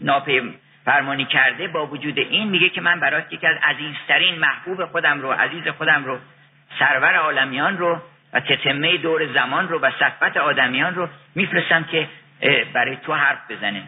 ناپی 0.00 0.54
فرمانی 0.84 1.24
کرده 1.24 1.68
با 1.68 1.86
وجود 1.86 2.18
این 2.18 2.48
میگه 2.48 2.68
که 2.68 2.80
من 2.80 3.00
برای 3.00 3.22
یکی 3.30 3.46
از 3.46 3.56
عزیزترین 3.62 4.38
محبوب 4.38 4.84
خودم 4.84 5.20
رو 5.20 5.32
عزیز 5.32 5.68
خودم 5.68 6.04
رو 6.04 6.18
سرور 6.78 7.14
عالمیان 7.16 7.78
رو 7.78 8.02
و 8.32 8.40
تتمه 8.40 8.96
دور 8.96 9.32
زمان 9.32 9.68
رو 9.68 9.78
و 9.80 9.90
صفت 9.90 10.36
آدمیان 10.36 10.94
رو 10.94 11.08
میفرستم 11.34 11.84
که 11.84 12.08
برای 12.72 12.96
تو 12.96 13.14
حرف 13.14 13.50
بزنه. 13.50 13.82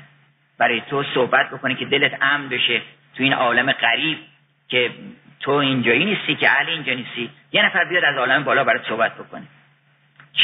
برای 0.59 0.81
تو 0.81 1.05
صحبت 1.15 1.51
بکنه 1.51 1.75
که 1.75 1.85
دلت 1.85 2.19
امن 2.23 2.49
بشه 2.49 2.83
تو 3.17 3.23
این 3.23 3.33
عالم 3.33 3.73
غریب 3.73 4.19
که 4.69 4.91
تو 5.41 5.51
اینجایی 5.51 6.05
نیستی 6.05 6.35
که 6.35 6.51
اهل 6.51 6.69
اینجا 6.69 6.95
نیستی. 6.95 7.31
یه 7.53 7.67
نفر 7.67 7.85
بیاد 7.85 8.05
از 8.05 8.17
عالم 8.17 8.45
بالا 8.45 8.65
برای 8.65 8.81
صحبت 8.89 9.15
بکنه. 9.15 9.47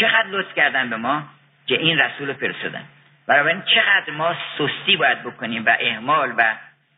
چقدر 0.01 0.28
لطف 0.28 0.55
کردن 0.55 0.90
به 0.90 0.97
ما 0.97 1.22
که 1.66 1.74
این 1.74 1.99
رسول 1.99 2.28
رو 2.28 2.34
فرستادن. 2.34 2.84
برای 3.26 3.55
چقدر 3.74 4.12
ما 4.12 4.36
سستی 4.59 4.97
باید 4.97 5.22
بکنیم 5.22 5.64
و 5.66 5.76
اهمال 5.80 6.34
و 6.38 6.55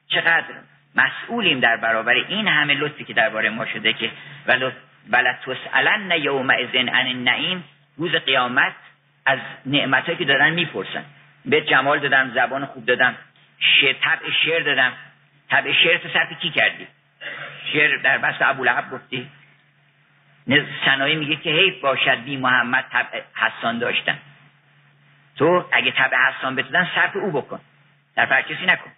چقدر 0.09 0.55
مسئولیم 0.95 1.61
در 1.61 1.77
برابر 1.77 2.13
این 2.13 2.49
همه 2.49 2.75
لطفی 2.75 3.05
که 3.05 3.15
درباره 3.15 3.51
ما 3.51 3.67
شده 3.67 3.93
که 3.93 4.11
ولت 5.11 5.41
تسالن 5.41 6.11
یوم 6.11 6.51
ازن 6.51 6.89
عن 6.89 7.07
النعیم 7.07 7.65
روز 7.97 8.13
قیامت 8.13 8.75
از 9.27 9.39
نعمتهایی 9.67 10.19
که 10.19 10.25
دارن 10.25 10.51
می‌پرسن. 10.51 11.05
به 11.45 11.61
جمال 11.61 11.99
دادم 11.99 12.31
زبان 12.35 12.67
خوب 12.67 12.87
دادم 12.87 13.15
شعر 13.59 13.93
طبع 13.93 14.31
شعر 14.45 14.63
دادم. 14.63 14.93
طبع 15.51 15.73
شعر 15.73 15.99
تو 15.99 16.35
کی 16.41 16.51
کردی؟ 16.51 16.87
شعر 17.73 17.97
در 17.97 18.19
بست 18.19 18.43
ابولعب 18.43 18.91
گفتی. 18.91 19.31
سنایی 20.85 21.17
میگه 21.17 21.37
که 21.37 21.51
حیف 21.51 21.81
باشد 21.81 22.25
بی 22.25 22.37
محمد 22.37 22.85
طبع 22.93 23.23
حسان 23.35 23.79
داشتن. 23.79 24.19
تو 25.37 25.65
اگه 25.73 25.91
طبع 25.91 26.17
حسان 26.17 26.57
بتودن 26.57 26.89
صرف 26.95 27.17
او 27.17 27.31
بکن. 27.31 27.61
در 28.17 28.43
کسی 28.43 28.67
نکن. 28.67 28.91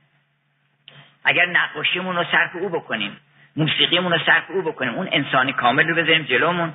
اگر 1.25 1.47
نقاشیمون 1.47 2.17
رو 2.17 2.25
صرف 2.25 2.57
او 2.57 2.69
بکنیم 2.69 3.17
موسیقیمون 3.57 4.13
رو 4.13 4.19
صرف 4.27 4.51
او 4.51 4.63
بکنیم 4.63 4.95
اون 4.95 5.09
انسانی 5.13 5.53
کامل 5.53 5.89
رو 5.89 5.95
بذاریم 5.95 6.23
جلومون 6.23 6.73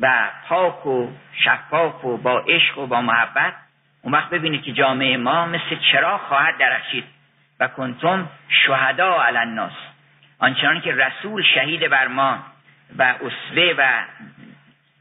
و 0.00 0.30
پاک 0.48 0.86
و 0.86 1.10
شفاف 1.32 2.04
و 2.04 2.16
با 2.16 2.40
عشق 2.40 2.78
و 2.78 2.86
با 2.86 3.00
محبت 3.00 3.54
اون 4.02 4.14
وقت 4.14 4.30
ببینید 4.30 4.62
که 4.62 4.72
جامعه 4.72 5.16
ما 5.16 5.46
مثل 5.46 5.76
چرا 5.92 6.18
خواهد 6.18 6.58
درخشید 6.58 7.04
و 7.60 7.68
کنتم 7.68 8.28
شهدا 8.48 9.22
علی 9.22 9.38
الناس. 9.38 9.72
آنچنان 10.38 10.80
که 10.80 10.92
رسول 10.94 11.42
شهید 11.54 11.88
بر 11.88 12.06
ما 12.08 12.38
و 12.98 13.02
اسوه 13.02 13.74
و 13.78 14.02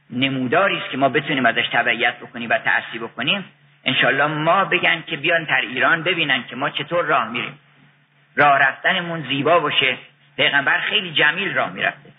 نموداری 0.09 0.77
است 0.77 0.89
که 0.89 0.97
ما 0.97 1.09
بتونیم 1.09 1.45
ازش 1.45 1.67
تبعیت 1.71 2.19
بکنیم 2.19 2.49
و 2.49 2.57
تأثیر 2.57 3.01
بکنیم. 3.01 3.45
انشالله 3.85 4.27
ما 4.27 4.65
بگن 4.65 5.03
که 5.07 5.17
بیان 5.17 5.43
در 5.43 5.61
ایران 5.61 6.03
ببینن 6.03 6.43
که 6.43 6.55
ما 6.55 6.69
چطور 6.69 7.05
راه 7.05 7.27
میریم. 7.27 7.59
راه 8.35 8.59
رفتنمون 8.59 9.21
زیبا 9.29 9.59
باشه. 9.59 9.97
پیغمبر 10.37 10.79
خیلی 10.79 11.13
جمیل 11.13 11.53
راه 11.53 11.71
می‌رفته. 11.71 12.09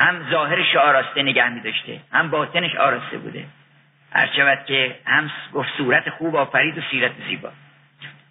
هم 0.00 0.30
ظاهرش 0.30 0.76
آراسته 0.76 1.22
نگه 1.22 1.48
میداشته 1.48 2.00
هم 2.12 2.30
باطنش 2.30 2.74
آراسته 2.76 3.18
بوده. 3.18 3.44
هرچود 4.12 4.64
که 4.66 4.96
هم 5.06 5.30
گفت 5.52 5.68
صورت 5.76 6.10
خوب 6.10 6.36
آفرید 6.36 6.78
و 6.78 6.80
سیرت 6.90 7.12
زیبا. 7.28 7.50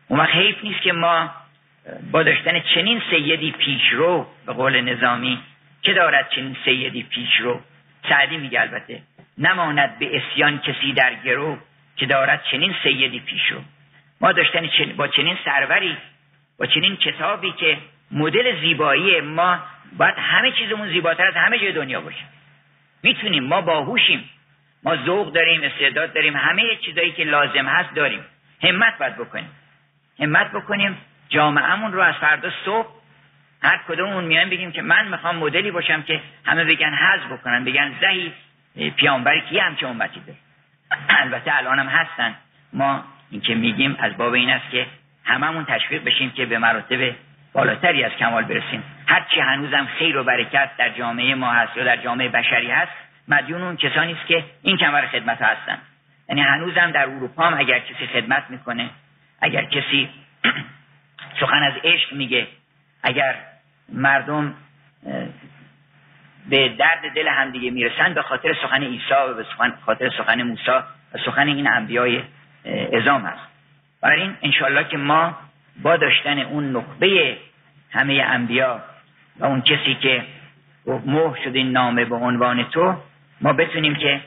اون 0.07 0.19
وقت 0.19 0.35
حیف 0.35 0.63
نیست 0.63 0.81
که 0.81 0.93
ما 0.93 1.31
با 2.11 2.23
داشتن 2.23 2.59
چنین 2.59 3.01
سیدی 3.09 3.51
پیشرو 3.51 4.27
به 4.45 4.53
قول 4.53 4.81
نظامی 4.81 5.39
که 5.83 5.93
دارد 5.93 6.29
چنین 6.29 6.55
سیدی 6.65 7.03
پیشرو 7.03 7.61
سعدی 8.09 8.37
میگه 8.37 8.61
البته 8.61 9.01
نماند 9.37 9.99
به 9.99 10.17
اسیان 10.17 10.59
کسی 10.59 10.93
در 10.93 11.13
گرو 11.13 11.57
که 11.95 12.05
دارد 12.05 12.43
چنین 12.51 12.75
سیدی 12.83 13.19
پیشرو 13.19 13.61
ما 14.21 14.31
داشتن 14.31 14.69
با 14.97 15.07
چنین 15.07 15.37
سروری 15.45 15.97
با 16.59 16.65
چنین 16.65 16.95
کتابی 16.95 17.51
که 17.51 17.77
مدل 18.11 18.61
زیبایی 18.61 19.21
ما 19.21 19.59
باید 19.97 20.15
همه 20.17 20.51
چیزمون 20.51 20.89
زیباتر 20.89 21.27
از 21.27 21.33
همه 21.35 21.59
جای 21.59 21.71
دنیا 21.71 22.01
باشه. 22.01 22.23
می‌تونیم 23.03 23.43
ما 23.43 23.61
باهوشیم. 23.61 24.29
ما 24.83 24.95
ذوق 24.95 25.33
داریم 25.33 25.63
استعداد 25.63 26.13
داریم 26.13 26.35
همه 26.35 26.75
چیزایی 26.75 27.11
که 27.11 27.23
لازم 27.23 27.65
هست 27.65 27.95
داریم. 27.95 28.25
همت 28.63 28.97
باید 28.97 29.15
بکنیم. 29.17 29.49
همت 30.19 30.51
بکنیم 30.51 30.97
جامعهمون 31.29 31.93
رو 31.93 32.01
از 32.01 32.15
فردا 32.15 32.51
صبح 32.65 33.02
هر 33.63 33.79
کدومون 33.87 34.23
میایم 34.23 34.49
بگیم 34.49 34.71
که 34.71 34.81
من 34.81 35.07
می‌خوام 35.07 35.35
مدلی 35.35 35.71
باشم 35.71 36.01
که 36.01 36.21
همه 36.45 36.63
بگن 36.65 36.93
حذف 36.93 37.31
بکنن 37.31 37.65
بگن 37.65 37.91
زهی 38.01 38.33
پیامبری 38.95 39.41
کی 39.41 39.59
همچه 39.59 39.87
امتی 39.87 40.19
داره 40.19 40.37
البته 41.09 41.57
الان 41.57 41.79
هم 41.79 41.87
هستن. 41.87 42.35
ما 42.73 43.03
این 43.31 43.41
که 43.41 43.55
میگیم 43.55 43.95
از 43.99 44.17
باب 44.17 44.33
این 44.33 44.49
است 44.49 44.69
که 44.71 44.85
هممون 45.23 45.65
تشویق 45.65 46.03
بشیم 46.03 46.31
که 46.31 46.45
به 46.45 46.57
مراتب 46.57 47.15
بالاتری 47.53 48.03
از 48.03 48.11
کمال 48.11 48.43
برسیم. 48.43 48.83
هرچی 49.07 49.39
هنوزم 49.39 49.87
خیر 49.99 50.17
و 50.17 50.23
برکت 50.23 50.69
در 50.77 50.89
جامعه 50.89 51.35
ما 51.35 51.53
هست 51.53 51.77
یا 51.77 51.83
در 51.83 51.97
جامعه 51.97 52.29
بشری 52.29 52.71
هست 52.71 52.91
مدیون 53.27 53.61
اون 53.61 53.77
کسانی 53.77 54.13
است 54.13 54.27
که 54.27 54.43
این 54.61 54.77
کمر 54.77 55.07
خدمت 55.07 55.41
هستن. 55.41 55.77
یعنی 56.29 56.41
هنوزم 56.41 56.91
در 56.91 57.09
اروپا 57.09 57.43
هم 57.43 57.59
اگر 57.59 57.79
کسی 57.79 58.07
خدمت 58.07 58.43
می‌کنه 58.49 58.89
اگر 59.41 59.63
کسی 59.63 60.09
سخن 61.39 61.63
از 61.63 61.73
عشق 61.83 62.13
میگه 62.13 62.47
اگر 63.03 63.35
مردم 63.89 64.53
به 66.49 66.69
درد 66.69 67.13
دل 67.15 67.27
همدیگه 67.27 67.71
می‌رسن 67.71 68.13
به 68.13 68.21
خاطر 68.21 68.53
سخن 68.61 68.83
عیسی 68.83 69.13
و 69.29 69.33
به 69.33 69.45
خاطر 69.85 70.09
سخن 70.17 70.43
موسی 70.43 70.71
و 71.13 71.17
سخن 71.25 71.47
این 71.47 71.67
انبیای 71.67 72.21
ازام 72.93 73.21
هست 73.21 73.47
برای 74.01 74.21
این 74.21 74.37
انشالله 74.41 74.83
که 74.83 74.97
ما 74.97 75.37
با 75.81 75.97
داشتن 75.97 76.39
اون 76.39 76.71
نخبه 76.75 77.37
همه 77.91 78.13
انبیا 78.13 78.81
و 79.39 79.45
اون 79.45 79.61
کسی 79.61 79.95
که 80.01 80.23
مه 80.87 81.35
شده 81.43 81.59
این 81.59 81.71
نامه 81.71 82.05
به 82.05 82.15
عنوان 82.15 82.63
تو 82.63 82.95
ما 83.41 83.53
بتونیم 83.53 83.95
که 83.95 84.21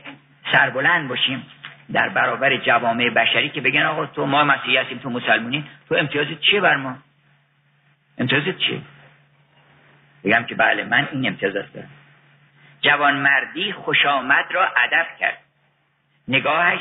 سربلند 0.53 1.09
باشیم 1.09 1.47
در 1.93 2.09
برابر 2.09 2.57
جوامع 2.57 3.11
بشری 3.11 3.49
که 3.49 3.61
بگن 3.61 3.83
آقا 3.83 4.07
تو 4.07 4.27
ما 4.27 4.45
مسیحی 4.45 4.77
هستیم 4.77 4.99
تو 4.99 5.11
مسلمونی 5.11 5.65
تو 5.89 5.95
امتیازت 5.95 6.41
چیه 6.41 6.61
بر 6.61 6.77
ما؟ 6.77 6.97
امتیازت 8.19 8.59
چیه؟ 8.59 8.81
بگم 10.27 10.45
که 10.45 10.55
بله 10.55 10.85
من 10.85 11.09
این 11.13 11.27
امتیازت 11.27 11.73
دارم. 11.73 11.91
جوان 12.81 13.17
مردی 13.17 13.73
خوش 13.73 14.07
آمد 14.07 14.45
را 14.51 14.69
ادب 14.77 15.07
کرد. 15.21 15.39
نگاهش 16.29 16.81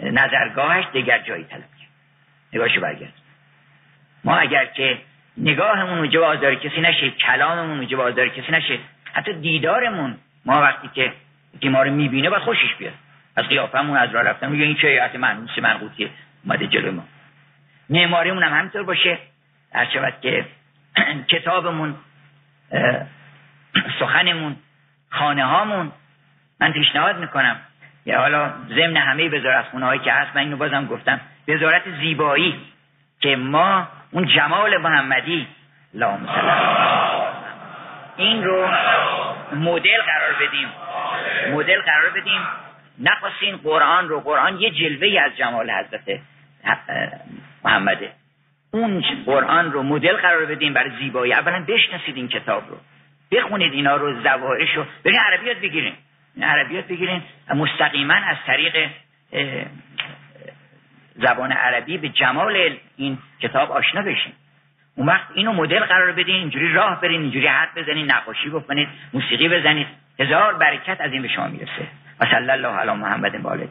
نظرگاهش 0.00 0.84
دیگر 0.92 1.18
جایی 1.18 1.44
طلب 1.44 1.60
کرد. 1.60 1.88
نگاهشو 2.52 2.80
برگرد. 2.80 3.12
ما 4.24 4.36
اگر 4.36 4.64
که 4.64 4.98
نگاهمون 5.36 5.98
اونجا 5.98 6.26
آزار 6.26 6.54
کسی 6.54 6.80
نشه 6.80 7.10
کلاممون 7.10 7.78
اونجا 7.78 8.02
آزار 8.02 8.28
کسی 8.28 8.52
نشه 8.52 8.78
حتی 9.12 9.32
دیدارمون 9.32 10.16
ما 10.44 10.60
وقتی 10.60 10.90
که 10.94 11.12
که 11.60 11.70
ما 11.70 11.82
رو 11.82 11.90
می‌بینه 11.90 12.28
و 12.28 12.38
خوشش 12.38 12.74
بیاد. 12.78 12.94
از 13.36 13.44
قیافمون 13.44 13.96
از 13.96 14.14
راه 14.14 14.22
رفتن 14.22 14.48
میگه 14.48 14.64
این 14.64 14.74
چه 14.74 15.02
حتی 15.02 15.18
منحوس 15.18 15.58
منقوطی 15.58 16.10
اومده 16.44 16.66
جلو 16.66 16.92
ما. 16.92 17.04
معماریمون 17.90 18.42
هم 18.42 18.58
همینطور 18.58 18.82
باشه. 18.82 19.18
هر 19.72 20.10
که 20.22 20.44
کتابمون 21.32 21.96
سخنمون 23.98 24.56
خانه 25.10 25.44
هامون 25.44 25.92
من 26.60 26.72
پیشنهاد 26.72 27.18
می‌کنم. 27.18 27.56
یا 28.06 28.20
حالا 28.20 28.50
ضمن 28.68 28.96
همه 28.96 29.28
وزارت 29.28 29.64
خونه 29.64 29.86
هایی 29.86 30.00
که 30.00 30.12
هست 30.12 30.36
من 30.36 30.42
اینو 30.42 30.56
بازم 30.56 30.86
گفتم. 30.86 31.20
وزارت 31.48 31.82
زیبایی 32.00 32.60
که 33.20 33.36
ما 33.36 33.88
اون 34.10 34.26
جمال 34.26 34.76
محمدی 34.76 35.46
لام 35.94 36.28
این 38.16 38.44
رو 38.44 38.68
مدل 39.52 40.02
قرار 40.02 40.34
بدیم. 40.40 40.68
مدل 41.52 41.82
قرار 41.82 42.10
بدیم. 42.10 42.40
نخواستین 42.98 43.56
قرآن 43.56 44.08
رو 44.08 44.20
قرآن 44.20 44.60
یه 44.60 44.70
جلوه 44.70 45.20
از 45.20 45.36
جمال 45.36 45.70
حضرت 45.70 46.20
محمده. 47.64 48.12
اون 48.74 49.04
قرآن 49.26 49.72
رو 49.72 49.82
مدل 49.82 50.16
قرار 50.16 50.44
بدیم 50.44 50.74
برای 50.74 50.90
زیبایی. 50.98 51.32
اولا 51.32 51.64
بشناسید 51.68 52.16
این 52.16 52.28
کتاب 52.28 52.62
رو. 52.68 52.76
بخونید 53.32 53.72
اینا 53.72 53.96
رو 53.96 54.22
زوارش 54.22 54.74
رو. 54.76 54.84
برین 55.04 55.18
عربیات 55.18 55.56
بگیرین. 55.56 55.92
عربیات 56.42 56.84
بگیرین. 56.84 57.22
مستقیما 57.54 58.14
از 58.14 58.36
طریق 58.46 58.90
زبان 61.14 61.52
عربی 61.52 61.98
به 61.98 62.08
جمال 62.08 62.76
این 62.96 63.18
کتاب 63.40 63.72
آشنا 63.72 64.02
بشین. 64.02 64.32
اون 64.96 65.06
وقت 65.06 65.26
اینو 65.34 65.52
مدل 65.52 65.80
قرار 65.80 66.12
بدین. 66.12 66.34
اینجوری 66.34 66.72
راه 66.72 67.00
برین 67.00 67.20
اینجوری 67.20 67.46
حرف 67.46 67.78
بزنین 67.78 68.10
نقاشی 68.10 68.48
بکنید 68.48 68.88
موسیقی 69.12 69.48
بزنید. 69.48 69.86
هزار 70.20 70.54
برکت 70.54 71.00
از 71.00 71.12
این 71.12 71.22
به 71.22 71.28
شما 71.28 71.48
می‌رسه. 71.48 71.86
و 72.20 72.24
صلی 72.24 72.50
الله 72.50 72.68
علی 72.68 72.92
محمد 72.92 73.44
و 73.44 73.48
آله 73.48 73.68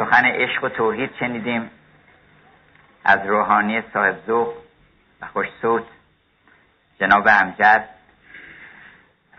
سخن 0.00 0.24
عشق 0.24 0.64
و 0.64 0.68
توحید 0.68 1.10
شنیدیم 1.18 1.70
از 3.04 3.18
روحانی 3.26 3.82
صاحب 3.92 4.16
ذوق 4.26 4.54
و 5.20 5.26
خوش 5.26 5.46
صوت 5.62 5.84
جناب 7.00 7.28
امجد 7.28 7.88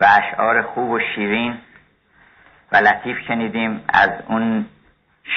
و 0.00 0.04
اشعار 0.04 0.62
خوب 0.62 0.90
و 0.90 1.00
شیرین 1.14 1.58
و 2.72 2.76
لطیف 2.76 3.16
شنیدیم 3.28 3.84
از 3.88 4.10
اون 4.28 4.66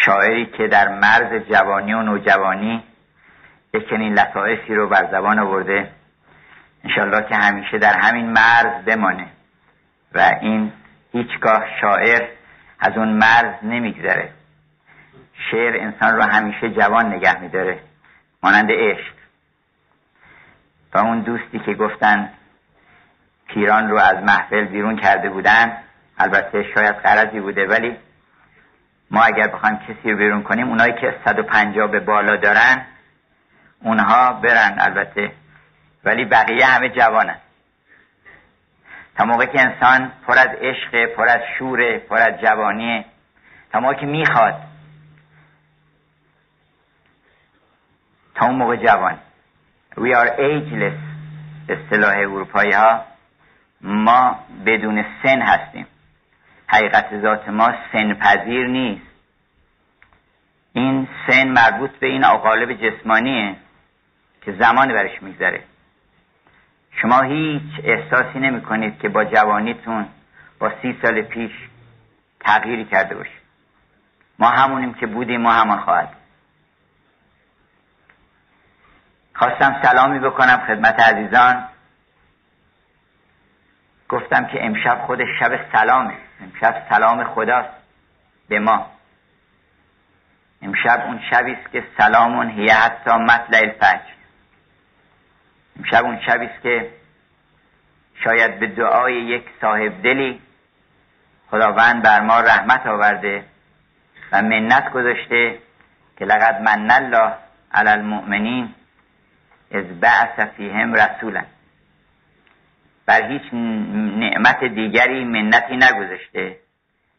شاعری 0.05 0.45
که 0.45 0.67
در 0.67 0.87
مرز 0.87 1.43
جوانی 1.51 1.93
و 1.93 2.01
نوجوانی 2.01 2.83
یک 3.73 3.89
چنین 3.89 4.13
لطائفی 4.13 4.75
رو 4.75 4.89
بر 4.89 5.07
زبان 5.11 5.39
آورده. 5.39 5.91
انشالله 6.83 7.29
که 7.29 7.35
همیشه 7.35 7.77
در 7.77 7.99
همین 7.99 8.29
مرز 8.29 8.85
بمانه 8.85 9.27
و 10.13 10.31
این 10.41 10.73
هیچگاه 11.11 11.63
شاعر 11.81 12.27
از 12.79 12.97
اون 12.97 13.09
مرز 13.09 13.53
نمیگذره. 13.63 14.33
شعر 15.51 15.77
انسان 15.81 16.15
رو 16.15 16.23
همیشه 16.23 16.69
جوان 16.69 17.13
نگه 17.13 17.39
میداره. 17.39 17.79
مانند 18.43 18.71
عشق. 18.71 19.13
و 20.93 20.97
اون 20.97 21.19
دوستی 21.19 21.59
که 21.59 21.73
گفتن 21.73 22.29
پیران 23.47 23.89
رو 23.89 23.97
از 23.97 24.23
محفل 24.23 24.65
بیرون 24.65 24.95
کرده 24.95 25.29
بودن 25.29 25.77
البته 26.17 26.63
شاید 26.75 26.95
قرضی 26.95 27.39
بوده 27.39 27.67
ولی 27.67 27.97
ما 29.11 29.21
اگر 29.21 29.47
بخوایم 29.47 29.77
کسی 29.77 30.11
رو 30.11 30.17
بیرون 30.17 30.43
کنیم 30.43 30.69
اونایی 30.69 30.93
که 30.93 31.15
150 31.25 31.87
به 31.87 31.99
بالا 31.99 32.35
دارن 32.35 32.85
اونها 33.81 34.33
برن 34.33 34.75
البته. 34.79 35.31
ولی 36.03 36.25
بقیه 36.25 36.65
همه 36.65 36.89
جوانن. 36.89 37.35
تا 39.17 39.25
موقع 39.25 39.45
که 39.45 39.61
انسان 39.61 40.11
پر 40.27 40.37
از 40.37 40.49
عشق 40.61 41.05
پر 41.05 41.27
از 41.27 41.41
شور 41.57 41.97
پر 41.97 42.17
از 42.17 42.39
جوانیه. 42.41 43.05
تا 43.71 43.79
موقع 43.79 43.93
که 43.93 44.05
می‌خواد 44.05 44.55
تا 48.35 48.45
اون 48.45 48.55
موقع 48.55 48.75
جوان 48.75 49.17
we 49.97 50.13
are 50.13 50.29
ageless. 50.37 50.99
اصطلاح 51.69 52.17
اروپایی 52.17 52.71
ها 52.71 53.05
ما 53.81 54.39
بدون 54.65 55.05
سن 55.23 55.41
هستیم. 55.41 55.87
حقیقت 56.67 57.21
ذات 57.21 57.49
ما 57.49 57.73
سن 57.91 58.13
پذیر 58.13 58.67
نیست. 58.67 59.07
این 60.73 61.07
سن 61.27 61.47
مربوط 61.47 61.91
به 61.91 62.07
این 62.07 62.23
آقالب 62.23 62.73
جسمانیه 62.73 63.55
که 64.41 64.51
زمان 64.51 64.87
برش 64.87 65.21
میگذره. 65.21 65.63
شما 66.91 67.21
هیچ 67.21 67.81
احساسی 67.83 68.39
نمی 68.39 68.61
کنید 68.61 68.99
که 68.99 69.09
با 69.09 69.25
جوانیتون 69.25 70.05
با 70.59 70.71
سی 70.81 70.99
سال 71.01 71.21
پیش 71.21 71.51
تغییری 72.39 72.85
کرده 72.85 73.15
باشید. 73.15 73.45
ما 74.39 74.49
همونیم 74.49 74.93
که 74.93 75.07
بودیم 75.07 75.41
ما 75.41 75.51
همان 75.51 75.79
خواهد 75.79 76.09
خواستم 79.35 79.81
سلامی 79.83 80.19
بکنم 80.19 80.63
خدمت 80.67 80.99
عزیزان. 80.99 81.67
گفتم 84.09 84.45
که 84.45 84.65
امشب 84.65 85.01
خود 85.05 85.19
شب 85.39 85.71
سلامه 85.73 86.13
امشب 86.41 86.83
سلام 86.89 87.23
خداست 87.23 87.69
به 88.49 88.59
ما. 88.59 88.91
امشب 90.61 91.03
اون 91.05 91.21
شبی 91.29 91.51
است 91.51 91.71
که 91.71 91.83
سلامون 91.97 92.49
هیه 92.49 92.73
حتی 92.73 93.11
مطلع 93.11 93.57
الفجر. 93.57 94.13
امشب 95.79 96.05
اون 96.05 96.19
شبی 96.21 96.45
است 96.45 96.61
که 96.61 96.89
شاید 98.23 98.59
به 98.59 98.67
دعای 98.67 99.13
یک 99.13 99.45
صاحب 99.61 100.03
دلی 100.03 100.41
خداوند 101.51 102.03
بر 102.03 102.21
ما 102.21 102.39
رحمت 102.39 102.87
آورده 102.87 103.45
و 104.31 104.41
منت 104.41 104.91
گذاشته 104.91 105.59
که 106.17 106.25
لقد 106.25 106.61
من 106.61 106.91
الله 106.91 107.33
علی 107.73 107.89
المؤمنین. 107.89 108.75
از 109.71 109.99
بعث 109.99 110.39
فیهم 110.39 110.93
رسولا. 110.93 111.41
بر 113.05 113.31
هیچ 113.31 113.53
نعمت 114.19 114.63
دیگری 114.63 115.23
منتی 115.23 115.75
نگذاشته. 115.75 116.57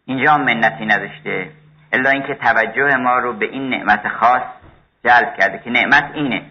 اینجا 0.04 0.32
هم 0.32 0.40
منتی 0.40 0.86
نداشته. 0.86 1.50
الا 1.92 2.10
اینکه 2.10 2.34
توجه 2.34 2.96
ما 2.96 3.18
رو 3.18 3.32
به 3.32 3.46
این 3.46 3.70
نعمت 3.70 4.08
خاص 4.08 4.42
جلب 5.04 5.36
کرده 5.38 5.58
که 5.64 5.70
نعمت 5.70 6.10
اینه. 6.14 6.42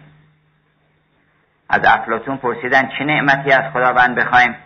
از 1.68 1.80
افلاتون 1.84 2.36
پرسیدن 2.36 2.88
چه 2.98 3.04
نعمتی 3.04 3.52
از 3.52 3.72
خداوند 3.72 4.14
بخوایم؟ 4.14 4.56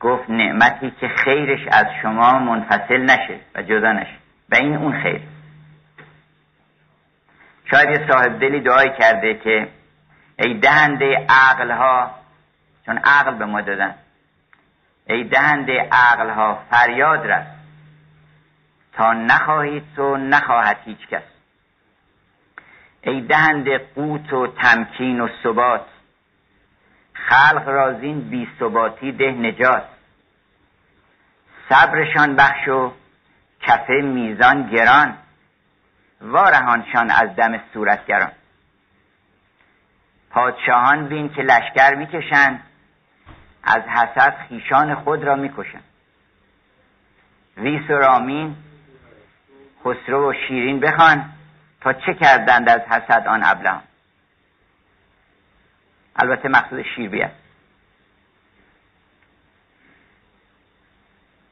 گفت 0.00 0.30
نعمتی 0.30 0.92
که 1.00 1.08
خیرش 1.08 1.68
از 1.72 1.86
شما 2.02 2.38
منفصل 2.38 3.02
نشه 3.02 3.38
و 3.54 3.62
جدا 3.62 3.92
نشه. 3.92 4.16
و 4.50 4.54
این 4.54 4.76
اون 4.76 5.02
خیر. 5.02 5.20
شاید 7.70 7.90
یه 7.90 8.08
صاحب 8.08 8.40
دلی 8.40 8.60
دعای 8.60 8.90
کرده 8.98 9.34
که 9.34 9.68
ای 10.38 10.54
دهنده 10.54 11.26
عقل 11.28 11.70
ها 11.70 12.10
چون 12.86 12.98
عقل 12.98 13.34
به 13.34 13.44
ما 13.44 13.60
دادن. 13.60 13.94
ای 15.06 15.24
دهنده 15.24 15.88
عقل 15.92 16.30
ها 16.30 16.62
فریاد 16.70 17.26
رست 17.26 17.56
تا 18.92 19.12
نخواهید 19.12 19.84
تو 19.96 20.16
نخواهد 20.16 20.78
هیچ 20.84 21.06
کس. 21.10 21.22
ای 23.00 23.20
دهنده 23.20 23.78
قوت 23.94 24.32
و 24.32 24.46
تمکین 24.46 25.20
و 25.20 25.28
ثبات. 25.42 25.86
خلق 27.12 27.68
رازین 27.68 28.20
بی 28.20 28.48
ثباتی 28.58 29.12
ده 29.12 29.30
نجات. 29.30 29.84
صبرشان 31.68 32.36
بخش 32.36 32.68
و 32.68 32.92
کفه 33.60 33.92
میزان 33.92 34.70
گران. 34.70 35.18
وارهانشان 36.20 37.10
از 37.10 37.36
دم 37.36 37.60
صورتگران. 37.74 38.32
پادشاهان 40.36 41.08
بین 41.08 41.28
که 41.28 41.42
لشکر 41.42 41.94
می‌کشند 41.94 42.62
از 43.64 43.82
حسد 43.82 44.36
خیشان 44.48 44.94
خود 44.94 45.24
را 45.24 45.36
می‌کشند. 45.36 45.84
ویس 47.56 47.90
و 47.90 47.92
رامین 47.92 48.56
خسرو 49.80 50.30
و 50.30 50.32
شیرین 50.48 50.80
بخوان 50.80 51.24
تا 51.80 51.92
چه 51.92 52.14
کردند 52.14 52.68
از 52.68 52.80
حسد 52.80 53.26
آن 53.26 53.40
ابلهان. 53.44 53.82
البته 56.16 56.48
مقصود 56.48 56.82
شیر 56.82 57.24
است 57.24 57.34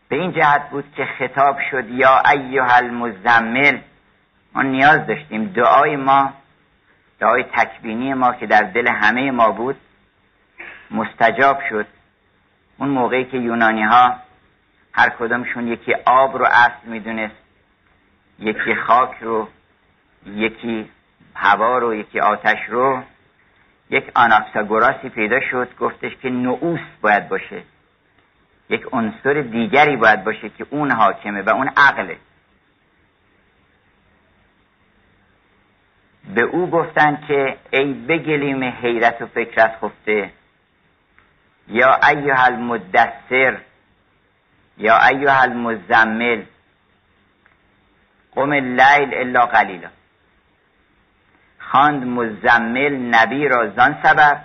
به 0.08 0.16
این 0.16 0.32
جهت 0.32 0.70
بود 0.70 0.92
که 0.96 1.04
خطاب 1.18 1.58
شد 1.70 1.90
یا 1.90 2.22
ایها 2.30 2.76
المزمل 2.76 3.78
ما 4.54 4.62
نیاز 4.62 5.06
داشتیم 5.06 5.44
دعای 5.44 5.96
ما 5.96 6.32
دعای 7.18 7.42
تکبینی 7.42 8.14
ما 8.14 8.32
که 8.32 8.46
در 8.46 8.62
دل 8.62 8.88
همه 8.88 9.30
ما 9.30 9.50
بود 9.50 9.76
مستجاب 10.90 11.58
شد. 11.68 11.86
اون 12.78 12.88
موقعی 12.88 13.24
که 13.24 13.36
یونانی 13.36 13.82
ها 13.82 14.16
هر 14.92 15.08
کدامشون 15.08 15.68
یکی 15.68 15.94
آب 16.06 16.36
رو 16.36 16.44
اصل 16.44 16.86
می‌دونست 16.86 17.34
یکی 18.38 18.74
خاک 18.74 19.16
رو 19.20 19.48
یکی 20.26 20.90
هوا 21.34 21.78
رو 21.78 21.94
یکی 21.94 22.20
آتش 22.20 22.58
رو 22.68 23.02
یک 23.90 24.10
آناکساگوراسی 24.14 25.08
پیدا 25.08 25.40
شد 25.50 25.68
گفتش 25.80 26.16
که 26.16 26.30
نعوس 26.30 26.80
باید 27.00 27.28
باشه. 27.28 27.62
یک 28.68 28.86
عنصر 28.92 29.40
دیگری 29.40 29.96
باید 29.96 30.24
باشه 30.24 30.48
که 30.48 30.66
اون 30.70 30.90
حاکمه 30.90 31.42
و 31.42 31.50
اون 31.50 31.70
عقله. 31.76 32.16
به 36.34 36.40
او 36.40 36.70
گفتند 36.70 37.24
که 37.28 37.56
ای 37.70 37.92
بگلیم 37.92 38.64
حیرت 38.64 39.22
و 39.22 39.26
فکرت 39.26 39.76
خفته. 39.82 40.30
یا 41.68 41.98
ایها 42.08 42.44
المدثر 42.44 43.58
یا 44.78 44.98
ایها 45.08 45.40
المزمل 45.42 46.42
قم 48.32 48.52
اللیل 48.52 49.14
الا 49.14 49.46
قلیلا. 49.46 49.88
خواند 51.58 52.04
مزمل 52.04 52.92
نبی 52.92 53.48
را 53.48 53.70
زان 53.70 53.98
سبب 54.02 54.40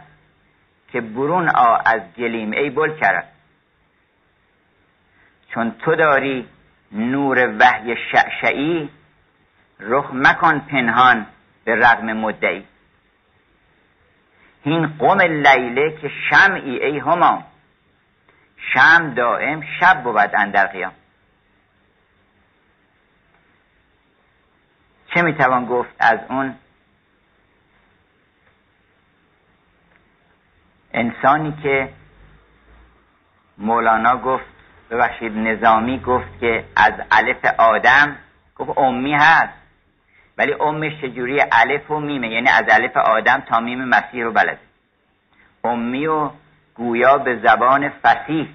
که 0.92 1.02
برون 1.02 1.50
آ 1.50 1.78
از 1.86 2.02
گلیم 2.18 2.52
ای 2.52 2.70
بل 2.70 3.00
کرد 3.00 3.28
چون 5.54 5.72
تو 5.72 5.96
داری 5.96 6.48
نور 6.92 7.56
وحی 7.60 7.96
شعشعی 8.12 8.90
رخ 9.80 10.10
مکن 10.14 10.60
پنهان. 10.60 11.26
به 11.70 11.76
رغم 11.76 12.14
مدعی. 12.14 12.66
این 14.64 14.88
قوم 14.88 15.22
لیله 15.22 15.98
که 16.02 16.12
شمعی 16.30 16.84
ای 16.84 17.00
همان 17.00 17.44
شم 18.74 19.14
دائم 19.14 19.64
شب 19.80 20.04
بود 20.04 20.32
اندر 20.34 20.68
قیام. 20.68 20.92
چه 25.14 25.22
می‌توان 25.22 25.66
گفت 25.66 25.90
از 26.00 26.20
اون؟ 26.30 26.56
انسانی 30.94 31.58
که 31.64 31.94
مولانا 33.58 34.18
گفت 34.18 34.46
ببخشید 34.90 35.38
نظامی 35.38 36.00
گفت 36.00 36.40
که 36.40 36.66
از 36.76 36.94
الف 37.12 37.46
آدم 37.58 38.18
گفت 38.56 38.78
امی 38.78 39.14
هست. 39.14 39.59
ولی 40.40 40.54
امش 40.54 41.02
چجوری 41.02 41.42
الف 41.52 41.92
و 41.92 42.00
میمه 42.00 42.30
یعنی 42.30 42.50
از 42.50 42.64
الف 42.70 42.98
آدم 42.98 43.40
تا 43.40 43.60
میم 43.60 43.86
مسیح 43.86 44.24
رو 44.24 44.32
بلده. 44.32 44.60
امی 45.64 46.08
و 46.08 46.30
گویا 46.76 47.18
به 47.18 47.40
زبان 47.40 47.90
فصیح 47.90 48.48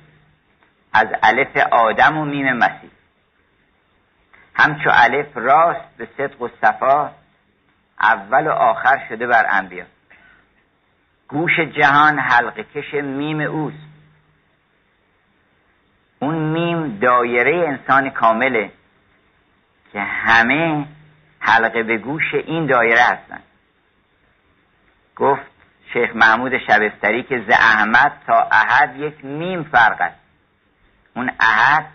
از 0.93 1.07
الف 1.23 1.57
آدم 1.57 2.19
و 2.19 2.25
میم 2.25 2.53
مسیح. 2.53 2.91
همچو 4.55 4.91
الف 4.93 5.37
راست 5.37 5.97
به 5.97 6.09
صدق 6.17 6.43
و 6.43 6.49
صفا 6.61 7.11
اول 8.01 8.47
و 8.47 8.51
آخر 8.51 9.07
شده 9.09 9.27
بر 9.27 9.47
انبیا. 9.49 9.85
گوش 11.29 11.61
جهان 11.61 12.19
حلقه 12.19 12.65
کش 12.65 12.95
میم 12.95 13.41
اوست. 13.41 13.87
اون 16.19 16.35
میم 16.35 16.99
دایره 16.99 17.69
انسان 17.69 18.11
کامله 18.11 18.71
که 19.93 20.01
همه 20.01 20.87
حلقه 21.47 21.83
به 21.83 21.99
گوش 21.99 22.35
این 22.35 22.67
دایره 22.67 23.03
هستن. 23.03 23.41
گفت 25.17 25.51
شیخ 25.93 26.17
محمود 26.17 26.59
شبستری 26.59 27.23
که 27.23 27.41
ز 27.49 27.51
احمد 27.51 28.13
تا 28.27 28.49
احد 28.53 28.97
یک 28.97 29.25
میم 29.25 29.63
فرق 29.63 30.01
است. 30.01 30.21
اون 31.17 31.31
احد 31.41 31.87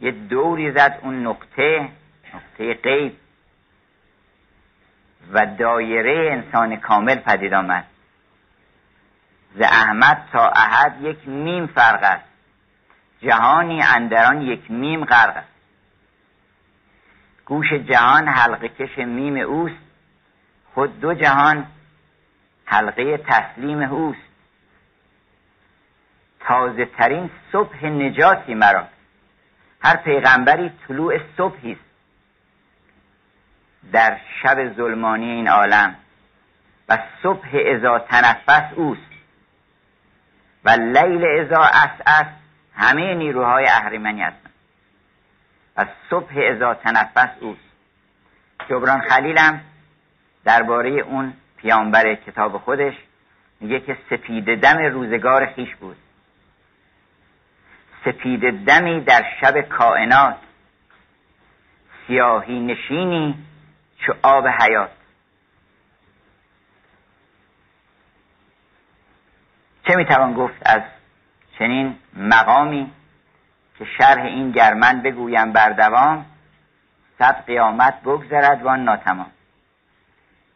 یه 0.00 0.10
دوری 0.10 0.72
زد 0.72 0.98
اون 1.02 1.26
نقطه 1.26 1.88
نقطه 2.34 2.74
غیب 2.74 3.16
و 5.32 5.46
دایره 5.46 6.32
انسان 6.32 6.76
کامل 6.76 7.16
پدید 7.16 7.54
آمد. 7.54 7.84
ز 9.54 9.60
احمد 9.60 10.28
تا 10.32 10.48
احد 10.48 11.02
یک 11.02 11.28
میم 11.28 11.66
فرق 11.66 12.02
است. 12.02 12.24
جهانی 13.20 13.82
اندران 13.82 14.42
یک 14.42 14.70
میم 14.70 15.04
غرق 15.04 15.36
است. 15.36 15.55
گوش 17.46 17.72
جهان 17.72 18.28
حلقه 18.28 18.68
کش 18.68 18.98
میم 18.98 19.36
اوست. 19.36 19.74
خود 20.74 21.00
دو 21.00 21.14
جهان 21.14 21.66
حلقه 22.64 23.16
تسلیم 23.16 23.82
اوست. 23.82 24.20
تازه 26.40 26.84
ترین 26.84 27.30
صبح 27.52 27.86
نجاتی 27.86 28.54
مرا. 28.54 28.86
هر 29.80 29.96
پیغمبری 29.96 30.72
طلوع 30.88 31.18
صبحی 31.36 31.72
است. 31.72 31.80
در 33.92 34.20
شب 34.42 34.74
ظلمانی 34.76 35.30
این 35.30 35.48
عالم 35.48 35.96
و 36.88 36.98
صبح 37.22 37.48
ازا 37.74 37.98
تنفس 37.98 38.72
اوست. 38.74 39.00
و 40.64 40.70
لیل 40.70 41.24
ازا 41.24 41.62
اس 41.62 42.26
همه 42.74 43.14
نیروهای 43.14 43.66
اهریمنی 43.68 44.22
هستند 44.22 44.45
و 45.76 45.86
صبح 46.10 46.32
ازا 46.54 46.74
تنفس 46.74 47.30
اوست 47.40 47.60
جبران 48.68 49.00
خلیلم 49.00 49.60
درباره 50.44 50.90
اون 50.90 51.32
پیامبر 51.56 52.14
کتاب 52.14 52.58
خودش 52.58 52.94
میگه 53.60 53.80
که 53.80 53.98
سپید 54.10 54.60
دم 54.60 54.78
روزگار 54.78 55.46
خیش 55.46 55.74
بود. 55.74 55.96
سپید 58.04 58.64
دمی 58.64 59.00
در 59.00 59.24
شب 59.40 59.60
کائنات. 59.60 60.36
سیاهی 62.06 62.60
نشینی 62.60 63.34
چو 63.98 64.12
آب 64.22 64.46
حیات. 64.46 64.90
چه 69.88 69.96
می‌توان 69.96 70.34
گفت 70.34 70.62
از 70.66 70.82
چنین 71.58 71.96
مقامی؟ 72.16 72.92
که 73.78 73.84
شرح 73.98 74.22
این 74.22 74.50
گرمن 74.50 75.02
بگویم 75.02 75.52
بر 75.52 75.68
دوام 75.68 76.26
صد 77.18 77.44
قیامت 77.46 78.00
بگذرد 78.00 78.62
وان 78.62 78.84
ناتمام. 78.84 79.30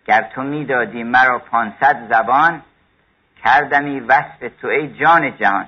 گر 0.07 0.23
تو 0.23 0.43
می‌دادی 0.43 1.03
مرا 1.03 1.39
پانصد 1.39 2.09
زبان 2.09 2.63
کردمی 3.45 4.01
وصف 4.01 4.51
تو 4.61 4.69
ای 4.69 4.89
جان 4.89 5.37
جهان. 5.37 5.67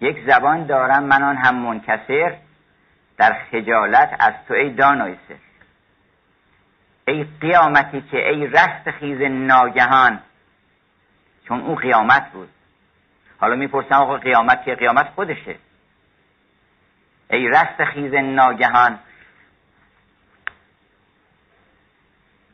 یک 0.00 0.26
زبان 0.26 0.66
دارم 0.66 1.02
من 1.02 1.22
آن 1.22 1.36
هم 1.36 1.54
منکسر 1.54 2.36
در 3.16 3.36
خجالت 3.50 4.16
از 4.18 4.32
تو 4.48 4.54
ای 4.54 4.70
دانای 4.70 5.16
سر. 5.28 5.34
ای 7.08 7.26
قیامتی 7.40 8.00
که 8.00 8.28
ای 8.28 8.46
رست 8.46 8.90
خیز 8.90 9.20
ناگهان 9.20 10.20
چون 11.48 11.60
او 11.60 11.74
قیامت 11.74 12.30
بود. 12.32 12.48
حالا 13.40 13.56
می‌پرسم 13.56 13.94
آقا 13.94 14.16
قیامت 14.16 14.64
که 14.64 14.74
قیامت 14.74 15.08
خودشه؟ 15.14 15.56
ای 17.30 17.48
رست 17.48 17.84
خیز 17.84 18.14
ناگهان. 18.14 18.98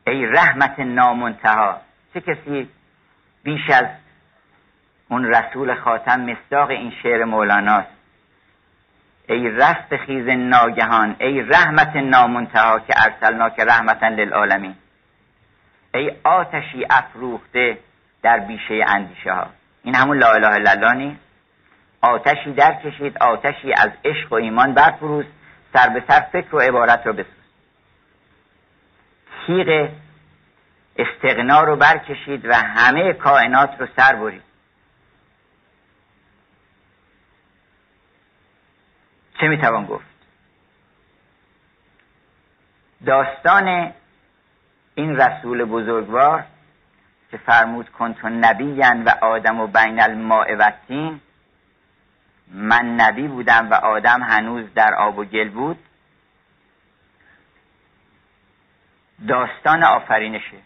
ای 0.06 0.26
رحمت 0.26 0.78
نامنتها. 0.78 1.80
چه 2.14 2.20
کسی 2.20 2.68
بیش 3.42 3.70
از 3.70 3.86
اون 5.08 5.24
رسول 5.24 5.74
خاتم 5.74 6.20
مصداق 6.20 6.70
این 6.70 6.92
شعر 7.02 7.24
مولاناست؟ 7.24 8.00
ای 9.28 9.48
رست 9.48 9.96
خیز 9.96 10.28
ناگهان 10.28 11.16
ای 11.20 11.40
رحمت 11.40 11.96
نامنتها 11.96 12.78
که 12.78 12.94
ارسلنا 12.96 13.50
که 13.50 13.64
رحمتا 13.64 14.08
للعالمین. 14.08 14.74
ای 15.94 16.12
آتشی 16.24 16.86
افروخته 16.90 17.78
در 18.22 18.38
بیشه 18.38 18.84
اندیشه 18.86 19.32
ها 19.32 19.46
این 19.82 19.94
همون 19.94 20.18
لا 20.18 20.32
اله 20.32 20.70
الا 20.70 20.92
نیست؟ 20.92 21.29
آتشی 22.00 22.52
در 22.52 22.74
کشید 22.74 23.18
آتشی 23.18 23.72
از 23.72 23.90
عشق 24.04 24.32
و 24.32 24.34
ایمان 24.34 24.74
برفروز 24.74 25.24
سر 25.72 25.88
به 25.88 26.04
سر 26.08 26.20
فکر 26.20 26.56
و 26.56 26.60
عبارت 26.60 27.06
رو 27.06 27.12
بسوز. 27.12 27.34
تیغ 29.46 29.88
استغنا 30.96 31.62
رو 31.62 31.76
برکشید 31.76 32.46
و 32.46 32.54
همه 32.54 33.12
کائنات 33.12 33.80
رو 33.80 33.86
سر 33.96 34.16
برید. 34.16 34.42
چه 39.40 39.48
می‌توان 39.48 39.86
گفت؟ 39.86 40.04
داستان 43.06 43.92
این 44.94 45.16
رسول 45.16 45.64
بزرگوار 45.64 46.44
که 47.30 47.36
فرمود 47.36 47.88
کنتو 47.88 48.28
نبیین 48.28 49.04
و 49.04 49.10
آدم 49.20 49.60
و 49.60 49.66
بین 49.66 50.00
الماء 50.00 50.56
و 50.58 50.72
من 52.50 52.86
نبی 53.00 53.28
بودم 53.28 53.70
و 53.70 53.74
آدم 53.74 54.22
هنوز 54.22 54.74
در 54.74 54.94
آب 54.94 55.18
و 55.18 55.24
گل 55.24 55.48
بود. 55.48 55.78
داستان 59.28 59.84
آفرینشه. 59.84 60.56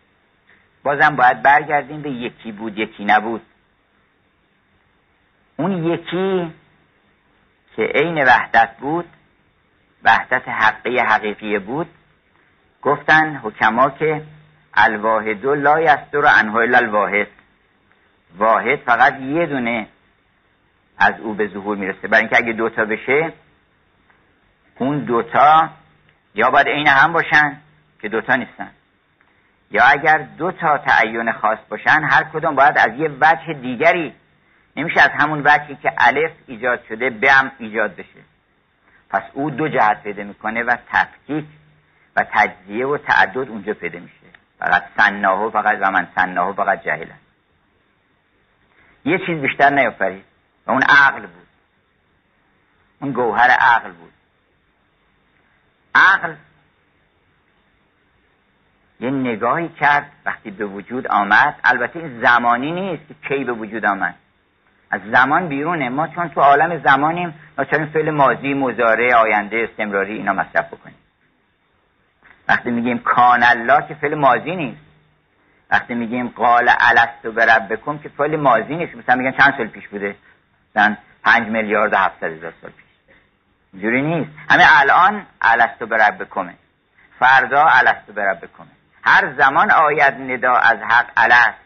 بازم 0.82 1.16
باید 1.16 1.42
برگردیم 1.42 2.02
به 2.02 2.10
یکی 2.10 2.52
بود 2.52 2.78
یکی 2.78 3.04
نبود. 3.04 3.42
اون 5.56 5.84
یکی 5.84 6.52
که 7.76 7.82
عین 7.82 8.24
وحدت 8.24 8.76
بود 8.76 9.08
وحدت 10.04 10.48
حقی 10.48 10.98
حقیقی 10.98 11.58
بود 11.58 11.88
گفتن 12.82 13.36
حکما 13.36 13.90
که 13.90 14.22
الواحد 14.74 15.46
لا 15.46 15.80
یستر 15.80 16.26
عنه 16.26 16.54
الا 16.54 16.78
الواحد. 16.78 17.28
واحد 18.38 18.76
فقط 18.76 19.20
یه 19.20 19.46
دونه 19.46 19.86
از 20.98 21.14
او 21.20 21.34
به 21.34 21.48
ظهور 21.48 21.76
می‌رسه. 21.76 22.08
برای 22.08 22.20
اینکه 22.20 22.36
اگه 22.36 22.52
دوتا 22.52 22.84
بشه 22.84 23.32
اون 24.78 24.98
دوتا 24.98 25.70
یا 26.34 26.50
باید 26.50 26.68
عین 26.68 26.86
هم 26.86 27.12
باشن 27.12 27.56
که 28.02 28.08
دوتا 28.08 28.36
نیستن. 28.36 28.70
یا 29.70 29.84
اگر 29.84 30.18
دو 30.18 30.52
تا 30.52 30.78
تعین 30.78 31.32
خاص 31.32 31.58
باشن 31.68 32.02
هر 32.10 32.24
کدوم 32.24 32.54
باید 32.54 32.78
از 32.78 32.98
یه 32.98 33.10
وجه 33.20 33.52
دیگری 33.52 34.14
نمیشه 34.76 35.00
از 35.00 35.10
همون 35.10 35.42
وجهی 35.44 35.76
که 35.76 35.92
الف 35.98 36.32
ایجاد 36.46 36.84
شده 36.88 37.10
بم 37.10 37.52
ایجاد 37.58 37.96
بشه. 37.96 38.20
پس 39.10 39.22
او 39.32 39.50
دو 39.50 39.68
جهت 39.68 40.02
پیدا 40.02 40.22
می‌کنه 40.22 40.62
و 40.62 40.76
تفکیک 40.92 41.44
و 42.16 42.24
تجزیه 42.32 42.86
و 42.86 42.98
تعدد 42.98 43.48
اونجا 43.48 43.74
پیدا 43.74 43.98
میشه. 43.98 44.14
فقط 44.58 44.84
سناهو 44.96 45.50
فقط 45.50 45.78
و 45.80 45.90
من 45.90 46.08
سناهو 46.16 46.52
فقط 46.52 46.84
جهلن 46.84 47.18
یه 49.04 49.18
چیز 49.18 49.38
بیشتر 49.38 49.70
نیافرید. 49.70 50.24
و 50.66 50.70
اون 50.70 50.82
عقل 50.82 51.20
بود. 51.20 51.46
اون 53.00 53.12
گوهر 53.12 53.50
عقل 53.50 53.90
بود. 53.90 54.12
عقل 55.94 56.34
یه 59.00 59.10
نگاهی 59.10 59.68
کرد 59.68 60.12
وقتی 60.24 60.50
به 60.50 60.66
وجود 60.66 61.06
آمد. 61.06 61.60
البته 61.64 61.98
این 61.98 62.20
زمانی 62.20 62.72
نیست 62.72 63.02
که 63.08 63.14
کی 63.28 63.44
به 63.44 63.52
وجود 63.52 63.86
آمد. 63.86 64.14
از 64.90 65.00
زمان 65.12 65.48
بیرونه. 65.48 65.88
ما 65.88 66.08
چون 66.08 66.28
تو 66.28 66.40
عالم 66.40 66.82
زمانیم 66.82 67.34
ما 67.58 67.64
چون 67.64 67.86
فعل 67.86 68.10
ماضی 68.10 68.54
مزاره 68.54 69.14
آینده 69.14 69.68
استمراری 69.70 70.16
اینا 70.16 70.32
مصرف 70.32 70.66
بکنیم؟ 70.66 70.96
وقتی 72.48 72.70
میگیم 72.70 72.98
کان 72.98 73.42
الله 73.42 73.88
که 73.88 73.94
فعل 73.94 74.14
ماضی 74.14 74.56
نیست. 74.56 74.80
وقتی 75.70 75.94
میگیم 75.94 76.28
قال 76.28 76.70
الستو 76.78 77.32
بربکم 77.32 77.98
که 77.98 78.08
فعل 78.08 78.36
ماضی 78.36 78.76
نیست. 78.76 78.94
مثلا 78.94 79.14
میگن 79.14 79.30
چند 79.30 79.54
سال 79.56 79.66
پیش 79.66 79.88
بوده؟ 79.88 80.16
مثلا 80.74 80.96
پنج 81.24 81.48
میلیارد 81.48 81.92
و 81.92 81.96
هفتصد 81.96 82.24
هزار 82.24 82.52
سال 82.60 82.70
پیش. 82.70 83.14
اینجوری 83.72 84.02
نیست. 84.02 84.30
همه 84.50 84.64
الان 84.80 85.26
الستو 85.42 85.86
بربکمه 85.86 86.54
فردا 87.18 87.64
الستو 87.64 88.12
بربکمه 88.12 88.66
هر 89.02 89.34
زمان 89.38 89.70
آید 89.70 90.14
ندا 90.14 90.52
از 90.52 90.78
حق 90.78 91.10
الست. 91.16 91.58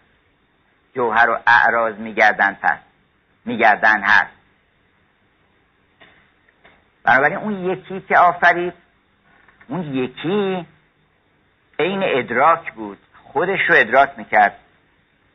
جوهر 0.95 1.31
و 1.31 1.39
اعراض 1.47 1.95
میگردن 1.95 2.55
پس. 2.63 2.79
میگردن 3.45 4.03
هست 4.03 4.33
بنابراین 7.03 7.39
اون 7.39 7.65
یکی 7.65 8.01
که 8.01 8.19
آفرید 8.19 8.75
اون 9.69 9.95
یکی 9.95 10.67
عین 11.79 12.03
ادراک 12.05 12.73
بود. 12.73 12.99
خودش 13.25 13.59
رو 13.69 13.75
ادراک 13.79 14.11
می‌کرد 14.17 14.57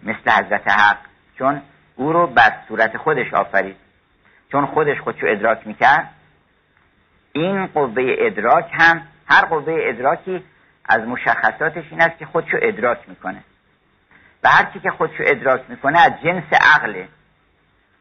مثل 0.04 0.32
حضرت 0.32 0.68
حق. 0.68 0.98
چون 1.38 1.62
او 1.96 2.14
رو 2.14 2.28
بر 2.28 2.54
صورت 2.68 2.98
خودش 2.98 3.34
آفرید. 3.34 3.76
چون 4.52 4.66
خودش 4.66 5.00
خودشو 5.00 5.26
ادراک 5.30 5.68
می‌کرد 5.68 6.10
این 7.32 7.66
قوه 7.68 8.16
ادراک 8.18 8.70
هم 8.72 9.08
هر 9.28 9.46
قوه 9.46 9.78
ادراکی 9.80 10.44
از 10.86 11.02
مشخصاتش 11.02 11.84
این 11.92 12.02
است 12.02 12.18
که 12.18 12.26
خودشو 12.26 12.58
ادراک 12.62 13.10
می‌کنه. 13.10 13.44
و 14.44 14.50
هر 14.50 14.64
کی 14.64 14.80
که 14.80 14.90
خودشو 14.90 15.24
ادراک 15.28 15.62
می‌کنه 15.70 16.00
از 16.00 16.12
جنس 16.24 16.54
عقله. 16.76 17.08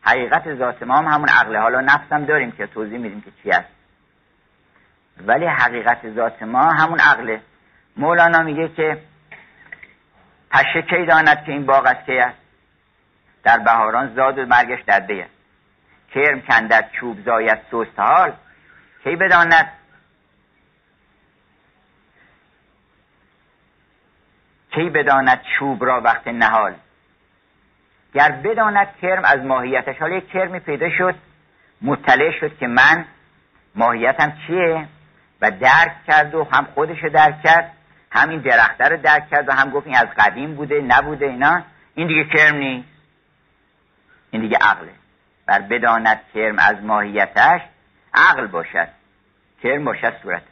حقیقت 0.03 0.55
ذات 0.55 0.83
ما 0.83 0.97
هم 0.97 1.05
همون 1.05 1.29
عقله. 1.29 1.59
حالا 1.59 1.81
نفسم 1.81 2.25
داریم 2.25 2.53
که 2.53 2.67
توضیح 2.67 2.99
میدیم 2.99 3.21
که 3.21 3.31
چی 3.43 3.51
است. 3.51 3.69
ولی 5.27 5.47
حقیقت 5.47 6.11
ذات 6.15 6.43
ما 6.43 6.73
همون 6.73 7.01
عقله. 7.01 7.41
مولانا 7.97 8.43
میگه 8.43 8.69
که 8.69 8.99
پشه 10.51 10.83
کی 10.83 11.07
داند 11.07 11.45
که 11.45 11.53
این 11.53 11.67
باغ 11.67 11.87
از 11.87 11.97
کی 12.07 12.19
است؟ 12.19 12.42
در 13.45 13.59
بهاران 13.59 14.15
زاد 14.15 14.39
و 14.39 14.47
مرگش 14.47 14.83
در 14.87 15.01
دی 15.01 15.21
است 15.21 15.31
کرم 16.15 16.41
کندد 16.41 16.91
چوب 16.93 17.25
زاید 17.25 17.59
سوست 17.71 18.01
حال 18.01 18.33
کی 19.05 19.17
بداند؟ 19.17 19.73
کی 24.71 24.91
بداند 24.91 25.41
چوب 25.59 25.85
را 25.85 26.01
وقت 26.01 26.29
نهال؟ 26.29 26.75
گر 28.15 28.31
بداند 28.31 28.89
کرم 29.03 29.25
از 29.25 29.41
ماهیتش 29.41 29.99
حالا 29.99 30.17
یک 30.17 30.29
کرمی 30.29 30.61
پیدا 30.61 30.91
شد 30.99 31.15
مطلع 31.83 32.31
شد 32.41 32.59
که 32.59 32.67
من 32.67 33.05
ماهیتم 33.75 34.33
چیه؟ 34.47 34.89
و 35.41 35.51
درک 35.51 36.05
کرد 36.07 36.35
و 36.35 36.45
هم 36.53 36.69
خودش 36.75 37.05
درک 37.05 37.43
کرد 37.43 37.73
هم 38.11 38.29
این 38.29 38.41
درخته 38.41 38.85
رو 38.85 38.97
درک 38.97 39.31
کرد 39.31 39.49
و 39.49 39.53
هم 39.53 39.71
گفت 39.71 39.87
این 39.87 39.97
از 39.97 40.09
قدیم 40.19 40.55
بوده 40.55 40.81
نبوده 40.81 41.27
اینا. 41.27 41.63
این 41.95 42.07
دیگه 42.07 42.25
کرم 42.25 42.57
نیست. 42.57 42.92
این 44.33 44.43
دیگه 44.43 44.57
عقله. 44.57 44.93
بر 45.47 45.61
بداند 45.61 46.21
کرم 46.35 46.59
از 46.59 46.83
ماهیتش 46.83 47.61
عقل 48.15 48.47
باشد. 48.47 48.89
کرم 49.63 49.85
باشد 49.85 50.23
صورتش. 50.23 50.47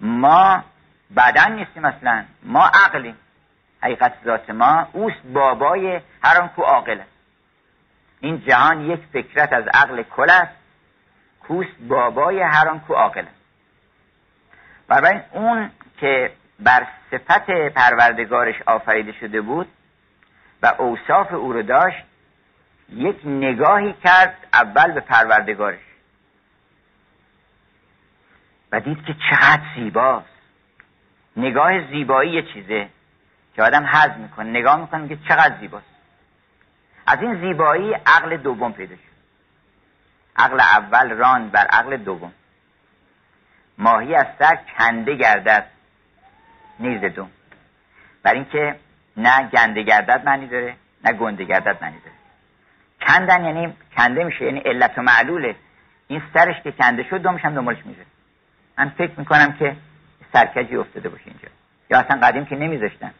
ما 0.00 0.64
بدن 1.16 1.52
نیستیم 1.52 1.84
اصلا. 1.84 2.24
ما 2.42 2.70
عقلیم. 2.74 3.16
حقیقت 3.82 4.12
ذات 4.24 4.50
ما 4.50 4.88
اوست 4.92 5.22
بابای 5.34 6.00
هر 6.22 6.40
آن 6.40 6.48
کو 6.48 6.62
عاقل 6.62 7.00
است. 7.00 7.10
این 8.20 8.40
جهان 8.46 8.80
یک 8.80 9.00
فکرت 9.12 9.52
از 9.52 9.64
عقل 9.74 10.02
کل 10.02 10.30
است. 10.30 10.52
کوست 11.40 11.78
بابای 11.80 12.42
هر 12.42 12.68
آن 12.68 12.80
کو 12.80 12.94
عاقل 12.94 13.24
است. 13.24 13.38
برای 14.88 15.20
اون 15.32 15.70
که 16.00 16.32
بر 16.60 16.86
صفت 17.10 17.50
پروردگارش 17.50 18.62
آفریده 18.66 19.12
شده 19.12 19.40
بود 19.40 19.68
و 20.62 20.74
اوصاف 20.78 21.32
او 21.32 21.52
رو 21.52 21.62
داشت 21.62 22.07
یک 22.88 23.20
نگاهی 23.24 23.92
کرد 23.92 24.46
اول 24.52 24.92
به 24.92 25.00
پروردگارش. 25.00 25.80
و 28.72 28.80
دید 28.80 29.04
که 29.04 29.14
چقدر 29.30 29.62
زیباست. 29.76 30.28
نگاه 31.36 31.86
زیبایی 31.90 32.32
یه 32.32 32.42
چیزه 32.42 32.88
که 33.54 33.62
آدم 33.62 33.86
حض 33.86 34.10
می‌کنه 34.10 34.50
نگاه 34.50 34.80
می‌کنه 34.80 35.08
که 35.08 35.18
چقدر 35.28 35.58
زیباست. 35.60 35.86
از 37.06 37.22
این 37.22 37.40
زیبایی 37.40 37.94
عقل 37.94 38.36
دوم 38.36 38.72
پیدا 38.72 38.96
شد. 38.96 39.02
عقل 40.36 40.60
اول 40.60 41.10
ران 41.10 41.48
بر 41.48 41.66
عقل 41.66 41.96
دوم. 41.96 42.32
ماهی 43.78 44.14
از 44.14 44.26
سر 44.38 44.58
کنده 44.78 45.14
گردد 45.14 45.66
نیز 46.80 47.00
دوم. 47.00 47.30
بر 48.22 48.34
اینکه 48.34 48.76
نه 49.16 49.50
گنده 49.50 49.82
گردد 49.82 50.22
معنی 50.24 50.46
داره 50.46 50.76
نه 51.04 51.12
گنده 51.12 51.44
گردد 51.44 51.82
معنی 51.82 51.98
داره. 51.98 52.17
کندن 53.08 53.44
یعنی 53.44 53.74
کنده 53.96 54.24
میشه 54.24 54.44
یعنی 54.44 54.58
علت 54.58 54.98
و 54.98 55.02
معلوله. 55.02 55.56
این 56.08 56.22
سرش 56.34 56.62
که 56.62 56.72
کنده 56.72 57.02
شد 57.02 57.16
دومش 57.16 57.44
هم 57.44 57.54
دنبالش 57.54 57.86
میشه 57.86 58.02
من 58.78 58.88
فکر 58.88 59.12
می‌کنم 59.16 59.52
که 59.52 59.76
سرکجی 60.32 60.76
افتاده 60.76 61.08
باشه 61.08 61.24
اینجا. 61.26 61.48
یا 61.90 61.98
اصلا 61.98 62.20
قدیم 62.22 62.44
که 62.44 62.56
نمیذاشتن. 62.56 63.10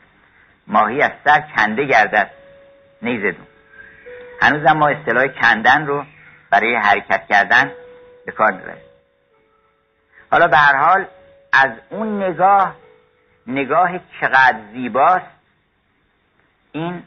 ماهی 0.67 1.03
از 1.03 1.13
سر 1.25 1.41
کنده 1.57 1.85
گردد. 1.85 2.31
نیزدون. 3.03 3.47
هنوزم 4.43 4.73
ما 4.73 4.89
اصطلاح 4.89 5.27
کندن 5.27 5.87
رو 5.87 6.05
برای 6.51 6.75
حرکت 6.75 7.27
کردن 7.27 7.71
به 8.27 8.33
کار 8.33 8.53
می‌بریم. 8.53 8.83
حالا 10.31 10.47
به 10.47 10.57
هر 10.57 10.77
حال 10.77 11.07
از 11.53 11.71
اون 11.91 12.23
نگاه 12.23 12.77
نگاه 13.47 13.91
چقدر 14.21 14.59
زیباست 14.73 15.27
این 16.73 17.03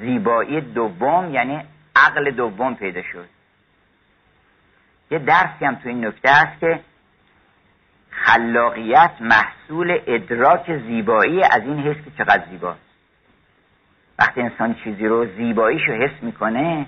زیبایی 0.00 0.60
دوم 0.60 1.34
یعنی 1.34 1.64
عقل 1.96 2.30
دوم 2.30 2.74
پیدا 2.74 3.02
شد. 3.02 3.28
یه 5.10 5.18
درسی 5.18 5.64
هم 5.64 5.74
تو 5.74 5.88
این 5.88 6.06
نکته 6.06 6.30
است 6.30 6.60
که 6.60 6.80
خلاقیت 8.10 9.10
محصول 9.20 10.00
ادراک 10.06 10.78
زیبایی 10.78 11.42
از 11.42 11.62
این 11.62 11.78
حس 11.78 11.96
که 12.04 12.10
چقدر 12.18 12.44
زیباست. 12.50 12.80
وقتی 14.18 14.40
انسان 14.40 14.74
چیزی 14.84 15.06
رو 15.06 15.26
زیباییشو 15.26 15.92
حس 15.92 16.22
می‌کنه 16.22 16.86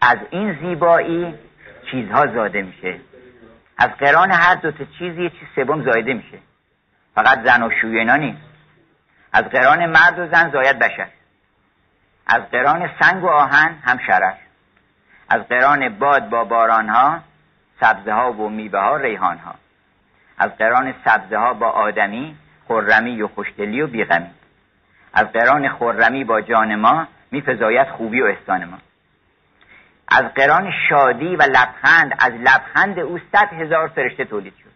از 0.00 0.18
این 0.30 0.58
زیبایی 0.60 1.34
چیزها 1.90 2.26
زاده 2.26 2.62
میشه. 2.62 3.00
از 3.78 3.90
قران 3.90 4.32
هر 4.32 4.54
دو 4.54 4.70
تا 4.70 4.84
چیزی 4.98 5.22
یه 5.22 5.30
چیز 5.30 5.48
سوم 5.54 5.82
زایده 5.82 6.14
میشه. 6.14 6.38
فقط 7.14 7.44
زن 7.44 7.62
و 7.62 7.70
شوینا 7.80 8.16
نیست. 8.16 8.42
از 9.32 9.44
قران 9.44 9.86
مرد 9.86 10.18
و 10.18 10.26
زن 10.26 10.50
زاید 10.50 10.78
بشر. 10.78 11.08
از 12.26 12.42
قران 12.52 12.90
سنگ 13.00 13.24
و 13.24 13.28
آهن 13.28 13.74
هم 13.84 13.98
شرر 14.06 14.34
از 15.28 15.42
قران 15.42 15.88
باد 15.88 16.28
با 16.28 16.44
باران 16.44 16.88
ها 16.88 17.20
سبزه 17.80 18.12
ها 18.12 18.32
و 18.32 18.48
میوه 18.48 18.78
ها 18.78 18.96
ریحان 18.96 19.38
ها 19.38 19.54
از 20.38 20.50
قران 20.50 20.94
سبزه 21.04 21.38
ها 21.38 21.54
با 21.54 21.68
آدمی 21.68 22.36
خرمی 22.70 23.22
و 23.22 23.28
خوشدلی 23.28 23.80
و 23.80 23.86
بیغمی. 23.86 24.30
از 25.14 25.26
قران 25.26 25.68
خرمی 25.68 26.24
با 26.24 26.40
جان 26.40 26.74
ما 26.74 27.06
میفزاید 27.30 27.88
خوبی 27.88 28.20
و 28.20 28.24
احسان 28.24 28.64
ما. 28.64 28.78
از 30.08 30.24
قران 30.34 30.72
شادی 30.88 31.36
و 31.36 31.42
لبخند 31.42 32.16
از 32.18 32.32
لبخند 32.32 32.98
او 32.98 33.18
صد 33.32 33.52
هزار 33.52 33.88
فرشته 33.88 34.24
تولید 34.24 34.54
شد. 34.62 34.70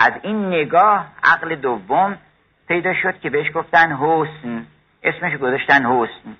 از 0.00 0.12
این 0.22 0.46
نگاه 0.48 1.06
عقل 1.24 1.54
دوم 1.54 2.18
پیدا 2.68 2.94
شد 3.02 3.20
که 3.20 3.30
بهش 3.30 3.52
گفتن 3.54 3.96
حسن. 3.96 4.66
اسمش 5.06 5.36
گذاشتن 5.36 5.86
حسن. 5.86 6.36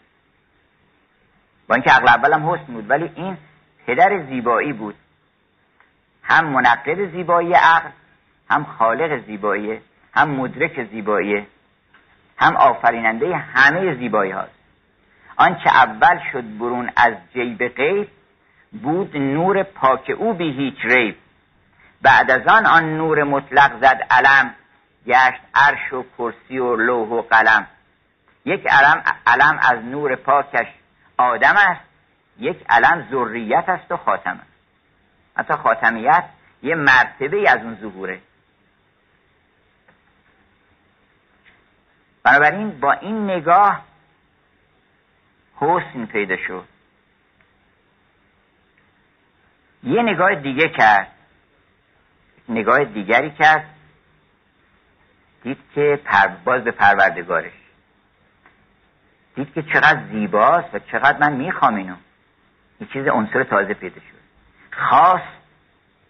با 1.69 1.75
اینکه 1.75 1.91
عقل 1.91 2.09
اولم 2.09 2.51
حسن 2.51 2.73
بود 2.73 2.91
ولی 2.91 3.11
این 3.15 3.37
پدر 3.87 4.27
زیبایی 4.27 4.73
بود. 4.73 4.95
هم 6.23 6.47
منقب 6.47 7.11
زیبایی 7.11 7.53
عقل 7.53 7.91
هم 8.51 8.65
خالق 8.65 9.27
زیبایی 9.27 9.81
هم 10.15 10.31
مدرک 10.31 10.85
زیبایی 10.91 11.47
هم 12.39 12.57
آفریننده 12.57 13.37
همه 13.37 13.95
زیبایی 13.95 14.31
هاست 14.31 14.57
آنچه 15.37 15.69
اول 15.69 16.21
شد 16.33 16.59
برون 16.59 16.91
از 16.97 17.15
جیب 17.33 17.69
غیب 17.69 18.09
بود 18.83 19.17
نور 19.17 19.63
پاک 19.63 20.13
او 20.17 20.35
بی 20.35 20.53
هیچ 20.53 20.85
ریب. 20.85 21.17
بعد 22.03 22.31
از 22.31 22.47
آن 22.47 22.67
آن 22.67 22.97
نور 22.97 23.23
مطلق 23.23 23.81
زد 23.81 24.07
علم 24.11 24.55
گشت 25.07 25.41
عرش 25.55 25.93
و 25.93 26.05
کرسی 26.19 26.59
و 26.59 26.77
لوح 26.77 27.09
و 27.09 27.23
قلم. 27.23 27.67
یک 28.47 28.67
علم, 28.67 29.03
علم 29.27 29.59
از 29.63 29.85
نور 29.85 30.17
پاکش 30.17 30.67
آدم 31.19 31.55
است 31.57 31.81
یک 32.39 32.65
علم 32.69 33.09
ذریت 33.11 33.69
است 33.69 33.93
و 33.93 33.97
خاتم 33.97 34.31
است. 34.31 34.53
حتی 35.37 35.55
خاتمیت 35.55 36.25
یه 36.63 36.75
مرتبه 36.75 37.51
از 37.51 37.59
اون 37.59 37.79
ظهوره. 37.81 38.21
بنابراین 42.23 42.81
با 42.81 42.93
این 42.93 43.31
نگاه 43.31 43.83
حسن 45.57 46.07
پیدا 46.07 46.37
شد. 46.37 46.65
یه 49.83 50.03
نگاه 50.03 50.35
دیگه 50.35 50.69
کرد. 50.69 51.13
نگاه 52.49 52.85
دیگری 52.85 53.31
کرد. 53.31 53.71
دید 55.43 55.59
که 55.75 56.01
پر... 56.05 56.27
باز 56.27 56.65
به 56.65 56.71
پروردگارش. 56.71 57.66
دید 59.37 59.55
که 59.55 59.63
چقدر 59.63 59.99
زیباست 60.13 60.75
و 60.75 60.79
چقدر 60.79 61.19
من 61.19 61.33
می‌خوام 61.33 61.75
اینو. 61.75 61.95
یه 62.81 62.87
چیز 62.93 63.07
عنصر 63.07 63.45
تازه 63.45 63.75
پیدا 63.75 63.97
شد. 63.97 64.17
خاص 64.71 65.21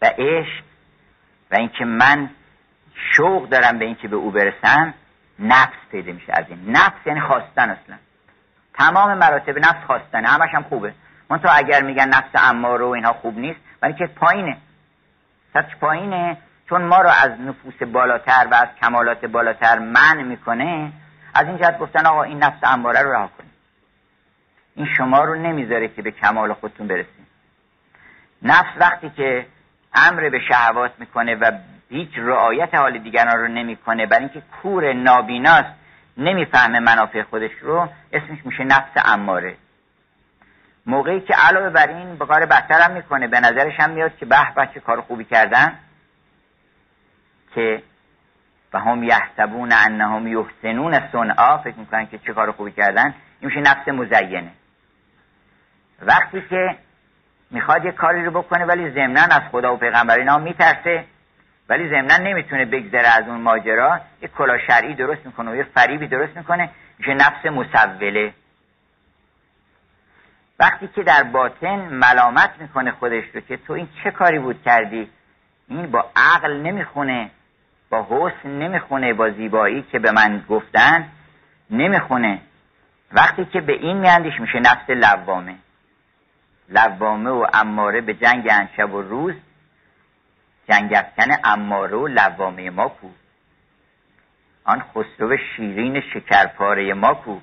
و 0.03 0.07
عشق 0.19 0.65
و 1.51 1.55
اینکه 1.55 1.85
من 1.85 2.31
شوق 3.17 3.49
دارم 3.49 3.79
به 3.79 3.85
اینکه 3.85 4.09
به 4.09 4.17
او 4.17 4.31
برسم 4.31 4.95
نفس 5.39 5.77
پیدا 5.91 6.13
میشه 6.13 6.33
از 6.33 6.45
این. 6.49 6.71
نفس 6.71 7.07
یعنی 7.07 7.21
خواستن 7.21 7.71
اصلا. 7.71 7.97
تمام 8.75 9.19
مراتب 9.19 9.59
نفس 9.59 9.85
خواستنه 9.87 10.29
همش 10.29 10.55
هم 10.55 10.63
خوبه. 10.63 10.95
من 11.31 11.39
تو 11.39 11.49
اگر 11.53 11.83
میگن 11.83 12.09
نفس 12.09 12.31
اماره 12.35 12.85
و 12.85 12.89
اینها 12.89 13.13
خوب 13.13 13.39
نیست 13.39 13.61
ولی 13.83 13.95
که 13.95 14.07
پایینه. 14.07 14.57
سطح 15.55 15.75
پایینه 15.81 16.37
چون 16.69 16.83
ما 16.83 17.01
رو 17.01 17.11
از 17.23 17.31
نفوس 17.41 17.83
بالاتر 17.83 18.49
و 18.51 18.55
از 18.55 18.69
کمالات 18.83 19.25
بالاتر 19.25 19.79
من 19.79 20.23
می‌کنه 20.23 20.93
از 21.39 21.47
این 21.47 21.59
جهت 21.59 21.79
گفتن 21.79 22.07
آقا 22.07 22.23
این 22.23 22.39
نفس 22.39 22.59
اماره 22.63 23.03
رو 23.03 23.13
رها 23.13 23.31
کنید. 23.39 23.53
این 24.75 24.87
شما 24.97 25.25
رو 25.25 25.35
نمی‌ذاره 25.35 25.89
که 25.89 26.03
به 26.03 26.11
کمال 26.11 26.53
خودتون 26.53 26.87
برسید. 26.87 27.27
نفس 28.43 28.71
وقتی 28.81 29.11
که 29.11 29.47
امر 29.95 30.29
به 30.29 30.41
شهوات 30.49 30.93
می‌کنه 30.99 31.35
و 31.35 31.53
هیچ 31.89 32.11
رعایت 32.17 32.75
حال 32.75 32.99
دیگران 32.99 33.39
رو 33.39 33.49
نمی‌کنه 33.49 34.07
برای 34.07 34.25
اینکه 34.25 34.43
کور 34.63 34.93
نابیناست 34.93 35.75
نمی‌فهمه 36.17 36.81
منافع 36.81 37.23
خودش 37.23 37.53
رو 37.61 37.89
اسمش 38.13 38.39
میشه 38.45 38.65
نفس 38.65 38.91
اماره 39.05 39.57
موقعی 40.87 41.21
که 41.21 41.35
علاوه 41.35 41.71
بر 41.71 41.89
این 41.89 42.17
به 42.17 42.27
کار 42.27 42.47
بدتر 42.47 42.81
هم 42.81 42.93
می‌کنه 42.93 43.27
به 43.27 43.41
نظرش 43.41 43.81
هم 43.81 43.91
میاد 43.91 44.17
که 44.17 44.27
به 44.27 44.37
بچه 44.57 44.81
کار 44.81 45.01
خوبی 45.01 45.25
کردن؟ 45.25 45.79
که 47.55 47.83
و 48.73 48.79
هم 48.79 49.03
یحسبون 49.03 49.73
انهم 49.73 50.27
یحسنون 50.27 51.01
صنعا 51.13 51.59
فکر 51.59 51.77
می‌کنن 51.77 52.07
که 52.07 52.19
چه 52.19 52.33
کار 52.33 52.53
خوبی 52.53 52.73
کردن. 52.73 53.15
این 53.41 53.51
میشه 53.51 53.61
نفس 53.61 53.89
مزینه. 53.89 54.51
وقتی 56.03 56.43
که 56.51 56.77
می‌خواد 57.51 57.85
یه 57.85 57.93
کاری 57.93 58.25
رو 58.25 58.31
بکنه 58.31 58.65
ولی 58.65 58.91
ضمنا 58.91 59.21
از 59.21 59.43
خدا 59.51 59.75
و 59.75 59.77
پیغمبر 59.77 60.19
اینا 60.19 60.39
میترسه 60.39 61.05
ولی 61.69 61.89
ضمنا 61.89 62.17
نمی‌تونه 62.17 62.65
بگذره 62.65 63.09
از 63.09 63.29
اون 63.29 63.41
ماجرا 63.41 64.01
یه 64.23 64.29
کلا 64.29 64.59
شرعی 64.59 64.95
درست 64.95 65.27
می‌کنه 65.27 65.51
و 65.51 65.57
یه 65.57 65.67
فریبی 65.75 66.07
درست 66.07 66.37
می‌کنه 66.37 66.71
میشه 66.99 67.15
نفس 67.15 67.47
مسوله. 67.47 68.35
وقتی 70.59 70.89
که 70.89 71.03
در 71.03 71.23
باطن 71.23 71.77
ملامت 71.77 72.51
می‌کنه 72.59 72.91
خودش 72.91 73.25
رو 73.35 73.41
که 73.41 73.57
تو 73.57 73.73
این 73.73 73.89
چه 74.05 74.11
کاری 74.11 74.39
بود 74.39 74.63
کردی؟ 74.63 75.11
این 75.69 75.91
با 75.91 76.11
عقل 76.17 76.57
نمی‌خونه. 76.57 77.31
با 77.91 78.07
حسن 78.11 78.49
نمی‌خونه 78.49 79.15
با 79.15 79.31
زیبایی 79.31 79.83
که 79.83 79.99
به 79.99 80.13
من 80.13 80.45
گفتن 80.49 81.09
نمی‌خونه. 81.71 82.41
وقتی 83.13 83.45
که 83.45 83.61
به 83.61 83.73
این 83.73 83.97
میاندیش 83.97 84.41
میشه 84.41 84.61
نفس 84.61 84.91
لوامه. 84.91 85.55
لوامه 86.69 87.31
و 87.31 87.47
اماره 87.55 88.01
به 88.01 88.15
جنگ 88.15 88.49
انشب 88.51 88.95
و 88.95 89.03
روز 89.03 89.35
جنگ 90.69 90.95
افکن 90.95 91.37
اماره 91.45 91.97
و 91.97 92.07
لوامه 92.07 92.71
ما 92.71 92.89
کو. 92.89 93.09
آن 94.65 94.83
خسرو 94.95 95.37
شیرین 95.37 96.01
شکرپاره 96.01 96.95
ما 96.95 97.15
کو. 97.15 97.41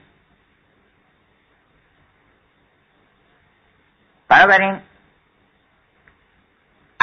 بنابراین 4.27 4.79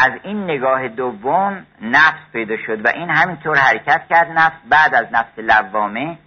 از 0.05 0.12
این 0.22 0.44
نگاه 0.44 0.88
دوم 0.88 1.66
نفس 1.80 2.20
پیدا 2.32 2.57
شد 2.57 2.86
و 2.86 2.88
این 2.88 3.11
همینطور 3.11 3.57
حرکت 3.57 4.03
کرد. 4.11 4.30
نفس 4.30 4.57
بعد 4.68 4.94
از 4.94 5.07
نفس 5.12 5.38
لوامه 5.38 6.18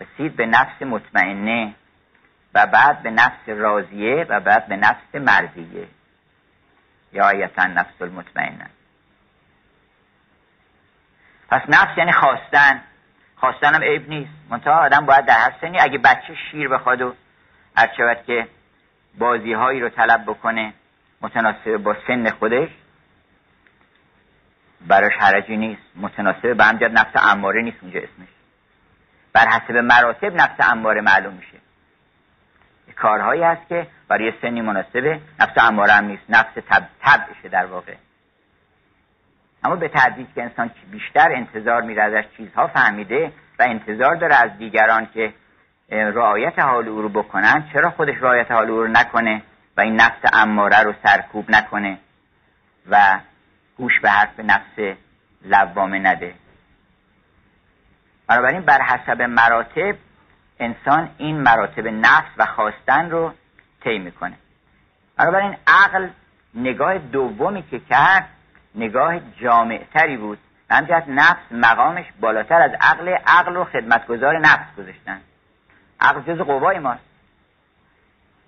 رسید 0.00 0.36
به 0.36 0.46
نفس 0.46 0.82
مطمئنه 0.82 1.74
و 2.54 2.66
بعد 2.66 3.02
به 3.02 3.10
نفس 3.10 3.48
راضیه 3.48 4.26
و 4.28 4.40
بعد 4.40 4.68
به 4.68 4.76
نفس 4.76 5.14
مرضیه. 5.14 5.88
یا 7.12 7.24
آیتا 7.26 7.66
نفس 7.66 8.02
المطمئنه. 8.02 8.66
پس 11.50 11.62
نفس 11.68 11.98
یعنی 11.98 12.12
خواستن. 12.12 12.80
خواستن 13.36 13.74
هم 13.74 13.82
عیب 13.82 14.08
نیست. 14.08 14.32
منتها 14.50 14.74
آدم 14.74 15.06
باید 15.06 15.26
در 15.26 15.38
هر 15.38 15.52
سنی 15.60 15.78
اگه 15.80 15.98
بچه 15.98 16.34
شیر 16.50 16.68
بخواد 16.68 17.02
و 17.02 17.14
هر 17.76 18.14
که 18.14 18.48
بازی 19.18 19.52
هایی 19.52 19.80
رو 19.80 19.88
طلب 19.88 20.22
بکنه 20.22 20.72
متناسب 21.20 21.76
با 21.76 21.96
سن 22.06 22.30
خودش 22.30 22.68
براش 24.86 25.12
حرجی 25.18 25.56
نیست 25.56 25.82
متناسب 25.96 26.56
به 26.56 26.64
همجد 26.64 26.98
نفس 26.98 27.12
اماره 27.14 27.62
نیست 27.62 27.76
اونجا 27.82 27.98
اسمش. 27.98 28.28
بر 29.32 29.48
حسب 29.48 29.76
مراتب 29.76 30.34
نفس 30.34 30.56
اماره 30.58 31.00
معلوم 31.00 31.34
میشه. 31.34 31.58
کارهایی 32.96 33.42
هست 33.42 33.68
که 33.68 33.86
برای 34.08 34.32
سنی 34.42 34.60
مناسبه 34.60 35.20
نفس 35.40 35.52
اماره 35.56 35.92
هم 35.92 36.04
نیست 36.04 36.22
نفس 36.28 36.52
تب 36.70 36.88
طبعشه 37.00 37.48
در 37.48 37.66
واقع. 37.66 37.94
اما 39.64 39.76
به 39.76 39.88
تدریج 39.88 40.26
که 40.34 40.42
انسان 40.42 40.70
بیشتر 40.90 41.32
انتظار 41.32 41.82
میره 41.82 42.02
ازش 42.02 42.24
چیزها 42.36 42.66
فهمیده 42.66 43.32
و 43.58 43.62
انتظار 43.62 44.14
داره 44.14 44.34
از 44.34 44.58
دیگران 44.58 45.08
که 45.14 45.32
رعایت 45.90 46.58
حال 46.58 46.88
او 46.88 47.02
رو 47.02 47.08
بکنن 47.08 47.64
چرا 47.72 47.90
خودش 47.90 48.14
رعایت 48.20 48.50
حال 48.50 48.70
او 48.70 48.80
رو 48.80 48.88
نکنه 48.88 49.42
و 49.76 49.80
این 49.80 49.96
نفس 49.96 50.20
اماره 50.32 50.82
رو 50.82 50.94
سرکوب 51.04 51.50
نکنه 51.50 51.98
و 52.90 53.20
گوش 53.78 54.00
به 54.00 54.10
حرف 54.10 54.40
نفس 54.40 54.96
لوامه 55.42 55.98
نده. 55.98 56.34
بنابراین 58.26 58.60
بر 58.60 58.82
حسب 58.82 59.22
مراتب 59.22 59.96
انسان 60.60 61.10
این 61.18 61.40
مراتب 61.40 61.86
نفس 61.86 62.30
و 62.36 62.46
خواستن 62.46 63.10
رو 63.10 63.32
طی 63.80 63.98
می‌کنه. 63.98 64.36
بنابراین 65.16 65.56
عقل 65.66 66.08
نگاه 66.54 66.98
دومی 66.98 67.62
که 67.62 67.78
کرد 67.78 68.28
نگاه 68.74 69.20
جامعتری 69.40 70.16
بود. 70.16 70.38
همجهت 70.70 71.04
نفس 71.08 71.42
مقامش 71.50 72.04
بالاتر 72.20 72.62
از 72.62 72.70
عقل 72.80 73.08
عقل 73.08 73.54
رو 73.54 73.64
خدمتگذار 73.64 74.38
نفس 74.38 74.74
گذاشتن. 74.78 75.20
عقل 76.00 76.20
جز 76.20 76.40
قوای 76.40 76.78
ماست. 76.78 77.04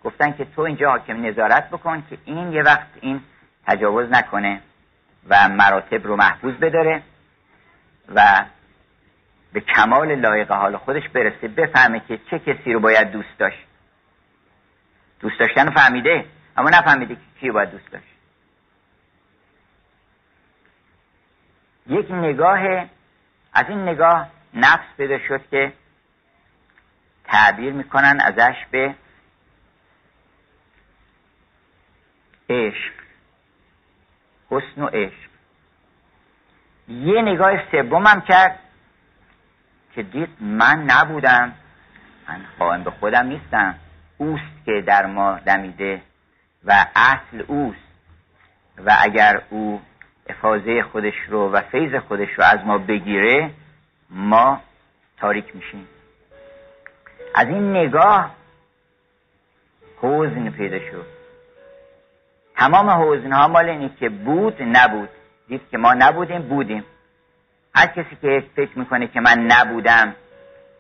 گفتن 0.05 0.33
که 0.33 0.45
تو 0.45 0.62
اینجا 0.62 0.91
حاکم 0.91 1.26
نظارت 1.26 1.70
بکن 1.70 2.03
که 2.11 2.18
این 2.24 2.53
یه 2.53 2.62
وقت 2.62 2.87
این 3.01 3.22
تجاوز 3.66 4.11
نکنه. 4.11 4.61
و 5.29 5.49
مراتب 5.49 6.07
رو 6.07 6.16
محفوظ 6.16 6.55
بداره 6.55 7.03
و 8.14 8.45
به 9.53 9.61
کمال 9.61 10.14
لایق 10.14 10.53
حال 10.53 10.77
خودش 10.77 11.09
برسه 11.09 11.49
بفهمه 11.49 12.01
که 12.09 12.21
چه 12.30 12.38
کسی 12.38 12.72
رو 12.72 12.80
باید 12.80 13.11
دوست 13.11 13.38
داشت. 13.38 13.67
دوست 15.21 15.41
داشتن 15.41 15.71
فهمیده 15.71 16.25
اما 16.57 16.71
نفهمیده 16.71 17.14
که 17.14 17.21
کی 17.41 17.51
باید 17.51 17.71
دوست 17.71 17.91
داشت. 17.92 18.05
یک 21.87 22.11
نگاه 22.11 22.61
از 23.53 23.64
این 23.68 23.88
نگاه 23.88 24.30
نفس 24.55 24.87
پیدا 24.97 25.18
شد 25.29 25.41
که 25.51 25.72
تعبیر 27.25 27.72
می‌کنن 27.72 28.21
ازش 28.21 28.57
به 28.71 28.95
عشق. 32.51 32.92
حسن 34.51 34.83
و 34.83 34.87
عشق. 34.87 35.31
یه 36.89 37.22
نگاه 37.22 37.71
سومم 37.71 38.21
کرد 38.21 38.59
که 39.95 40.03
دید 40.03 40.29
من 40.41 40.83
نبودم. 40.83 41.53
من 42.29 42.41
قائم 42.59 42.85
به 42.85 42.91
خودم 42.91 43.27
نیستم. 43.27 43.75
اوست 44.18 44.64
که 44.67 44.83
در 44.87 45.07
ما 45.07 45.39
دمیده 45.39 46.03
و 46.64 46.87
اصل 46.97 47.45
اوست. 47.47 47.91
و 48.85 48.97
اگر 49.01 49.43
او 49.51 49.81
افاظه 50.29 50.83
خودش 50.83 51.14
رو 51.29 51.51
و 51.51 51.61
فیض 51.61 51.95
خودش 51.95 52.29
رو 52.37 52.45
از 52.45 52.59
ما 52.64 52.79
بگیره 52.79 53.51
ما 54.11 54.61
تاریک 55.17 55.57
میشیم. 55.57 55.89
از 57.35 57.49
این 57.49 57.71
نگاه 57.77 58.35
حوزن 60.03 60.51
پیدا 60.51 60.79
شد. 60.79 61.20
تمام 62.61 62.91
حوزن 62.91 63.32
ها 63.32 63.49
مال 63.49 63.68
اینی 63.68 63.88
که 63.88 64.08
بود 64.08 64.57
نبود. 64.62 65.08
دید 65.49 65.62
که 65.70 65.78
ما 65.78 65.95
نبودیم 65.95 66.42
بودیم. 66.42 66.84
هر 67.74 67.87
کسی 67.87 68.16
که 68.22 68.45
فکر 68.57 68.78
می‌کنه 68.78 69.07
که 69.07 69.20
من 69.20 69.38
نبودم 69.38 70.14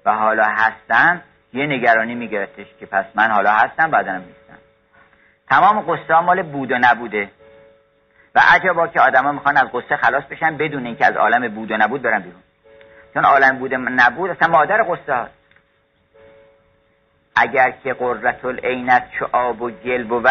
و 0.04 0.14
حالا 0.14 0.44
هستم 0.44 1.20
یه 1.52 1.66
نگرانی 1.66 2.14
میگرفتش 2.14 2.66
که 2.80 2.86
پس 2.86 3.04
من 3.14 3.30
حالا 3.30 3.52
هستم 3.52 3.90
بعدنم 3.90 4.20
نیستم. 4.20 4.58
تمام 5.48 5.80
قصه 5.80 6.14
ها 6.14 6.22
مال 6.22 6.42
بود 6.42 6.72
و 6.72 6.78
نبوده. 6.78 7.30
و 8.34 8.40
عجبا 8.54 8.86
که 8.86 9.00
آدما 9.00 9.32
می‌خوان 9.32 9.56
از 9.56 9.68
قصه 9.72 9.96
خلاص 9.96 10.24
بشن 10.24 10.56
بدون 10.56 10.86
اینکه 10.86 11.06
از 11.06 11.16
عالم 11.16 11.48
بود 11.48 11.70
و 11.70 11.76
نبود 11.76 12.02
برن 12.02 12.18
بیرون. 12.18 12.42
چون 13.14 13.24
عالم 13.24 13.58
بود 13.58 13.74
نبود 13.74 14.30
اصلا 14.30 14.48
مادر 14.48 14.82
قصه 14.82 15.14
هست 15.14 15.34
اگر 17.36 17.70
که 17.70 17.94
قررت 17.94 18.44
العینت 18.44 19.10
چو 19.18 19.26
آب 19.32 19.62
و 19.62 19.70
گل 19.70 20.04
بود 20.04 20.26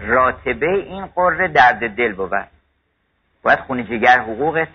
راتبه 0.00 0.66
این 0.66 1.06
قره 1.06 1.48
درد 1.48 1.96
دل 1.96 2.12
بود. 2.12 2.32
باید 3.42 3.60
خون 3.60 3.84
جگر 3.84 4.20
حقوقت 4.20 4.68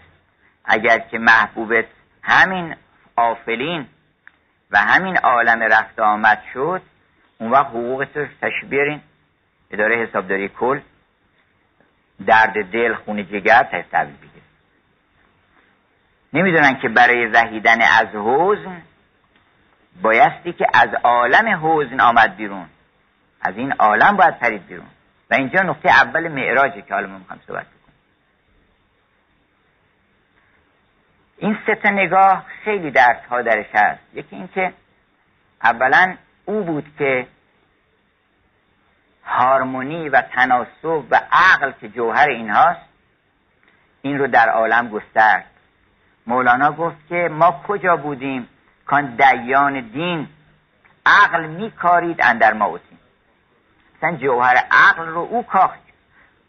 اگر 0.65 0.99
که 0.99 1.17
محبوبت 1.19 1.85
همین 2.21 2.75
آفلین 3.15 3.87
و 4.71 4.77
همین 4.77 5.17
عالم 5.17 5.63
رفت 5.63 5.99
آمد 5.99 6.41
شد 6.53 6.81
اون 7.37 7.51
وقت 7.51 7.67
حقوقت 7.67 8.17
رو 8.17 8.25
تشبیه 8.41 8.69
بیارین. 8.69 9.01
اداره 9.71 10.07
حسابداری 10.07 10.49
کل 10.49 10.79
درد 12.25 12.71
دل 12.71 12.93
خون 12.93 13.27
جگر 13.27 13.63
تحصیل 13.63 14.15
بگیر 14.17 14.43
نمی‌دونن 16.33 16.79
که 16.79 16.89
برای 16.89 17.25
رهیدن 17.25 17.81
از 17.81 18.07
حزن 18.07 18.81
بایستی 20.01 20.53
که 20.53 20.67
از 20.73 20.89
عالم 21.03 21.65
حزن 21.65 21.99
آمد 21.99 22.35
بیرون. 22.35 22.65
از 23.41 23.57
این 23.57 23.71
عالم 23.71 24.17
باید 24.17 24.39
پرید 24.39 24.67
بیرون. 24.67 24.87
و 25.33 25.35
اینجا 25.35 25.61
نقطه 25.61 25.89
اول 25.89 26.27
معراجه 26.27 26.81
که 26.81 26.93
حالا 26.93 27.07
ما 27.07 27.17
می‌خوام 27.17 27.39
صحبت 27.47 27.65
بکنیم 27.65 27.95
این 31.37 31.57
سه 31.65 31.91
نگاه 31.91 32.45
خیلی 32.63 32.91
درس 32.91 33.25
ها 33.29 33.41
درش 33.41 33.65
هست. 33.73 34.01
یکی 34.13 34.35
اینکه 34.35 34.73
اولا 35.63 36.15
او 36.45 36.63
بود 36.63 36.85
که 36.97 37.27
هارمونی 39.25 40.09
و 40.09 40.21
تناسب 40.21 41.03
و 41.11 41.21
عقل 41.31 41.71
که 41.71 41.89
جوهر 41.89 42.29
اینهاست 42.29 42.89
این 44.01 44.19
رو 44.19 44.27
در 44.27 44.49
عالم 44.49 44.89
گسترد. 44.89 45.45
مولانا 46.27 46.71
گفت 46.71 47.07
که 47.09 47.29
ما 47.31 47.63
کجا 47.67 47.97
بودیم 47.97 48.49
کان 48.85 49.15
دیان 49.15 49.79
دین 49.79 50.27
عقل 51.05 51.45
میکارید 51.45 52.19
اندر 52.23 52.53
ما 52.53 52.65
اوتیم 52.65 52.92
مثلا 54.03 54.17
جوهر 54.17 54.55
عقل 54.71 55.05
رو 55.05 55.19
او 55.19 55.43
کاخت. 55.43 55.79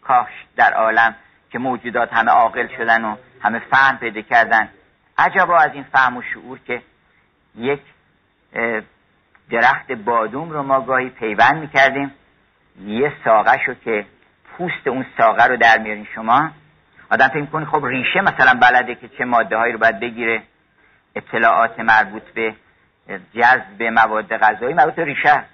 کاش 0.03 0.29
در 0.57 0.73
عالم 0.73 1.15
که 1.51 1.59
موجودات 1.59 2.13
همه 2.13 2.31
عاقل 2.31 2.69
شدن 2.77 3.05
و 3.05 3.17
همه 3.43 3.59
فهم 3.59 3.99
پیدا 3.99 4.21
کردن. 4.21 4.69
عجبا 5.19 5.59
از 5.59 5.71
این 5.75 5.85
فهم 5.93 6.17
و 6.17 6.23
شعور 6.23 6.59
که 6.59 6.83
یک 7.55 7.81
درخت 9.51 9.93
بادوم 9.93 10.51
رو 10.51 10.63
ما 10.63 10.81
گاهی 10.81 11.11
پیوند 11.11 11.57
می‌کردیم. 11.57 12.15
یه 12.81 13.13
ساقه 13.25 13.59
شو 13.67 13.75
که 13.75 14.07
پوست 14.59 14.87
اون 14.87 15.07
ساقه 15.19 15.45
رو 15.45 15.57
در 15.57 15.79
میارین 15.79 16.07
شما. 16.15 16.51
آدم 17.11 17.29
فکر 17.29 17.47
کنی 17.47 17.65
خب 17.65 17.85
ریشه 17.85 18.21
مثلا 18.21 18.61
بلده 18.61 18.95
که 18.95 19.09
چه 19.09 19.25
ماده 19.25 19.57
رو 19.57 19.79
باید 19.79 20.01
بگیره. 20.01 20.43
اطلاعات 21.17 21.81
مربوط 21.81 22.23
به 22.23 22.55
جذب 23.35 23.83
مواد 23.83 24.37
غذایی 24.37 24.75
مربوط 24.75 24.95
به 24.95 25.05
ریشه. 25.05 25.45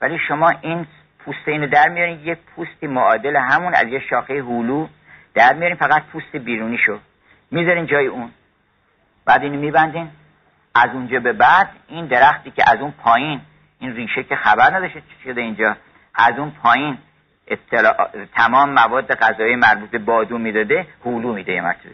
ولی 0.00 0.18
شما 0.28 0.48
این 0.48 0.86
پوست 1.28 1.48
اینو 1.48 1.66
در 1.66 1.88
میارین 1.88 2.20
یک 2.20 2.38
پوستی 2.56 2.86
معادل 2.86 3.36
همون 3.36 3.74
از 3.74 3.88
یه 3.88 4.00
شاخه 4.10 4.34
هولو 4.34 4.86
در 5.34 5.54
میارین 5.54 5.76
فقط 5.76 6.02
پوست 6.02 6.36
بیرونی 6.36 6.78
شو 6.78 6.98
می‌ذارین 7.50 7.86
جای 7.86 8.06
اون. 8.06 8.30
بعد 9.24 9.42
اینو 9.42 9.60
میبندین. 9.60 10.10
از 10.74 10.90
اونجا 10.92 11.20
به 11.20 11.32
بعد 11.32 11.68
این 11.88 12.06
درختی 12.06 12.50
که 12.50 12.62
از 12.66 12.80
اون 12.80 12.90
پایین 12.90 13.40
این 13.78 13.94
ریشه 13.94 14.22
که 14.22 14.36
خبر 14.36 14.76
نداشته 14.76 15.00
چی 15.00 15.24
شده 15.24 15.40
اینجا 15.40 15.76
از 16.14 16.38
اون 16.38 16.50
پایین 16.50 16.98
اطلاع... 17.46 18.10
تمام 18.34 18.70
مواد 18.70 19.14
غذایی 19.14 19.56
مربوط 19.56 19.90
به 19.90 19.98
بادو 19.98 20.38
می‌داده 20.38 20.86
هولو 21.04 21.32
میده 21.32 21.52
یه 21.52 21.60
مرتبه. 21.60 21.90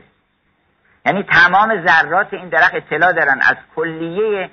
یعنی 1.06 1.23
تمام 1.23 1.86
ذرات 1.86 2.35
این 2.35 2.48
درخت 2.48 2.74
اطلاع 2.74 3.12
دارن. 3.12 3.40
از 3.40 3.56
کلیه 3.77 4.51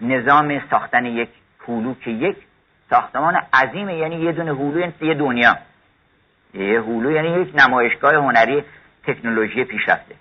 نظام 0.00 0.62
ساختن 0.70 1.04
یک 1.04 1.28
هولو 1.66 1.94
که 1.94 2.10
یک 2.10 2.36
ساختمان 2.92 3.42
عظیمه 3.52 3.94
یعنی 3.94 4.16
یه 4.16 4.32
دونه 4.32 4.50
هولو 4.50 4.80
یعنی 4.80 4.92
یه 5.00 5.14
دنیا. 5.14 5.58
یه 6.54 6.80
هولو 6.80 7.12
یعنی 7.12 7.42
یک 7.42 7.52
نمایشگاه 7.54 8.14
هنری 8.14 8.64
تکنولوژی 9.06 9.64
پیشرفته. 9.64 10.14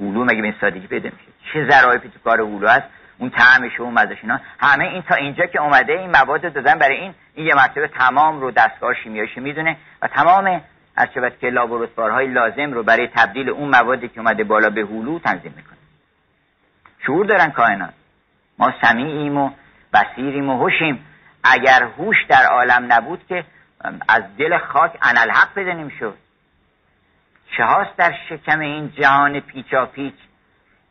هولو 0.00 0.24
مگه 0.24 0.40
به 0.40 0.42
این 0.42 0.54
سادگی 0.60 0.86
پیدا 0.86 1.10
میشه 1.10 1.30
چه 1.52 1.70
ذرایفی 1.70 2.08
تو 2.08 2.18
کار 2.24 2.40
هولو 2.40 2.68
هست؟ 2.68 2.82
اون 3.18 3.30
طعمش 3.30 3.80
و 3.80 3.90
مزش 3.90 4.16
اینا. 4.22 4.40
همه 4.58 4.84
این 4.84 5.02
تا 5.02 5.14
اینجا 5.14 5.46
که 5.46 5.60
اومده 5.60 5.92
این 5.92 6.10
مواد 6.10 6.52
دادن 6.52 6.78
برای 6.78 6.96
این 6.96 7.14
این 7.34 7.46
یه 7.46 7.54
مرتبه 7.54 7.88
تمام 7.88 8.40
رو 8.40 8.50
دستگاه 8.50 8.94
شیمیاییش 8.94 9.38
می‌دونه 9.38 9.76
و 10.02 10.08
تمام 10.08 10.60
از 10.96 11.08
که 11.40 11.50
لابراتوارهای 11.50 12.26
لازم 12.26 12.72
رو 12.72 12.82
برای 12.82 13.06
تبدیل 13.06 13.48
اون 13.48 13.68
موادی 13.68 14.08
که 14.08 14.20
اومده 14.20 14.44
بالا 14.44 14.70
به 14.70 14.80
هولو 14.80 15.18
تنظیم 15.18 15.54
می‌کنه. 15.56 15.78
شعور 17.06 17.26
دارن 17.26 17.50
کائنات. 17.50 17.94
ما 18.58 18.72
سمیعیم 18.82 19.36
و 19.36 19.50
بصیریم 19.92 20.50
و 20.50 20.58
هوشیم. 20.58 21.06
اگر 21.44 21.82
هوش 21.82 22.16
در 22.28 22.46
عالم 22.46 22.92
نبود 22.92 23.26
که 23.28 23.44
از 24.08 24.22
دل 24.38 24.58
خاک 24.58 24.98
انالحق 25.02 25.54
پیدا 25.54 25.72
نمی‌شد 25.72 26.16
چه 27.56 27.64
هاست 27.64 27.96
در 27.96 28.14
شکم 28.28 28.60
این 28.60 28.92
جهان 28.92 29.40
پیچا 29.40 29.86
پیچ 29.86 30.14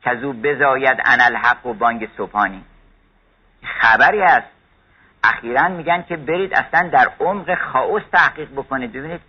که 0.02 0.10
از 0.10 0.24
او 0.24 0.34
بزاید 0.34 0.98
انالحق 1.06 1.66
و 1.66 1.74
بانگ 1.74 2.10
صبحانی؟ 2.18 2.64
خبری 3.64 4.22
است. 4.22 4.48
اخیرا 5.24 5.68
میگن 5.68 6.04
که 6.04 6.18
برید 6.18 6.54
اصلا 6.54 6.90
در 6.90 7.12
عمق 7.20 7.56
خاوس 7.56 8.04
تحقیق 8.12 8.50
بکنید. 8.52 8.94
ببینید 8.94 9.22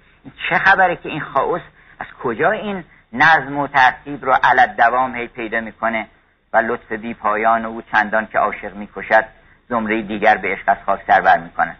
چه 0.48 0.58
خبره 0.58 0.96
که 0.96 1.08
این 1.08 1.20
خاوس 1.20 1.62
از 1.98 2.06
کجا 2.22 2.50
این 2.50 2.84
نظم 3.12 3.58
و 3.58 3.66
ترتیب 3.66 4.24
رو 4.24 4.32
علت 4.42 4.76
دوام 4.76 5.14
هی 5.14 5.26
پیدا 5.26 5.60
می‌کنه 5.60 6.06
و 6.52 6.56
لطف 6.56 6.92
بی 6.92 7.14
پایان 7.14 7.64
او 7.64 7.82
چندان 7.82 8.26
که 8.26 8.38
عاشق 8.38 8.74
می‌کشد. 8.74 9.24
زمره 9.70 10.02
دیگر 10.02 10.36
به 10.36 10.48
عشق 10.48 10.64
از 10.66 10.76
خاک 10.86 11.00
سربر 11.06 11.38
می‌کنن. 11.38 11.76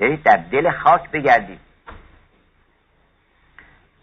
برید 0.00 0.22
در 0.22 0.36
دل 0.36 0.70
خاک 0.70 1.10
بگردید. 1.10 1.60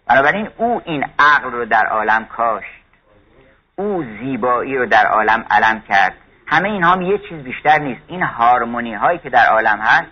بنابراین 0.05 0.49
او 0.57 0.81
این 0.85 1.05
عقل 1.19 1.51
رو 1.51 1.65
در 1.65 1.85
عالم 1.85 2.25
کاشت. 2.25 2.81
او 3.75 4.03
زیبایی 4.03 4.77
رو 4.77 4.85
در 4.85 5.05
عالم 5.05 5.45
علم 5.51 5.81
کرد. 5.81 6.13
همه 6.47 6.69
این 6.69 6.83
هم 6.83 7.01
یه 7.01 7.17
چیز 7.17 7.43
بیشتر 7.43 7.79
نیست. 7.79 8.01
این 8.07 8.23
هارمونی 8.23 8.93
هایی 8.93 9.19
که 9.19 9.29
در 9.29 9.45
عالم 9.45 9.79
هست 9.81 10.11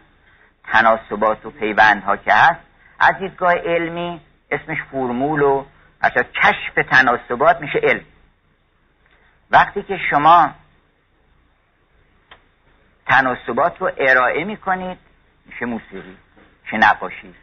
تناسبات 0.71 1.45
و 1.45 1.49
پیوند 1.49 2.03
ها 2.03 2.17
که 2.17 2.33
هست 2.33 2.59
از 2.99 3.17
دیدگاه 3.19 3.53
علمی 3.53 4.21
اسمش 4.51 4.77
فرمول 4.91 5.41
و 5.41 5.65
کشف 6.43 6.89
تناسبات 6.91 7.61
میشه 7.61 7.79
علم. 7.83 8.05
وقتی 9.51 9.83
که 9.83 9.97
شما 10.09 10.49
تناسبات 13.09 13.81
رو 13.81 13.91
ارائه 13.97 14.43
می‌کنید. 14.43 14.97
میشه 15.45 15.65
موسیقی 15.65 16.17
میشه 16.63 16.77
نقاشی. 16.77 17.35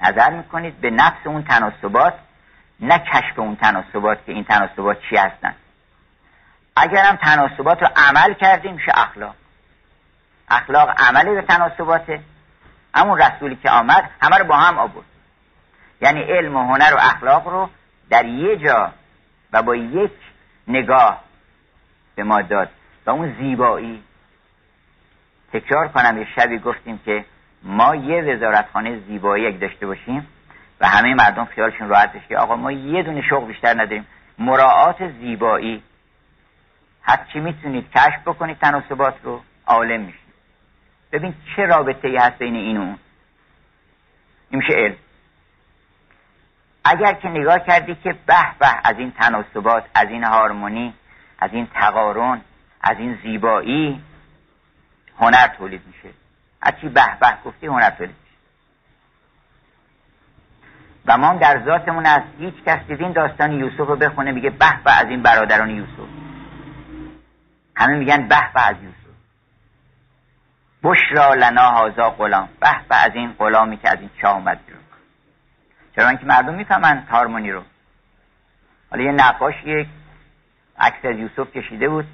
نظر 0.00 0.30
می‌کنید 0.30 0.80
به 0.80 0.90
نفس 0.90 1.26
اون 1.26 1.44
تناسبات 1.44 2.14
نه 2.80 2.98
کشف 2.98 3.38
اون 3.38 3.56
تناسبات 3.56 4.24
که 4.26 4.32
این 4.32 4.44
تناسبات 4.44 4.98
چی 5.10 5.16
هستن. 5.16 5.54
اگر 6.76 7.04
هم 7.04 7.16
تناسبات 7.16 7.82
رو 7.82 7.88
عمل 7.96 8.34
کردیم 8.34 8.74
میشه 8.74 8.92
اخلاق. 8.94 9.34
اخلاق 10.48 11.00
عملی 11.00 11.34
به 11.34 11.42
تناسباته 11.42 12.20
همون 12.94 13.18
رسولی 13.18 13.56
که 13.56 13.70
آمد 13.70 14.10
همه 14.22 14.36
رو 14.36 14.44
با 14.44 14.56
هم 14.56 14.78
آورد. 14.78 15.06
یعنی 16.00 16.20
علم 16.22 16.56
و 16.56 16.62
هنر 16.62 16.94
و 16.94 16.98
اخلاق 17.00 17.48
رو 17.48 17.70
در 18.10 18.24
یه 18.24 18.56
جا 18.56 18.92
و 19.52 19.62
با 19.62 19.76
یک 19.76 20.12
نگاه 20.68 21.20
به 22.14 22.24
ما 22.24 22.42
داد. 22.42 22.70
و 23.06 23.10
اون 23.10 23.36
زیبایی 23.38 24.02
تکرار 25.54 25.88
کنم 25.88 26.18
یه 26.18 26.26
شبی 26.36 26.58
گفتیم 26.58 27.00
که 27.04 27.24
ما 27.62 27.94
یه 27.94 28.22
وزارتخانه 28.22 28.98
زیبایی 28.98 29.46
اگه 29.46 29.58
داشته 29.58 29.86
باشیم 29.86 30.26
و 30.80 30.88
همه 30.88 31.14
مردم 31.14 31.44
خیالشون 31.44 31.88
راحت 31.88 32.12
بشه 32.12 32.26
که 32.28 32.36
آقا 32.36 32.56
ما 32.56 32.72
یه 32.72 33.02
دونه 33.02 33.22
شغل 33.22 33.46
بیشتر 33.46 33.74
نداریم. 33.74 34.06
مراعات 34.38 35.10
زیبایی. 35.20 35.82
چی 37.32 37.40
می‌تونید 37.40 37.90
کشف 37.90 38.20
بکنید 38.26 38.58
تناسبات 38.58 39.14
رو 39.22 39.42
عالم 39.66 40.00
میشید. 40.00 40.20
ببین 41.12 41.34
چه 41.56 41.62
رابطه 41.62 42.08
ای 42.08 42.16
هست 42.16 42.38
بین 42.38 42.54
این 42.54 42.76
و 42.76 42.80
اون. 42.80 42.98
این 44.50 44.60
میشه 44.60 44.74
علم. 44.74 44.96
اگر 46.84 47.12
که 47.12 47.28
نگاه 47.28 47.58
کردی 47.58 47.94
که 47.94 48.12
به 48.26 48.36
به 48.58 48.66
از 48.84 48.98
این 48.98 49.10
تناسبات 49.10 49.84
از 49.94 50.08
این 50.08 50.24
هارمونی 50.24 50.94
از 51.38 51.50
این 51.52 51.68
تقارن 51.74 52.40
از 52.80 52.98
این 52.98 53.18
زیبایی 53.22 54.00
هنر 55.18 55.46
تولید 55.46 55.82
میشه. 55.86 56.14
هرچی 56.62 56.88
به 56.88 57.18
به 57.20 57.36
گفتی 57.44 57.66
هنر 57.66 57.90
تولید 57.90 58.16
میشه. 58.22 58.36
و 61.06 61.18
ما 61.18 61.34
در 61.34 61.64
ذاتمون 61.64 62.06
از 62.06 62.22
هیچ 62.38 62.54
کس 62.66 62.78
دیدین 62.88 63.12
داستان 63.12 63.52
یوسف 63.52 63.78
رو 63.78 63.96
بخونه 63.96 64.32
میگه 64.32 64.50
به 64.50 64.82
به 64.84 64.92
از 64.92 65.06
این 65.06 65.22
برادران 65.22 65.70
یوسف. 65.70 66.08
همه 67.76 67.96
میگن 67.96 68.28
به 68.28 68.52
به 68.54 68.68
از 68.68 68.76
یوسف. 68.82 68.94
بشرا 70.82 71.34
لنا 71.34 71.70
هازا 71.70 72.10
غلام 72.10 72.48
به 72.60 72.70
به 72.88 72.96
از 73.04 73.10
این 73.14 73.32
غلامی 73.32 73.76
که 73.76 73.90
از 73.90 74.00
این 74.00 74.10
چاه 74.22 74.34
اومد 74.34 74.66
بیرون. 74.66 74.82
چرا 75.96 76.08
اینکه 76.08 76.26
مردم 76.26 76.54
می‌فهمن 76.54 77.06
هارمونی 77.10 77.50
رو. 77.50 77.62
حالا 78.90 79.02
یه 79.02 79.12
نقاش 79.12 79.54
یک 79.64 79.88
عکس 80.78 81.04
از 81.04 81.16
یوسف 81.16 81.56
کشیده 81.56 81.88
بود 81.88 82.06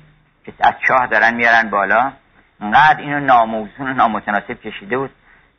که 0.44 0.52
از 0.60 0.74
چاه 0.88 1.06
دارن 1.06 1.34
میارن 1.34 1.70
بالا. 1.70 2.12
انقدر 2.60 3.00
اینو 3.00 3.20
ناموزون 3.20 3.90
و 3.90 3.94
نامتناسب 3.94 4.60
کشیده 4.60 4.98
بود. 4.98 5.10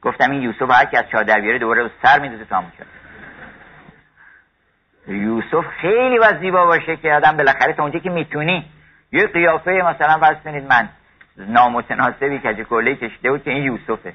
گفتم 0.02 0.32
این 0.32 0.42
یوسف 0.42 0.72
هر 0.72 0.86
کی 0.86 0.98
از 0.98 1.10
چاه 1.12 1.24
در 1.24 1.42
بیاره 1.42 1.60
دوباره 1.60 1.92
سر 2.04 2.20
میدوزه 2.20 2.46
تا 2.46 2.64
کرد 2.78 2.88
یوسف 5.08 5.68
خیلی 5.68 6.20
باید 6.20 6.40
زیبا 6.40 6.66
باشه 6.66 6.98
که 6.98 7.14
آدم 7.14 7.38
بالاخره 7.38 7.74
تا 7.74 7.84
اونجا 7.84 8.00
که 8.00 8.10
می‌تونی. 8.10 8.66
یه 9.12 9.28
قیافه 9.28 9.72
مثلا 9.72 10.20
فرض 10.20 10.38
کنید 10.44 10.64
من. 10.64 10.90
نامتناسبی 11.38 12.40
که 12.40 12.64
کله 12.64 12.96
کشیده 12.96 13.32
بود 13.32 13.44
که 13.44 13.52
این 13.52 13.64
یوسفه. 13.64 14.14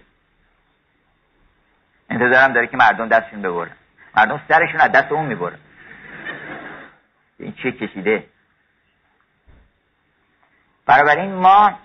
انتظارم 2.11 2.53
داره 2.53 2.67
که 2.67 2.77
مردم 2.77 3.09
دستشون 3.09 3.43
ببرن. 3.43 3.71
مردم 4.17 4.41
سرشون 4.49 4.81
از 4.81 4.93
دست 4.93 5.13
اون 5.13 5.27
می‌برن. 5.27 5.59
این 7.39 7.53
چه 7.53 7.73
کشیده؟ 7.73 8.25
این 11.19 11.35
ما 11.35 11.79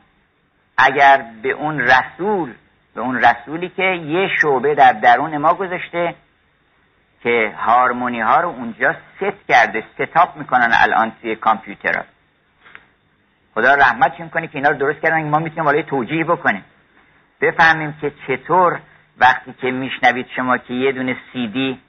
اگر 0.85 1.25
به 1.41 1.49
اون 1.49 1.79
رسول 1.79 2.53
به 2.95 3.01
اون 3.01 3.21
رسولی 3.21 3.69
که 3.69 3.83
یه 3.83 4.29
شعبه 4.41 4.75
در 4.75 4.93
درون 4.93 5.37
ما 5.37 5.53
گذاشته 5.53 6.15
که 7.23 7.53
هارمونی 7.57 8.21
ها 8.21 8.39
رو 8.39 8.49
اونجا 8.49 8.93
ست 8.93 9.47
کرده 9.47 9.83
ستاپ 9.93 10.37
می‌کنن 10.37 10.69
الان 10.73 11.11
توی 11.21 11.35
کامپیوتر 11.35 12.03
خدا 13.55 13.73
رحمت 13.73 14.31
کنه 14.31 14.47
که 14.47 14.55
اینا 14.55 14.69
رو 14.69 14.77
درست 14.77 14.99
کردن 14.99 15.29
ما 15.29 15.39
می‌تونیم 15.39 15.65
بالای 15.65 15.83
توجیه 15.83 16.23
بکنیم. 16.23 16.65
بفهمیم 17.41 17.97
که 18.01 18.11
چطور 18.27 18.79
وقتی 19.17 19.53
که 19.61 19.71
میشنوید 19.71 20.27
شما 20.35 20.57
که 20.57 20.73
یه 20.73 20.91
دونه 20.91 21.17
سی 21.33 21.47
دی 21.47 21.79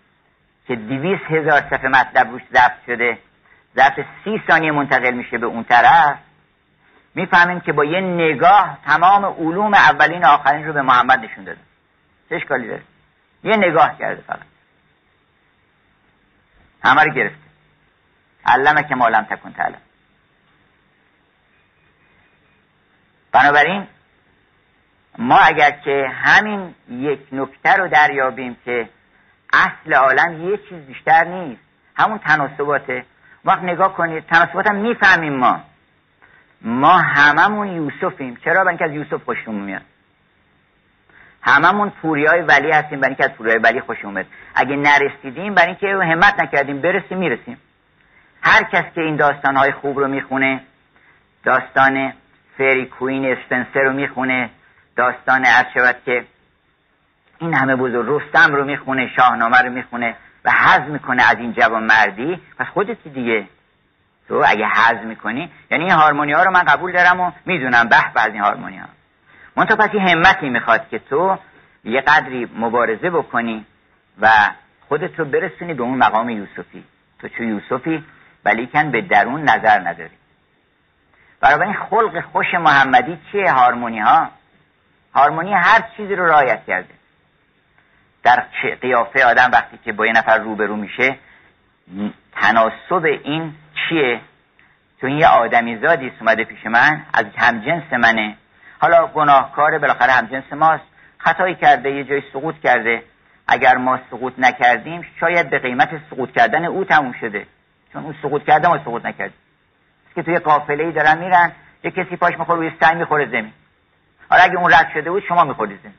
که 0.66 0.76
دیویس 0.76 1.20
هزار 1.28 1.60
صفحه 1.60 1.88
مطلب 1.88 2.30
روش 2.30 2.42
ضبط 2.52 2.86
شده 2.86 3.18
ظرف 3.76 4.00
سی 4.24 4.42
ثانیه 4.50 4.72
منتقل 4.72 5.14
میشه 5.14 5.38
به 5.38 5.46
اون 5.46 5.64
طرف 5.64 6.18
می‌فهمیم 7.14 7.60
که 7.60 7.72
با 7.72 7.84
یه 7.84 8.00
نگاه 8.00 8.78
تمام 8.84 9.24
علوم 9.24 9.74
اولین 9.74 10.24
آخرین 10.24 10.66
رو 10.66 10.72
به 10.72 10.82
محمد 10.82 11.18
نشون 11.18 11.44
داده. 11.44 11.60
چه 12.28 12.36
اشکالی 12.36 12.68
داره؟ 12.68 12.82
یه 13.44 13.56
نگاه 13.56 13.98
کرده 13.98 14.22
فقط. 14.22 14.46
همه 16.84 17.02
رو 17.04 17.12
گرفته. 17.12 17.38
علمه 18.46 18.82
که 18.82 18.94
مالم 18.94 19.22
تکن 19.22 19.52
تعلم 19.52 19.80
بنابراین 23.32 23.86
ما 25.18 25.38
اگر 25.38 25.70
که 25.70 26.10
همین 26.14 26.74
یک 26.88 27.20
نکته 27.32 27.72
رو 27.72 27.88
دریابیم 27.88 28.56
که 28.64 28.88
اصل 29.52 29.94
عالم 29.94 30.50
یه 30.50 30.56
چیز 30.56 30.78
بیشتر 30.78 31.24
نیست 31.24 31.62
همون 31.96 32.18
تناسباته. 32.18 33.04
وقت 33.44 33.62
نگاه 33.62 33.94
کنید 33.94 34.26
تناسبات 34.26 34.66
هم 34.66 34.76
می‌فهمیم 34.76 35.36
ما. 35.36 35.60
ما 36.64 36.98
هممون 36.98 37.68
یوسفیم. 37.68 38.36
چرا؟ 38.44 38.64
برای 38.64 38.78
از 38.84 38.92
یوسف 38.92 39.24
خوشمون 39.24 39.60
میاد. 39.62 39.82
هممون 41.42 41.90
پوری 41.90 42.26
های 42.26 42.40
ولی 42.40 42.70
هستیم 42.70 43.00
برای 43.00 43.14
اینکه 43.14 43.24
از 43.24 43.30
پوری 43.30 43.50
های 43.50 43.58
ولی 43.58 43.80
خوش 43.80 44.04
اومد 44.04 44.26
اگه 44.54 44.76
نرسیدیم 44.76 45.54
برای 45.54 45.68
اینکه 45.68 46.04
همت 46.04 46.40
نکردیم 46.40 46.80
برسیم 46.80 47.18
می‌رسیم. 47.18 47.56
هر 48.42 48.62
کس 48.62 48.84
که 48.94 49.00
این 49.00 49.16
داستان 49.16 49.56
های 49.56 49.72
خوب 49.72 49.98
رو 49.98 50.08
می‌خونه 50.08 50.60
داستان 51.44 52.12
فری 52.58 52.86
کوین 52.86 53.32
اسپنسر 53.32 53.80
رو 53.80 53.92
می‌خونه 53.92 54.50
داستان 54.96 55.44
شود 55.74 55.96
که 56.06 56.24
این 57.38 57.54
همه 57.54 57.76
بزرگ 57.76 58.06
رستم 58.08 58.54
رو 58.54 58.64
می‌خونه 58.64 59.08
شاهنامه 59.16 59.58
رو 59.58 59.70
می‌خونه 59.72 60.16
و 60.44 60.50
حض 60.50 60.90
می‌کنه 60.90 61.22
از 61.30 61.36
این 61.38 61.52
جوان 61.52 61.84
مردی 61.84 62.40
پس 62.58 62.66
خودتی 62.66 63.10
دیگه 63.10 63.46
تو 64.28 64.42
اگه 64.46 64.66
حض 64.66 65.04
می‌کنی 65.04 65.50
یعنی 65.70 65.84
این 65.84 65.92
هارمونی 65.92 66.32
ها 66.32 66.42
رو 66.42 66.50
من 66.50 66.62
قبول 66.62 66.92
دارم 66.92 67.20
و 67.20 67.30
می‌دونم 67.44 67.88
به 67.88 68.20
از 68.20 68.32
این 68.32 68.42
هارمونی 68.42 68.78
ها 68.78 68.88
منتها 69.56 69.76
پس 69.76 69.88
این 69.92 70.08
همتی 70.08 70.48
می‌خواد 70.48 70.88
که 70.88 70.98
تو 70.98 71.38
یه 71.84 72.00
قدری 72.00 72.48
مبارزه 72.56 73.10
بکنی 73.10 73.66
و 74.20 74.28
خودت 74.88 75.18
رو 75.18 75.24
برسونی 75.24 75.74
به 75.74 75.82
اون 75.82 75.98
مقام 75.98 76.30
یوسفی. 76.30 76.84
تو 77.18 77.28
چو 77.28 77.42
یوسفی 77.42 78.04
ولیکن 78.44 78.90
به 78.90 79.00
درون 79.00 79.42
نظر 79.42 79.80
نداری. 79.80 80.16
برای 81.40 81.66
این 81.66 81.76
خلق 81.90 82.20
خوش 82.20 82.54
محمدی 82.54 83.18
چیه 83.32 83.52
هارمونی 83.52 84.00
ها 84.00 84.28
هارمونی 85.14 85.54
هر 85.54 85.84
چیزی 85.96 86.14
رو 86.14 86.26
رعایت 86.26 86.64
کرده. 86.66 86.94
در 88.22 88.44
قیافه 88.80 89.24
آدم 89.24 89.50
وقتی 89.52 89.78
که 89.84 89.92
با 89.92 90.06
یه 90.06 90.12
نفر 90.12 90.38
روبرو 90.38 90.76
میشه 90.76 91.18
تناسب 92.32 93.04
این 93.04 93.54
چیه؟ 93.88 94.20
این 95.02 95.18
یه 95.18 95.26
آدمی 95.26 95.76
زادی 95.76 96.12
اومده 96.20 96.44
پیش 96.44 96.66
من 96.66 97.02
از 97.14 97.26
همجنس 97.36 97.92
منه. 97.92 98.36
حالا 98.78 99.06
گناهکار 99.06 99.78
بالاخره 99.78 100.12
همجنس 100.12 100.52
ماست. 100.52 100.84
خطایی 101.18 101.54
کرده 101.54 101.90
یه 101.90 102.04
جای 102.04 102.22
سقوط 102.32 102.54
کرده. 102.64 103.02
اگر 103.48 103.76
ما 103.76 103.98
سقوط 104.10 104.32
نکردیم 104.38 105.06
شاید 105.20 105.50
به 105.50 105.58
قیمت 105.58 105.90
سقوط 106.10 106.32
کردن 106.32 106.64
او 106.64 106.84
تموم 106.84 107.12
شده. 107.20 107.46
چون 107.92 108.04
او 108.04 108.14
سقوط 108.22 108.44
کرده 108.44 108.68
ما 108.68 108.78
سقوط 108.78 109.06
نکردیم. 109.06 109.38
که 110.14 110.22
توی 110.22 110.38
قافله 110.38 110.84
ای 110.84 110.92
دارن 110.92 111.18
میرن 111.18 111.52
یه 111.84 111.90
کسی 111.90 112.16
پاش 112.16 112.38
می‌خوره 112.38 112.58
روی 112.58 112.72
سنگ 112.80 112.96
می‌خوره 112.96 113.26
زمین. 113.26 113.52
حالا 114.30 114.42
اگه 114.42 114.56
اون 114.56 114.72
رد 114.72 114.90
شده 114.94 115.10
بود 115.10 115.22
شما 115.28 115.44
میخوردید 115.44 115.80
زمین. 115.82 115.94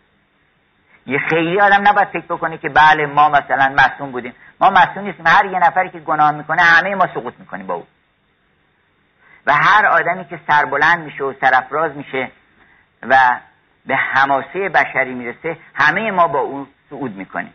یه 1.05 1.19
خیلی 1.29 1.61
آدم 1.61 1.87
نباید 1.87 2.07
فکر 2.07 2.25
بکنه 2.25 2.57
که 2.57 2.69
بله 2.69 3.05
ما 3.05 3.29
مثلا 3.29 3.73
معصوم 3.77 4.11
بودیم. 4.11 4.33
ما 4.61 4.69
معصوم 4.69 5.03
نیستیم. 5.03 5.27
هر 5.27 5.45
یه 5.45 5.59
نفری 5.59 5.89
که 5.89 5.99
گناه 5.99 6.31
می‌کنه 6.31 6.61
همه 6.61 6.95
ما 6.95 7.07
سقوط 7.07 7.33
می‌کنیم 7.39 7.67
با 7.67 7.73
او. 7.73 7.87
و 9.45 9.53
هر 9.53 9.85
آدمی 9.85 10.25
که 10.25 10.39
سربلند 10.47 10.99
میشه 10.99 11.23
و 11.23 11.33
سرفراز 11.41 11.91
میشه 11.95 12.31
و 13.03 13.39
به 13.85 13.95
حماسه 13.95 14.69
بشری 14.69 15.13
می‌رسه 15.13 15.57
همه 15.73 16.11
ما 16.11 16.27
با 16.27 16.39
او 16.39 16.67
صعود 16.89 17.15
می‌کنیم. 17.15 17.53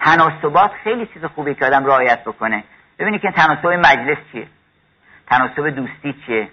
تناسبات 0.00 0.70
خیلی 0.84 1.06
چیز 1.06 1.24
خوبی 1.24 1.54
که 1.54 1.66
آدم 1.66 1.86
رعایت 1.86 2.24
بکنه. 2.24 2.64
ببینید 2.98 3.20
که 3.20 3.30
تناسب 3.30 3.66
مجلس 3.66 4.18
چیه؟ 4.32 4.46
تناسب 5.26 5.68
دوستی 5.68 6.22
چیه؟ 6.26 6.48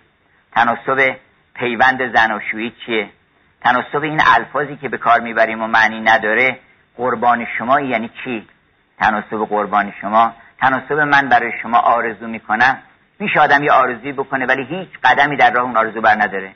تناسب 0.51 1.15
پیوند 1.53 2.15
زناشویی 2.15 2.73
چیه؟ 2.85 3.09
تناسب 3.65 4.03
این 4.03 4.21
الفاظی 4.25 4.75
که 4.75 4.89
به 4.89 4.97
کار 4.97 5.19
می‌بریم 5.19 5.61
و 5.61 5.67
معنی 5.67 5.99
نداره 5.99 6.59
قربان 6.97 7.47
شما 7.57 7.79
یعنی 7.79 8.09
چی؟ 8.23 8.47
تناسب 8.99 9.45
قربان 9.45 9.93
شما. 10.01 10.33
تناسب 10.59 10.93
من 10.93 11.29
برای 11.29 11.51
شما 11.61 11.77
آرزو 11.77 12.27
می‌کنم. 12.27 12.77
میشه 13.19 13.39
آدم 13.39 13.63
یه 13.63 13.71
آرزوی 13.71 14.11
بکنه 14.11 14.45
ولی 14.45 14.63
هیچ 14.65 14.89
قدمی 15.03 15.37
در 15.37 15.51
راه 15.51 15.63
اون 15.63 15.77
آرزو 15.77 16.01
بر 16.01 16.15
نداره. 16.15 16.51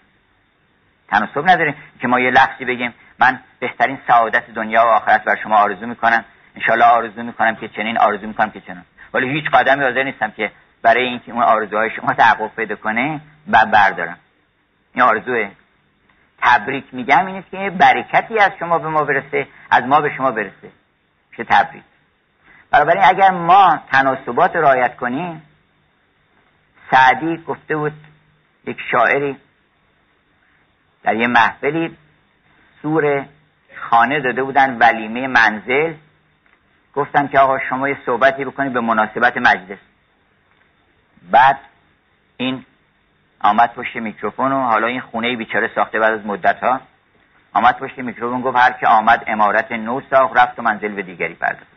تناسب 1.08 1.50
نداره 1.50 1.76
که 2.02 2.08
ما 2.08 2.20
یه 2.20 2.32
لفظی 2.32 2.66
بگیم. 2.66 2.94
من 3.20 3.40
بهترین 3.60 3.98
سعادت 4.08 4.50
دنیا 4.52 4.86
و 4.86 4.88
آخرت 4.88 5.24
بر 5.24 5.36
شما 5.44 5.58
آرزو 5.58 5.86
می‌کنم. 5.86 6.26
انشالله 6.56 6.86
آرزو 6.86 7.24
می‌کنم 7.24 7.56
که 7.56 7.68
چنین 7.68 7.98
آرزو 7.98 8.28
می‌کنم 8.28 8.50
که 8.50 8.62
چنین 8.62 8.84
ولی 9.14 9.30
هیچ 9.30 9.46
قدمی 9.50 9.84
حاضر 9.84 10.04
نیستم 10.04 10.32
که 10.32 10.52
برای 10.82 11.04
اینکه 11.04 11.32
اون 11.32 11.44
آرزوهای 11.44 11.90
شما 11.90 12.14
تحقق 12.14 12.56
پیدا 12.56 12.76
کنه 12.76 13.22
و 13.52 13.66
بردارم. 13.66 14.18
این 14.94 15.04
آرزوه. 15.04 15.50
تبریک 16.50 16.86
میگم 16.92 17.26
این 17.26 17.44
که 17.52 17.70
برکتی 17.70 18.40
از 18.40 18.52
شما 18.60 18.78
به 18.78 18.88
ما 18.88 19.04
برسه 19.04 19.48
از 19.70 19.84
ما 19.84 20.02
به 20.02 20.10
شما 20.18 20.32
برسه. 20.32 20.72
چه 21.38 21.44
تبریک. 21.44 21.84
بنابراین 22.72 23.04
اگر 23.06 23.32
ما 23.32 23.80
تناسبات 23.92 24.56
رعایت 24.56 24.96
کنیم 24.96 25.42
سعدی 26.92 27.38
گفته 27.38 27.78
بود 27.78 27.94
یک 28.68 28.78
شاعری 28.92 29.38
در 31.04 31.16
یه 31.16 31.28
محفلی 31.28 31.98
سور 32.82 33.26
خانه 33.90 34.20
داده 34.20 34.44
بودن 34.44 34.78
ولیمه 34.78 35.28
منزل. 35.28 35.94
گفتن 36.96 37.28
که 37.28 37.40
آقا 37.40 37.60
شما 37.70 37.90
یه 37.90 37.98
صحبتی 38.06 38.46
بکنید 38.46 38.74
به 38.74 38.82
مناسبت 38.82 39.38
مجلس. 39.38 39.80
بعد 41.32 41.60
این 42.38 42.66
آمد 43.42 43.74
پشت 43.74 43.96
میکروفون 43.96 44.52
و 44.52 44.62
حالا 44.62 44.88
این 44.88 45.02
خونه 45.02 45.36
بیچاره 45.36 45.72
ساخته 45.76 46.00
بعد 46.00 46.14
از 46.14 46.26
مدت 46.26 46.64
ها 46.64 46.82
آمد 47.54 47.78
پشت 47.80 47.98
میکروفون 47.98 48.42
گفت 48.42 48.58
هر 48.58 48.72
که 48.72 48.88
آمد 48.88 49.24
امارت 49.28 49.72
نو 49.72 50.02
ساخت 50.10 50.38
رفت 50.38 50.60
و 50.60 50.62
منزل 50.62 50.88
به 50.88 51.02
دیگری 51.02 51.34
پرداخت. 51.34 51.68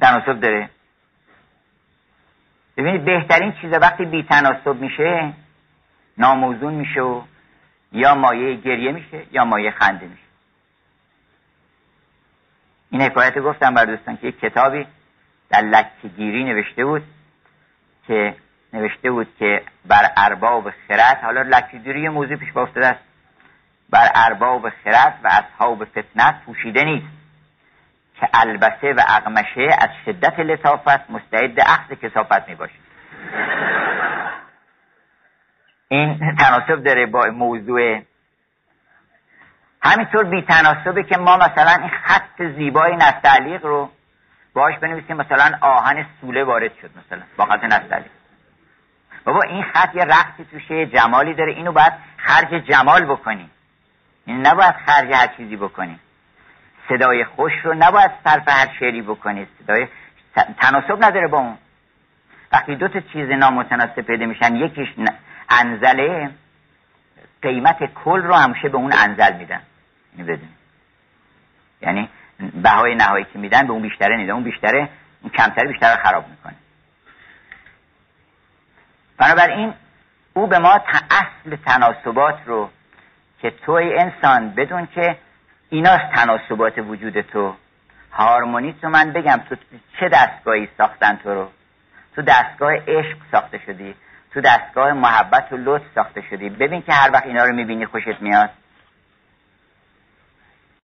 تناسب 0.00 0.40
داره. 0.40 0.70
ببینید 2.76 3.04
بهترین 3.04 3.52
چیز 3.52 3.72
وقتی 3.72 4.04
بی 4.04 4.22
تناسب 4.22 4.74
میشه 4.80 5.32
ناموزون 6.18 6.74
میشه 6.74 7.00
و 7.00 7.22
یا 7.92 8.14
مایه 8.14 8.54
گریه 8.54 8.92
میشه 8.92 9.22
یا 9.32 9.44
مایه 9.44 9.70
خنده 9.70 10.06
میشه. 10.06 10.22
این 12.90 13.02
حکایت 13.02 13.38
گفتم 13.38 13.74
بر 13.74 13.84
دوستان 13.84 14.16
که 14.16 14.26
یک 14.26 14.40
کتابی 14.40 14.86
در 15.50 15.60
لکگیری 15.60 16.44
نوشته 16.44 16.84
بود 16.84 17.02
که 18.06 18.34
نوشته 18.72 19.10
بود 19.10 19.28
که 19.38 19.62
بر 19.84 20.10
ارباب 20.16 20.70
خرد 20.70 21.20
حالا 21.22 21.42
لکگیری 21.42 22.08
موضوع 22.08 22.36
پیش 22.36 22.56
افتاده 22.56 22.86
است. 22.86 23.04
بر 23.90 24.10
ارباب 24.14 24.68
خرد 24.70 25.20
و 25.24 25.28
اصحاب 25.28 25.84
فتنت 25.84 26.34
پوشیده 26.46 26.84
نیست. 26.84 27.16
که 28.20 28.28
البسه 28.34 28.92
و 28.92 29.00
اقمشه 29.08 29.68
از 29.78 29.90
شدت 30.04 30.38
لطافت 30.38 31.10
مستعد 31.10 31.60
اخذ 31.60 31.94
کسافت 32.02 32.48
می 32.48 32.54
باشه 32.54 32.74
این 35.88 36.36
تناسب 36.38 36.82
داره 36.84 37.06
با 37.06 37.26
موضوع. 37.26 38.02
همینطور 39.82 40.24
بی 40.24 40.42
تناسبه 40.42 41.02
که 41.02 41.16
ما 41.16 41.36
مثلا 41.36 41.76
این 41.80 41.90
خط 42.04 42.42
زیبای 42.56 42.96
نستعلیق 42.96 43.66
رو 43.66 43.90
باش 44.54 44.78
بنویسیم 44.78 45.16
مثلا 45.16 45.58
آهن 45.60 46.06
سوله 46.20 46.44
وارد 46.44 46.72
شد 46.82 46.90
مثلا 46.98 47.22
با 47.36 47.44
خط 47.44 47.64
نستعلیق. 47.64 48.15
بابا 49.26 49.42
این 49.42 49.62
خط 49.62 49.94
یه 49.94 50.04
رقصی 50.04 50.44
توشه 50.50 50.86
جمالی 50.86 51.34
داره 51.34 51.52
اینو 51.52 51.72
باید 51.72 51.92
خرج 52.16 52.64
جمال 52.64 53.04
بکنی 53.04 53.50
این 54.26 54.46
نباید 54.46 54.74
خرج 54.86 55.12
هر 55.14 55.26
چیزی 55.26 55.56
بکنی 55.56 55.98
صدای 56.88 57.24
خوش 57.24 57.52
رو 57.64 57.74
نباید 57.74 58.10
صرف 58.24 58.48
هر 58.48 58.68
شعری 58.80 59.02
بکنی 59.02 59.46
صدای 59.58 59.88
تناسب 60.60 61.04
نداره 61.04 61.28
با 61.28 61.38
اون. 61.38 61.58
وقتی 62.52 62.76
دو 62.76 62.88
تا 62.88 63.00
چیز 63.00 63.28
نامتناسب 63.30 64.00
پیدا 64.00 64.26
میشن 64.26 64.56
یکیش 64.56 64.88
انزله 65.50 66.30
قیمت 67.42 67.94
کل 68.04 68.22
رو 68.22 68.34
همیشه 68.34 68.68
به 68.68 68.76
اون 68.76 68.92
انزل 68.92 69.36
میدن. 69.36 69.60
اینو 70.12 70.32
بدون 70.32 70.48
یعنی 71.82 72.08
بهای 72.62 72.94
نهایی 72.94 73.26
که 73.32 73.38
میدن 73.38 73.66
به 73.66 73.72
اون 73.72 73.82
بیشتره 73.82 74.16
نیده 74.16 74.32
اون 74.32 74.42
بیشتره 74.42 74.88
اون 75.22 75.32
کمتره 75.32 75.68
بیشتر 75.68 75.96
خراب 75.96 76.28
می‌کنه. 76.28 76.54
بنابراین 79.18 79.74
او 80.34 80.46
به 80.46 80.58
ما 80.58 80.80
اصل 81.10 81.56
تناسبات 81.66 82.38
رو 82.46 82.70
که 83.42 83.50
توی 83.50 83.98
انسان 83.98 84.50
بدون 84.50 84.86
که 84.94 85.16
ایناست 85.70 86.12
تناسبات 86.14 86.78
وجود 86.78 87.20
تو 87.20 87.54
هارمونی 88.12 88.74
تو 88.82 88.88
من 88.88 89.12
بگم 89.12 89.40
تو 89.48 89.56
چه 90.00 90.08
دستگاهی 90.08 90.68
ساختن 90.78 91.16
تو 91.22 91.34
رو؟ 91.34 91.48
تو 92.16 92.22
دستگاه 92.22 92.72
عشق 92.72 93.16
ساخته 93.32 93.60
شدی 93.66 93.94
تو 94.36 94.42
دستگاه 94.42 94.92
محبت 94.92 95.52
و 95.52 95.56
لطف 95.56 95.84
ساخته 95.94 96.22
شدی. 96.30 96.48
ببین 96.48 96.82
که 96.82 96.92
هر 96.92 97.10
وقت 97.12 97.26
اینا 97.26 97.44
رو 97.44 97.54
می‌بینی 97.54 97.86
خوشت 97.86 98.20
میاد. 98.20 98.50